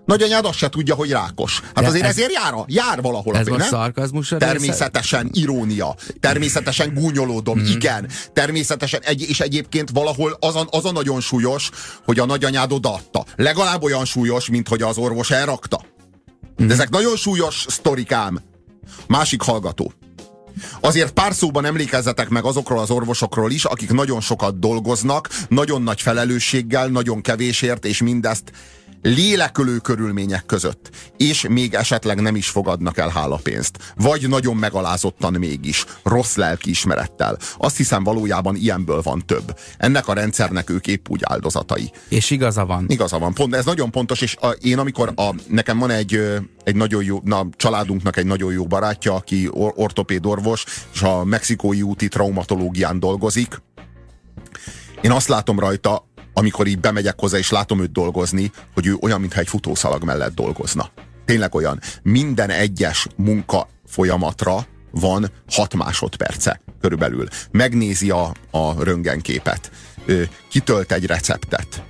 Nagyanyád 0.05 0.45
azt 0.45 0.59
se 0.59 0.69
tudja, 0.69 0.95
hogy 0.95 1.11
rákos. 1.11 1.61
Hát 1.61 1.85
De 1.85 1.87
azért 1.87 2.05
ez, 2.05 2.11
ezért 2.11 2.33
jár, 2.33 2.55
jár 2.67 3.03
valahol. 3.03 3.37
Ez 3.37 3.47
a 3.47 3.51
most 3.51 3.69
szarkazmus 3.69 4.35
Természetesen 4.39 5.31
irónia. 5.33 5.95
Természetesen 6.21 6.95
gúnyolódom, 6.95 7.59
mm. 7.59 7.65
igen. 7.65 8.09
Természetesen, 8.33 9.01
egy, 9.03 9.21
és 9.29 9.41
egyébként 9.41 9.91
valahol 9.91 10.37
az 10.41 10.57
a, 10.57 10.67
az 10.71 10.85
a 10.85 10.93
nagyon 10.93 11.21
súlyos, 11.21 11.71
hogy 12.05 12.19
a 12.19 12.25
nagyanyád 12.25 12.73
odaadta. 12.73 13.25
Legalább 13.37 13.83
olyan 13.83 14.05
súlyos, 14.05 14.49
mint 14.49 14.69
hogy 14.69 14.83
az 14.83 14.99
orvos 14.99 15.31
elrakta. 15.31 15.85
Mm. 16.63 16.67
De 16.67 16.73
ezek 16.73 16.91
nagyon 16.91 17.17
súlyos 17.17 17.67
sztorikám. 17.69 18.41
Másik 19.07 19.43
hallgató. 19.43 19.93
Azért 20.81 21.13
pár 21.13 21.35
szóban 21.35 21.65
emlékezzetek 21.65 22.29
meg 22.29 22.45
azokról 22.45 22.79
az 22.79 22.91
orvosokról 22.91 23.51
is, 23.51 23.65
akik 23.65 23.93
nagyon 23.93 24.21
sokat 24.21 24.59
dolgoznak, 24.59 25.29
nagyon 25.49 25.83
nagy 25.83 26.01
felelősséggel, 26.01 26.87
nagyon 26.89 27.21
kevésért, 27.21 27.85
és 27.85 28.03
mindezt 28.03 28.53
lélekölő 29.03 29.77
körülmények 29.77 30.47
között, 30.47 30.91
és 31.17 31.47
még 31.49 31.75
esetleg 31.75 32.21
nem 32.21 32.37
is 32.37 32.49
fogadnak 32.49 32.99
el 32.99 33.09
hálapénzt, 33.09 33.93
vagy 33.97 34.29
nagyon 34.29 34.57
megalázottan 34.57 35.33
mégis, 35.33 35.85
rossz 36.03 36.35
lelkiismerettel. 36.35 37.39
Azt 37.57 37.77
hiszem 37.77 38.05
valójában 38.05 38.57
ilyenből 38.57 39.01
van 39.03 39.23
több. 39.27 39.59
Ennek 39.77 40.09
a 40.09 40.13
rendszernek 40.13 40.71
ők 40.71 40.87
épp 40.87 41.09
úgy 41.09 41.21
áldozatai. 41.25 41.91
És 42.09 42.31
igaza 42.31 42.67
van. 42.67 42.85
Igaza 42.89 43.19
van. 43.19 43.35
Pont, 43.35 43.55
ez 43.55 43.65
nagyon 43.65 43.91
pontos, 43.91 44.21
és 44.21 44.37
a, 44.41 44.49
én 44.49 44.79
amikor 44.79 45.13
a, 45.17 45.35
nekem 45.49 45.79
van 45.79 45.91
egy, 45.91 46.41
egy 46.65 46.77
nagyon 46.77 47.05
jó, 47.05 47.21
na, 47.25 47.47
családunknak 47.57 48.17
egy 48.17 48.27
nagyon 48.27 48.53
jó 48.53 48.67
barátja, 48.67 49.15
aki 49.15 49.49
or, 49.51 49.73
ortopéd 49.77 50.27
orvos, 50.27 50.65
és 50.95 51.03
a 51.03 51.25
mexikói 51.25 51.83
úti 51.83 52.09
traumatológián 52.09 52.99
dolgozik, 52.99 53.63
én 55.01 55.11
azt 55.11 55.29
látom 55.29 55.59
rajta, 55.59 56.07
amikor 56.33 56.66
így 56.66 56.78
bemegyek 56.78 57.20
hozzá, 57.20 57.39
és 57.39 57.51
látom 57.51 57.80
őt 57.80 57.93
dolgozni, 57.93 58.53
hogy 58.74 58.87
ő 58.87 58.97
olyan, 59.01 59.20
mintha 59.20 59.41
egy 59.41 59.49
futószalag 59.49 60.05
mellett 60.05 60.35
dolgozna. 60.35 60.91
Tényleg 61.24 61.55
olyan. 61.55 61.80
Minden 62.03 62.51
egyes 62.51 63.07
munka 63.16 63.68
folyamatra 63.87 64.66
van 64.91 65.30
6 65.51 65.74
másodperce 65.74 66.61
körülbelül. 66.80 67.28
Megnézi 67.51 68.11
a, 68.11 68.35
a 68.51 68.85
röntgenképet, 68.85 69.70
kitölt 70.49 70.93
egy 70.93 71.07
receptet, 71.07 71.83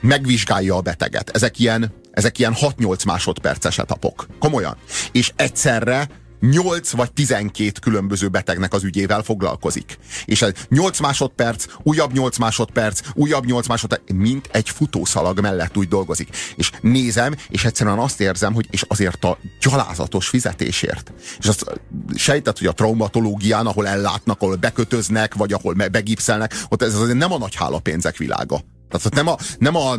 megvizsgálja 0.00 0.76
a 0.76 0.80
beteget. 0.80 1.30
Ezek 1.30 1.58
ilyen, 1.58 1.92
ezek 2.10 2.38
ilyen 2.38 2.54
6-8 2.60 3.06
másodperces 3.06 3.78
etapok. 3.78 4.26
Komolyan. 4.38 4.76
És 5.12 5.32
egyszerre 5.36 6.08
8 6.50 6.90
vagy 6.90 7.12
12 7.12 7.72
különböző 7.80 8.28
betegnek 8.28 8.72
az 8.72 8.84
ügyével 8.84 9.22
foglalkozik. 9.22 9.98
És 10.24 10.42
ez 10.42 10.52
8 10.68 11.00
másodperc, 11.00 11.66
újabb 11.82 12.12
8 12.12 12.38
másodperc, 12.38 13.00
újabb 13.14 13.44
8 13.44 13.66
másodperc, 13.66 14.12
mint 14.12 14.48
egy 14.52 14.68
futószalag 14.68 15.40
mellett 15.40 15.76
úgy 15.76 15.88
dolgozik. 15.88 16.28
És 16.56 16.70
nézem, 16.80 17.34
és 17.48 17.64
egyszerűen 17.64 17.98
azt 17.98 18.20
érzem, 18.20 18.54
hogy 18.54 18.66
és 18.70 18.84
azért 18.88 19.24
a 19.24 19.38
gyalázatos 19.60 20.28
fizetésért. 20.28 21.12
És 21.38 21.46
azt 21.46 21.80
sejtett, 22.14 22.58
hogy 22.58 22.66
a 22.66 22.72
traumatológián, 22.72 23.66
ahol 23.66 23.86
ellátnak, 23.86 24.42
ahol 24.42 24.56
bekötöznek, 24.56 25.34
vagy 25.34 25.52
ahol 25.52 25.74
begipszelnek, 25.74 26.54
ott 26.68 26.82
ez 26.82 26.94
azért 26.94 27.18
nem 27.18 27.32
a 27.32 27.38
nagy 27.38 27.54
hálapénzek 27.54 28.16
világa. 28.16 28.60
Tehát 29.02 29.14
nem 29.14 29.28
a, 29.28 29.36
nem 29.58 29.76
a 29.76 29.96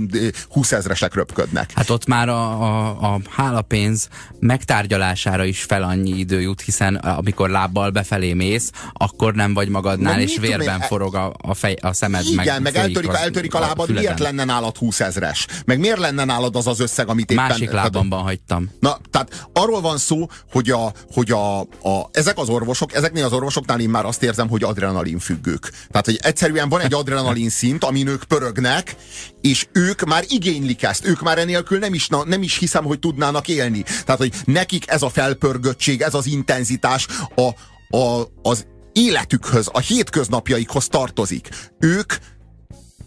20 0.50 0.72
ezresek 0.72 1.14
röpködnek. 1.14 1.72
Hát 1.76 1.89
ott 1.89 2.06
már 2.06 2.30
a, 2.30 2.62
a, 2.62 3.14
a 3.14 3.20
hálapénz 3.30 4.08
megtárgyalására 4.39 5.43
is 5.43 5.64
fel 5.64 5.84
annyi 5.84 6.18
idő 6.18 6.41
jut, 6.41 6.62
hiszen 6.62 6.96
amikor 6.96 7.50
lábbal 7.50 7.89
befelé 7.89 8.34
mész, 8.34 8.72
akkor 8.93 9.34
nem 9.34 9.54
vagy 9.54 9.70
magadnál, 9.70 10.22
és 10.22 10.38
vérben 10.38 10.80
én? 10.80 10.88
forog 10.88 11.16
a, 11.16 11.34
a, 11.41 11.54
fej, 11.54 11.76
a 11.82 11.93
szemed. 11.93 12.26
Igen, 12.26 12.62
meg, 12.62 12.62
meg 12.62 12.76
eltörik, 12.76 13.10
a, 13.10 13.18
eltörik 13.18 13.54
a 13.54 13.60
lábad, 13.60 13.89
a 13.89 13.93
miért 13.93 14.20
lenne 14.20 14.43
nálad 14.43 14.78
20 14.78 15.00
ezres? 15.00 15.48
Meg 15.66 15.80
miért 15.80 16.00
lenne 16.00 16.24
nálad 16.24 16.56
az 16.56 16.68
az 16.68 16.80
összeg, 16.80 17.08
amit 17.08 17.32
éppen... 17.32 17.43
Másik 17.43 17.72
lábamban 17.72 18.22
hagytam. 18.22 18.70
Na, 18.80 18.98
tehát 19.12 19.48
arról 19.54 19.82
van 19.82 19.98
szó, 19.98 20.28
hogy, 20.52 20.70
a, 20.70 20.93
hogy 21.12 21.32
a, 21.32 21.60
a, 21.60 22.10
ezek 22.12 22.38
az 22.38 22.50
orvosok, 22.50 22.93
ezeknél 22.93 23.26
az 23.26 23.34
orvosoknál 23.34 23.80
én 23.80 23.89
már 23.89 24.06
azt 24.06 24.24
érzem, 24.24 24.50
hogy 24.50 24.64
adrenalin 24.64 25.20
függők. 25.20 25.72
Tehát, 25.89 26.06
hogy 26.06 26.20
egyszerűen 26.22 26.70
van 26.70 26.82
egy 26.82 26.93
adrenalin 26.93 27.50
szint, 27.50 27.84
amin 27.84 28.08
ők 28.08 28.24
pörögnek, 28.24 28.84
élnek, 28.86 28.95
és 29.41 29.67
ők 29.71 30.03
már 30.03 30.23
igénylik 30.27 30.83
ezt, 30.83 31.05
ők 31.05 31.21
már 31.21 31.38
enélkül 31.38 31.79
nem 31.79 31.93
is, 31.93 32.07
nem 32.25 32.41
is 32.41 32.57
hiszem, 32.57 32.83
hogy 32.83 32.99
tudnának 32.99 33.47
élni. 33.47 33.83
Tehát, 33.83 34.21
hogy 34.21 34.33
nekik 34.45 34.89
ez 34.89 35.01
a 35.01 35.09
felpörgöttség, 35.09 36.01
ez 36.01 36.13
az 36.13 36.25
intenzitás 36.25 37.07
a, 37.36 37.49
a, 37.97 38.27
az 38.41 38.65
életükhöz, 38.93 39.69
a 39.71 39.79
hétköznapjaikhoz 39.79 40.88
tartozik. 40.88 41.49
Ők 41.79 42.13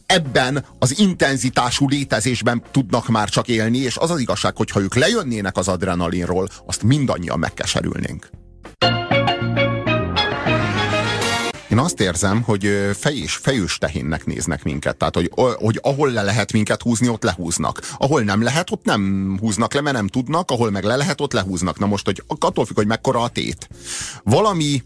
ebben 0.06 0.64
az 0.78 0.98
intenzitású 0.98 1.88
létezésben 1.88 2.62
tudnak 2.70 3.08
már 3.08 3.28
csak 3.28 3.48
élni, 3.48 3.78
és 3.78 3.96
az 3.96 4.10
az 4.10 4.20
igazság, 4.20 4.56
hogy 4.56 4.70
ha 4.70 4.80
ők 4.80 4.94
lejönnének 4.94 5.56
az 5.56 5.68
adrenalinról, 5.68 6.48
azt 6.66 6.82
mindannyian 6.82 7.38
megkeserülnénk. 7.38 8.30
Én 11.78 11.84
azt 11.84 12.00
érzem, 12.00 12.42
hogy 12.42 12.90
fejés, 12.94 13.36
fejős 13.36 13.78
tehénnek 13.78 14.26
néznek 14.26 14.64
minket. 14.64 14.96
Tehát, 14.96 15.14
hogy, 15.14 15.30
hogy 15.34 15.78
ahol 15.82 16.10
le 16.10 16.22
lehet 16.22 16.52
minket 16.52 16.82
húzni, 16.82 17.08
ott 17.08 17.22
lehúznak. 17.22 17.80
Ahol 17.98 18.22
nem 18.22 18.42
lehet, 18.42 18.70
ott 18.70 18.84
nem 18.84 19.36
húznak 19.40 19.74
le, 19.74 19.80
mert 19.80 19.96
nem 19.96 20.06
tudnak, 20.06 20.50
ahol 20.50 20.70
meg 20.70 20.84
le 20.84 20.96
lehet, 20.96 21.20
ott 21.20 21.32
lehúznak. 21.32 21.78
Na 21.78 21.86
most, 21.86 22.04
hogy 22.04 22.22
attól 22.26 22.66
függ, 22.66 22.76
hogy 22.76 22.86
mekkora 22.86 23.20
a 23.20 23.28
tét. 23.28 23.68
Valami 24.24 24.82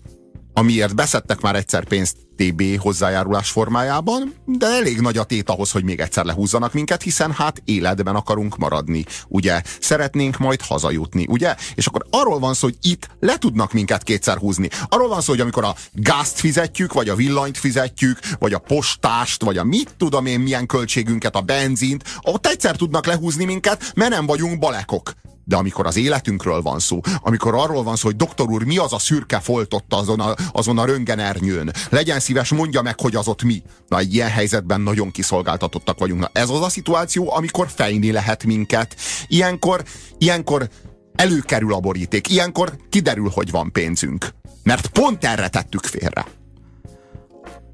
amiért 0.54 0.94
beszedtek 0.94 1.40
már 1.40 1.56
egyszer 1.56 1.84
pénzt 1.84 2.16
TB 2.36 2.78
hozzájárulás 2.78 3.50
formájában, 3.50 4.34
de 4.44 4.66
elég 4.66 5.00
nagy 5.00 5.16
a 5.16 5.24
tét 5.24 5.50
ahhoz, 5.50 5.70
hogy 5.70 5.84
még 5.84 6.00
egyszer 6.00 6.24
lehúzzanak 6.24 6.72
minket, 6.72 7.02
hiszen 7.02 7.32
hát 7.32 7.62
életben 7.64 8.14
akarunk 8.14 8.56
maradni, 8.56 9.04
ugye? 9.28 9.62
Szeretnénk 9.80 10.38
majd 10.38 10.60
hazajutni, 10.60 11.26
ugye? 11.28 11.54
És 11.74 11.86
akkor 11.86 12.06
arról 12.10 12.38
van 12.38 12.54
szó, 12.54 12.66
hogy 12.66 12.76
itt 12.82 13.08
le 13.20 13.38
tudnak 13.38 13.72
minket 13.72 14.02
kétszer 14.02 14.36
húzni. 14.36 14.68
Arról 14.88 15.08
van 15.08 15.20
szó, 15.20 15.32
hogy 15.32 15.40
amikor 15.40 15.64
a 15.64 15.74
gázt 15.92 16.38
fizetjük, 16.38 16.92
vagy 16.92 17.08
a 17.08 17.14
villanyt 17.14 17.58
fizetjük, 17.58 18.18
vagy 18.38 18.52
a 18.52 18.58
postást, 18.58 19.42
vagy 19.42 19.58
a 19.58 19.64
mit 19.64 19.94
tudom 19.96 20.26
én 20.26 20.40
milyen 20.40 20.66
költségünket, 20.66 21.36
a 21.36 21.40
benzint, 21.40 22.04
ott 22.20 22.46
egyszer 22.46 22.76
tudnak 22.76 23.06
lehúzni 23.06 23.44
minket, 23.44 23.92
mert 23.94 24.10
nem 24.10 24.26
vagyunk 24.26 24.58
balekok. 24.58 25.12
De 25.44 25.56
amikor 25.56 25.86
az 25.86 25.96
életünkről 25.96 26.62
van 26.62 26.78
szó, 26.78 27.00
amikor 27.20 27.54
arról 27.54 27.82
van 27.82 27.96
szó, 27.96 28.06
hogy 28.06 28.16
doktor 28.16 28.50
úr, 28.50 28.62
mi 28.64 28.78
az 28.78 28.92
a 28.92 28.98
szürke 28.98 29.40
foltott 29.40 29.94
azon 29.94 30.20
a, 30.20 30.34
azon 30.52 30.78
a 30.78 30.84
röngenernyőn, 30.84 31.72
legyen 31.90 32.20
szíves, 32.20 32.50
mondja 32.50 32.82
meg, 32.82 33.00
hogy 33.00 33.16
az 33.16 33.28
ott 33.28 33.42
mi. 33.42 33.62
Na, 33.88 33.98
egy 33.98 34.14
ilyen 34.14 34.30
helyzetben 34.30 34.80
nagyon 34.80 35.10
kiszolgáltatottak 35.10 35.98
vagyunk. 35.98 36.20
Na, 36.20 36.30
ez 36.32 36.48
az 36.48 36.60
a 36.60 36.68
szituáció, 36.68 37.34
amikor 37.34 37.68
fejni 37.74 38.12
lehet 38.12 38.44
minket. 38.44 38.96
Ilyenkor, 39.26 39.84
ilyenkor 40.18 40.68
előkerül 41.14 41.74
a 41.74 41.80
boríték, 41.80 42.30
ilyenkor 42.30 42.76
kiderül, 42.90 43.30
hogy 43.34 43.50
van 43.50 43.72
pénzünk. 43.72 44.28
Mert 44.62 44.86
pont 44.86 45.24
erre 45.24 45.48
tettük 45.48 45.84
félre. 45.84 46.26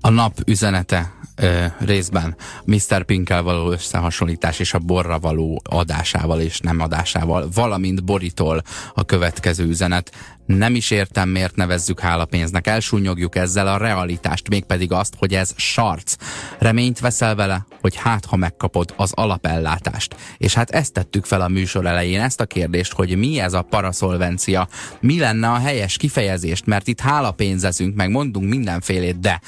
A 0.00 0.10
nap 0.10 0.38
üzenete 0.46 1.17
ö, 1.38 1.64
részben 1.78 2.36
Mr. 2.64 3.04
Pinkkel 3.04 3.42
való 3.42 3.70
összehasonlítás 3.70 4.58
és 4.58 4.74
a 4.74 4.78
borra 4.78 5.18
való 5.18 5.62
adásával 5.64 6.40
és 6.40 6.60
nem 6.60 6.80
adásával, 6.80 7.48
valamint 7.54 8.04
borítól 8.04 8.62
a 8.94 9.04
következő 9.04 9.64
üzenet. 9.64 10.12
Nem 10.46 10.74
is 10.74 10.90
értem, 10.90 11.28
miért 11.28 11.56
nevezzük 11.56 12.00
hálapénznek. 12.00 12.66
Elsúnyogjuk 12.66 13.36
ezzel 13.36 13.68
a 13.68 13.76
realitást, 13.76 14.48
mégpedig 14.48 14.92
azt, 14.92 15.14
hogy 15.18 15.34
ez 15.34 15.52
sarc. 15.56 16.14
Reményt 16.58 17.00
veszel 17.00 17.34
vele, 17.34 17.66
hogy 17.80 17.96
hát, 17.96 18.24
ha 18.24 18.36
megkapod 18.36 18.94
az 18.96 19.12
alapellátást. 19.14 20.16
És 20.38 20.54
hát 20.54 20.70
ezt 20.70 20.92
tettük 20.92 21.24
fel 21.24 21.40
a 21.40 21.48
műsor 21.48 21.86
elején, 21.86 22.20
ezt 22.20 22.40
a 22.40 22.46
kérdést, 22.46 22.92
hogy 22.92 23.16
mi 23.16 23.40
ez 23.40 23.52
a 23.52 23.62
paraszolvencia, 23.62 24.68
mi 25.00 25.18
lenne 25.18 25.48
a 25.48 25.58
helyes 25.58 25.96
kifejezést, 25.96 26.66
mert 26.66 26.88
itt 26.88 27.00
hálapénzezünk, 27.00 27.94
meg 27.94 28.10
mondunk 28.10 28.48
mindenfélét, 28.48 29.20
de 29.20 29.40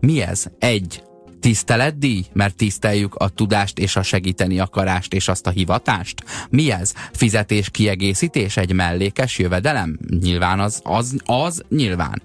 mi 0.00 0.22
ez? 0.22 0.44
Egy, 0.58 1.02
tiszteletdíj, 1.42 2.24
mert 2.32 2.56
tiszteljük 2.56 3.14
a 3.14 3.28
tudást 3.28 3.78
és 3.78 3.96
a 3.96 4.02
segíteni 4.02 4.58
akarást 4.58 5.14
és 5.14 5.28
azt 5.28 5.46
a 5.46 5.50
hivatást? 5.50 6.24
Mi 6.50 6.70
ez? 6.70 6.92
Fizetés 7.12 7.70
kiegészítés, 7.70 8.56
egy 8.56 8.72
mellékes 8.72 9.38
jövedelem? 9.38 9.98
Nyilván 10.20 10.60
az, 10.60 10.80
az, 10.84 11.16
az 11.24 11.62
nyilván. 11.68 12.22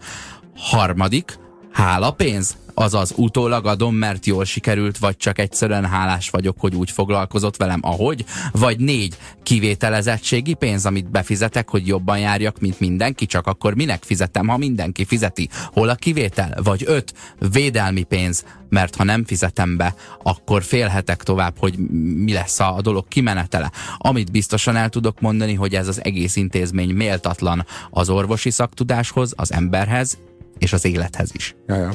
Harmadik, 0.56 1.40
hálapénz? 1.72 2.58
Azaz 2.80 3.14
utólag 3.16 3.66
adom, 3.66 3.96
mert 3.96 4.26
jól 4.26 4.46
sikerült, 4.46 4.98
vagy 4.98 5.18
csak 5.18 5.40
egyszerűen 5.40 5.86
hálás 5.86 6.30
vagyok, 6.30 6.56
hogy 6.60 6.76
úgy 6.76 6.92
foglalkozott 6.92 7.58
velem, 7.58 7.80
ahogy, 7.84 8.26
vagy 8.52 8.80
négy, 8.80 9.18
kivételezettségi 9.44 10.54
pénz, 10.54 10.86
amit 10.86 11.12
befizetek, 11.12 11.70
hogy 11.70 11.88
jobban 11.88 12.20
járjak, 12.20 12.60
mint 12.60 12.80
mindenki, 12.80 13.26
csak 13.26 13.48
akkor 13.48 13.76
minek 13.76 14.04
fizetem, 14.04 14.48
ha 14.48 14.58
mindenki 14.58 15.06
fizeti? 15.06 15.50
Hol 15.66 15.90
a 15.90 15.96
kivétel? 15.96 16.58
Vagy 16.64 16.84
öt, 16.86 17.14
védelmi 17.52 18.04
pénz, 18.04 18.46
mert 18.70 18.96
ha 18.96 19.04
nem 19.04 19.26
fizetem 19.26 19.78
be, 19.78 19.96
akkor 20.24 20.64
félhetek 20.64 21.24
tovább, 21.24 21.58
hogy 21.58 21.78
mi 22.16 22.34
lesz 22.34 22.60
a, 22.60 22.80
dolog 22.82 23.08
kimenetele. 23.08 23.72
Amit 23.98 24.32
biztosan 24.32 24.76
el 24.76 24.90
tudok 24.90 25.20
mondani, 25.20 25.54
hogy 25.54 25.76
ez 25.76 25.88
az 25.88 26.04
egész 26.04 26.36
intézmény 26.36 26.94
méltatlan 26.94 27.66
az 27.90 28.10
orvosi 28.10 28.50
szaktudáshoz, 28.50 29.34
az 29.36 29.52
emberhez 29.52 30.18
és 30.58 30.74
az 30.74 30.86
élethez 30.86 31.30
is. 31.34 31.56
Ja, 31.68 31.92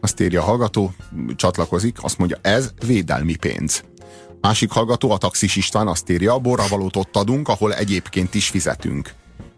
azt 0.00 0.20
írja 0.20 0.40
a 0.40 0.44
hallgató, 0.44 0.94
csatlakozik, 1.36 2.02
azt 2.02 2.18
mondja, 2.18 2.38
ez 2.42 2.70
védelmi 2.86 3.36
pénz. 3.36 3.84
Másik 4.40 4.70
hallgató, 4.70 5.10
a 5.10 5.18
taxis 5.18 5.56
István 5.56 5.88
azt 5.88 6.10
írja, 6.10 6.38
borravalót 6.38 6.96
ott 6.96 7.16
adunk, 7.16 7.48
ahol 7.48 7.74
egyébként 7.74 8.34
is 8.34 8.48
fizetünk. 8.48 9.14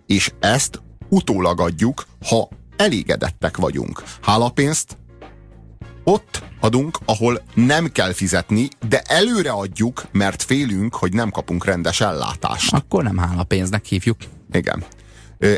És 0.07 0.33
ezt 0.41 0.83
utólag 1.09 1.61
adjuk, 1.61 2.07
ha 2.29 2.49
elégedettek 2.77 3.57
vagyunk. 3.57 4.03
Hálapénzt 4.23 4.97
ott 6.05 6.43
adunk, 6.61 6.99
ahol 7.05 7.43
nem 7.55 7.93
kell 7.93 8.13
fizetni, 8.13 8.69
de 8.89 9.01
előre 9.01 9.51
adjuk, 9.51 10.07
mert 10.13 10.43
félünk, 10.43 10.95
hogy 10.95 11.13
nem 11.13 11.31
kapunk 11.31 11.65
rendes 11.65 12.01
ellátást. 12.01 12.75
Akkor 12.75 13.03
nem 13.03 13.17
hálapénznek 13.17 13.85
hívjuk. 13.85 14.17
Igen. 14.53 14.85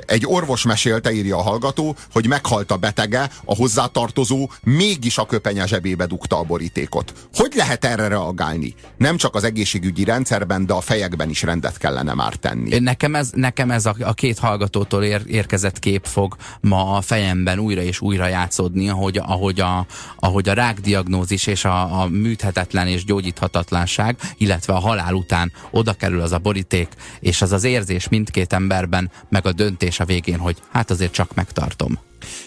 Egy 0.06 0.26
orvos 0.26 0.62
mesélte, 0.62 1.12
írja 1.12 1.36
a 1.36 1.42
hallgató, 1.42 1.96
hogy 2.12 2.26
meghalt 2.26 2.70
a 2.70 2.76
betege, 2.76 3.30
a 3.44 3.54
hozzátartozó 3.54 4.50
mégis 4.62 5.18
a 5.18 5.26
köpenye 5.26 5.66
zsebébe 5.66 6.06
dugta 6.06 6.38
a 6.38 6.42
borítékot. 6.42 7.12
Hogy 7.34 7.52
lehet 7.54 7.84
erre 7.84 8.08
reagálni? 8.08 8.74
Nem 8.96 9.16
csak 9.16 9.34
az 9.34 9.44
egészségügyi 9.44 10.04
rendszerben, 10.04 10.66
de 10.66 10.72
a 10.72 10.80
fejekben 10.80 11.30
is 11.30 11.42
rendet 11.42 11.78
kellene 11.78 12.14
már 12.14 12.34
tenni. 12.34 12.78
Nekem 12.78 13.14
ez, 13.14 13.30
nekem 13.34 13.70
ez 13.70 13.86
a, 13.86 13.94
a 14.00 14.12
két 14.12 14.38
hallgatótól 14.38 15.04
ér, 15.04 15.22
érkezett 15.26 15.78
kép 15.78 16.06
fog 16.06 16.36
ma 16.60 16.96
a 16.96 17.00
fejemben 17.00 17.58
újra 17.58 17.82
és 17.82 18.00
újra 18.00 18.26
játszódni, 18.26 18.88
ahogy, 18.88 19.18
ahogy, 19.18 19.60
a, 19.60 19.86
ahogy 20.16 20.48
a 20.48 20.52
rákdiagnózis 20.52 21.46
és 21.46 21.64
a, 21.64 22.00
a 22.02 22.08
műthetetlen 22.08 22.86
és 22.86 23.04
gyógyíthatatlanság, 23.04 24.16
illetve 24.36 24.72
a 24.72 24.78
halál 24.78 25.14
után 25.14 25.52
oda 25.70 25.92
kerül 25.92 26.20
az 26.20 26.32
a 26.32 26.38
boríték, 26.38 26.88
és 27.20 27.42
az 27.42 27.52
az 27.52 27.64
érzés 27.64 28.08
mindkét 28.08 28.52
emberben, 28.52 29.10
meg 29.28 29.46
a 29.46 29.52
döntés 29.52 29.69
döntés 29.70 30.00
a 30.00 30.04
végén, 30.04 30.38
hogy 30.38 30.56
hát 30.72 30.90
azért 30.90 31.12
csak 31.12 31.34
megtartom. 31.34 31.98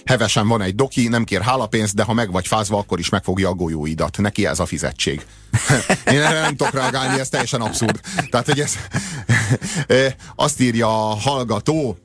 Hevesen 0.05 0.47
van 0.47 0.61
egy 0.61 0.75
doki, 0.75 1.07
nem 1.07 1.23
kér 1.23 1.41
hálapénzt, 1.41 1.95
de 1.95 2.03
ha 2.03 2.13
meg 2.13 2.31
vagy 2.31 2.47
fázva, 2.47 2.77
akkor 2.77 2.99
is 2.99 3.09
megfogja 3.09 3.49
a 3.49 3.53
golyóidat. 3.53 4.17
Neki 4.17 4.45
ez 4.45 4.59
a 4.59 4.65
fizetség. 4.65 5.25
Én 6.13 6.21
erre 6.21 6.41
nem 6.41 6.55
tudok 6.55 6.73
reagálni, 6.73 7.19
ez 7.19 7.29
teljesen 7.29 7.61
abszurd. 7.61 7.99
Tehát, 8.29 8.45
hogy 8.45 8.59
ez 8.59 8.75
azt 10.35 10.59
írja 10.59 11.09
a 11.09 11.15
hallgató, 11.15 11.97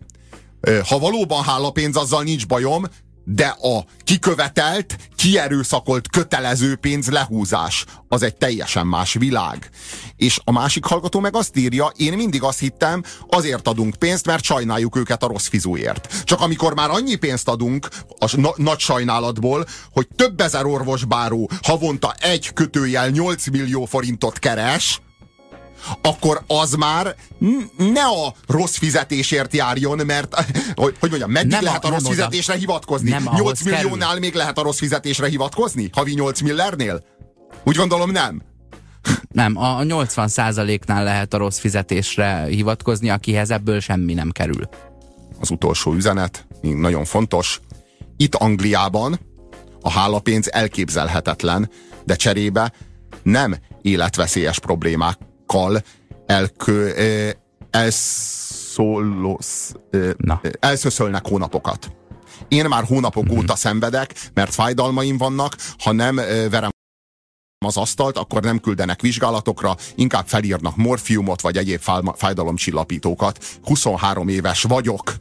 ha 0.88 0.98
valóban 0.98 1.44
hálapénz, 1.44 1.96
azzal 1.96 2.22
nincs 2.22 2.46
bajom, 2.46 2.84
de 3.30 3.46
a 3.46 3.84
kikövetelt, 4.04 4.96
kierőszakolt 5.16 6.08
kötelező 6.08 6.76
pénz 6.76 7.10
lehúzás 7.10 7.84
az 8.08 8.22
egy 8.22 8.36
teljesen 8.36 8.86
más 8.86 9.12
világ. 9.12 9.70
És 10.16 10.40
a 10.44 10.52
másik 10.52 10.84
hallgató 10.84 11.20
meg 11.20 11.36
azt 11.36 11.56
írja, 11.56 11.92
én 11.96 12.12
mindig 12.12 12.42
azt 12.42 12.58
hittem, 12.58 13.02
azért 13.28 13.68
adunk 13.68 13.94
pénzt, 13.94 14.26
mert 14.26 14.44
sajnáljuk 14.44 14.96
őket 14.96 15.22
a 15.22 15.26
rossz 15.26 15.46
fizúért. 15.46 16.22
Csak 16.24 16.40
amikor 16.40 16.74
már 16.74 16.90
annyi 16.90 17.14
pénzt 17.14 17.48
adunk 17.48 17.88
a 18.18 18.36
na 18.36 18.52
nagy 18.56 18.78
sajnálatból, 18.78 19.66
hogy 19.92 20.08
több 20.16 20.40
ezer 20.40 20.64
orvosbáró 20.64 21.50
havonta 21.62 22.14
egy 22.20 22.52
kötőjel 22.52 23.08
8 23.08 23.48
millió 23.48 23.84
forintot 23.84 24.38
keres, 24.38 25.00
akkor 26.02 26.42
az 26.46 26.72
már 26.72 27.14
ne 27.76 28.04
a 28.04 28.34
rossz 28.46 28.76
fizetésért 28.76 29.54
járjon, 29.54 30.00
mert 30.06 30.34
hogy, 30.74 30.96
mondjam, 31.00 31.30
meddig 31.30 31.50
nem 31.50 31.62
lehet 31.62 31.84
a, 31.84 31.88
a 31.88 31.90
rossz 31.90 32.06
fizetésre 32.06 32.52
oda. 32.52 32.60
hivatkozni? 32.60 33.10
Nem 33.10 33.28
8 33.34 33.62
milliónál 33.62 34.06
kerül. 34.08 34.20
még 34.20 34.34
lehet 34.34 34.58
a 34.58 34.62
rossz 34.62 34.78
fizetésre 34.78 35.28
hivatkozni? 35.28 35.88
Havi 35.92 36.12
8 36.12 36.40
millernél? 36.40 37.04
Úgy 37.64 37.76
gondolom 37.76 38.10
nem. 38.10 38.42
Nem, 39.28 39.56
a 39.56 39.78
80%-nál 39.80 41.04
lehet 41.04 41.34
a 41.34 41.38
rossz 41.38 41.58
fizetésre 41.58 42.44
hivatkozni, 42.44 43.08
akihez 43.10 43.50
ebből 43.50 43.80
semmi 43.80 44.14
nem 44.14 44.30
kerül. 44.30 44.68
Az 45.40 45.50
utolsó 45.50 45.94
üzenet, 45.94 46.46
nagyon 46.60 47.04
fontos. 47.04 47.60
Itt 48.16 48.34
Angliában 48.34 49.20
a 49.80 49.90
hálapénz 49.90 50.52
elképzelhetetlen, 50.52 51.70
de 52.04 52.16
cserébe 52.16 52.72
nem 53.22 53.56
életveszélyes 53.82 54.58
problémák 54.58 55.18
kal 55.48 55.82
elkö, 56.26 56.90
elszólosz, 57.70 59.74
elszöszölnek 60.60 61.26
hónapokat. 61.26 61.92
Én 62.48 62.64
már 62.64 62.84
hónapok 62.84 63.24
mm-hmm. 63.24 63.38
óta 63.38 63.56
szenvedek, 63.56 64.14
mert 64.34 64.54
fájdalmaim 64.54 65.16
vannak, 65.16 65.56
ha 65.78 65.92
nem 65.92 66.14
verem 66.50 66.70
az 67.66 67.76
asztalt, 67.76 68.18
akkor 68.18 68.42
nem 68.42 68.60
küldenek 68.60 69.00
vizsgálatokra, 69.00 69.76
inkább 69.94 70.26
felírnak 70.26 70.76
morfiumot 70.76 71.40
vagy 71.40 71.56
egyéb 71.56 71.80
fájdalomcsillapítókat. 72.14 73.44
23 73.64 74.28
éves 74.28 74.62
vagyok. 74.62 75.14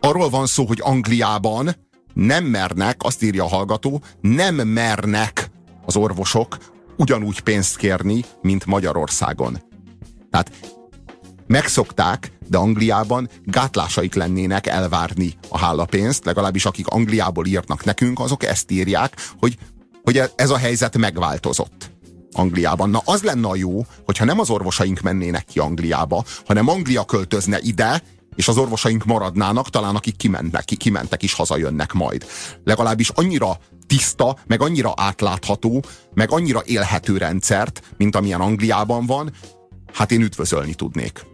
Arról 0.00 0.28
van 0.28 0.46
szó, 0.46 0.64
hogy 0.64 0.80
Angliában 0.82 1.76
nem 2.14 2.44
mernek, 2.44 3.02
azt 3.02 3.22
írja 3.22 3.44
a 3.44 3.48
hallgató, 3.48 4.02
nem 4.20 4.54
mernek 4.54 5.50
az 5.86 5.96
orvosok 5.96 6.56
ugyanúgy 6.98 7.40
pénzt 7.40 7.76
kérni, 7.76 8.24
mint 8.40 8.66
Magyarországon. 8.66 9.62
Tehát 10.30 10.50
megszokták, 11.46 12.32
de 12.48 12.58
Angliában 12.58 13.28
gátlásaik 13.44 14.14
lennének 14.14 14.66
elvárni 14.66 15.34
a 15.48 15.58
hálapénzt, 15.58 16.24
legalábbis 16.24 16.64
akik 16.64 16.86
Angliából 16.86 17.46
írnak 17.46 17.84
nekünk, 17.84 18.20
azok 18.20 18.44
ezt 18.44 18.70
írják, 18.70 19.16
hogy, 19.38 19.58
hogy 20.02 20.22
ez 20.36 20.50
a 20.50 20.56
helyzet 20.56 20.96
megváltozott. 20.96 21.90
Angliában. 22.32 22.90
Na 22.90 23.02
az 23.04 23.22
lenne 23.22 23.48
a 23.48 23.56
jó, 23.56 23.86
hogyha 24.04 24.24
nem 24.24 24.40
az 24.40 24.50
orvosaink 24.50 25.00
mennének 25.00 25.44
ki 25.44 25.58
Angliába, 25.58 26.24
hanem 26.46 26.68
Anglia 26.68 27.04
költözne 27.04 27.58
ide, 27.60 28.02
és 28.38 28.48
az 28.48 28.56
orvosaink 28.56 29.04
maradnának, 29.04 29.70
talán 29.70 29.96
akik 29.96 30.16
kimentek, 30.16 30.64
kimentek 30.64 31.22
is 31.22 31.32
hazajönnek 31.32 31.92
majd. 31.92 32.26
Legalábbis 32.64 33.08
annyira 33.08 33.58
tiszta, 33.86 34.36
meg 34.46 34.62
annyira 34.62 34.92
átlátható, 34.96 35.84
meg 36.14 36.30
annyira 36.30 36.62
élhető 36.64 37.16
rendszert, 37.16 37.82
mint 37.96 38.16
amilyen 38.16 38.40
Angliában 38.40 39.06
van, 39.06 39.32
hát 39.92 40.12
én 40.12 40.22
üdvözölni 40.22 40.74
tudnék. 40.74 41.26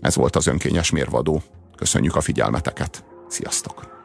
Ez 0.00 0.14
volt 0.14 0.36
az 0.36 0.46
önkényes 0.46 0.90
mérvadó. 0.90 1.42
Köszönjük 1.76 2.16
a 2.16 2.20
figyelmeteket. 2.20 3.04
Sziasztok! 3.28 3.99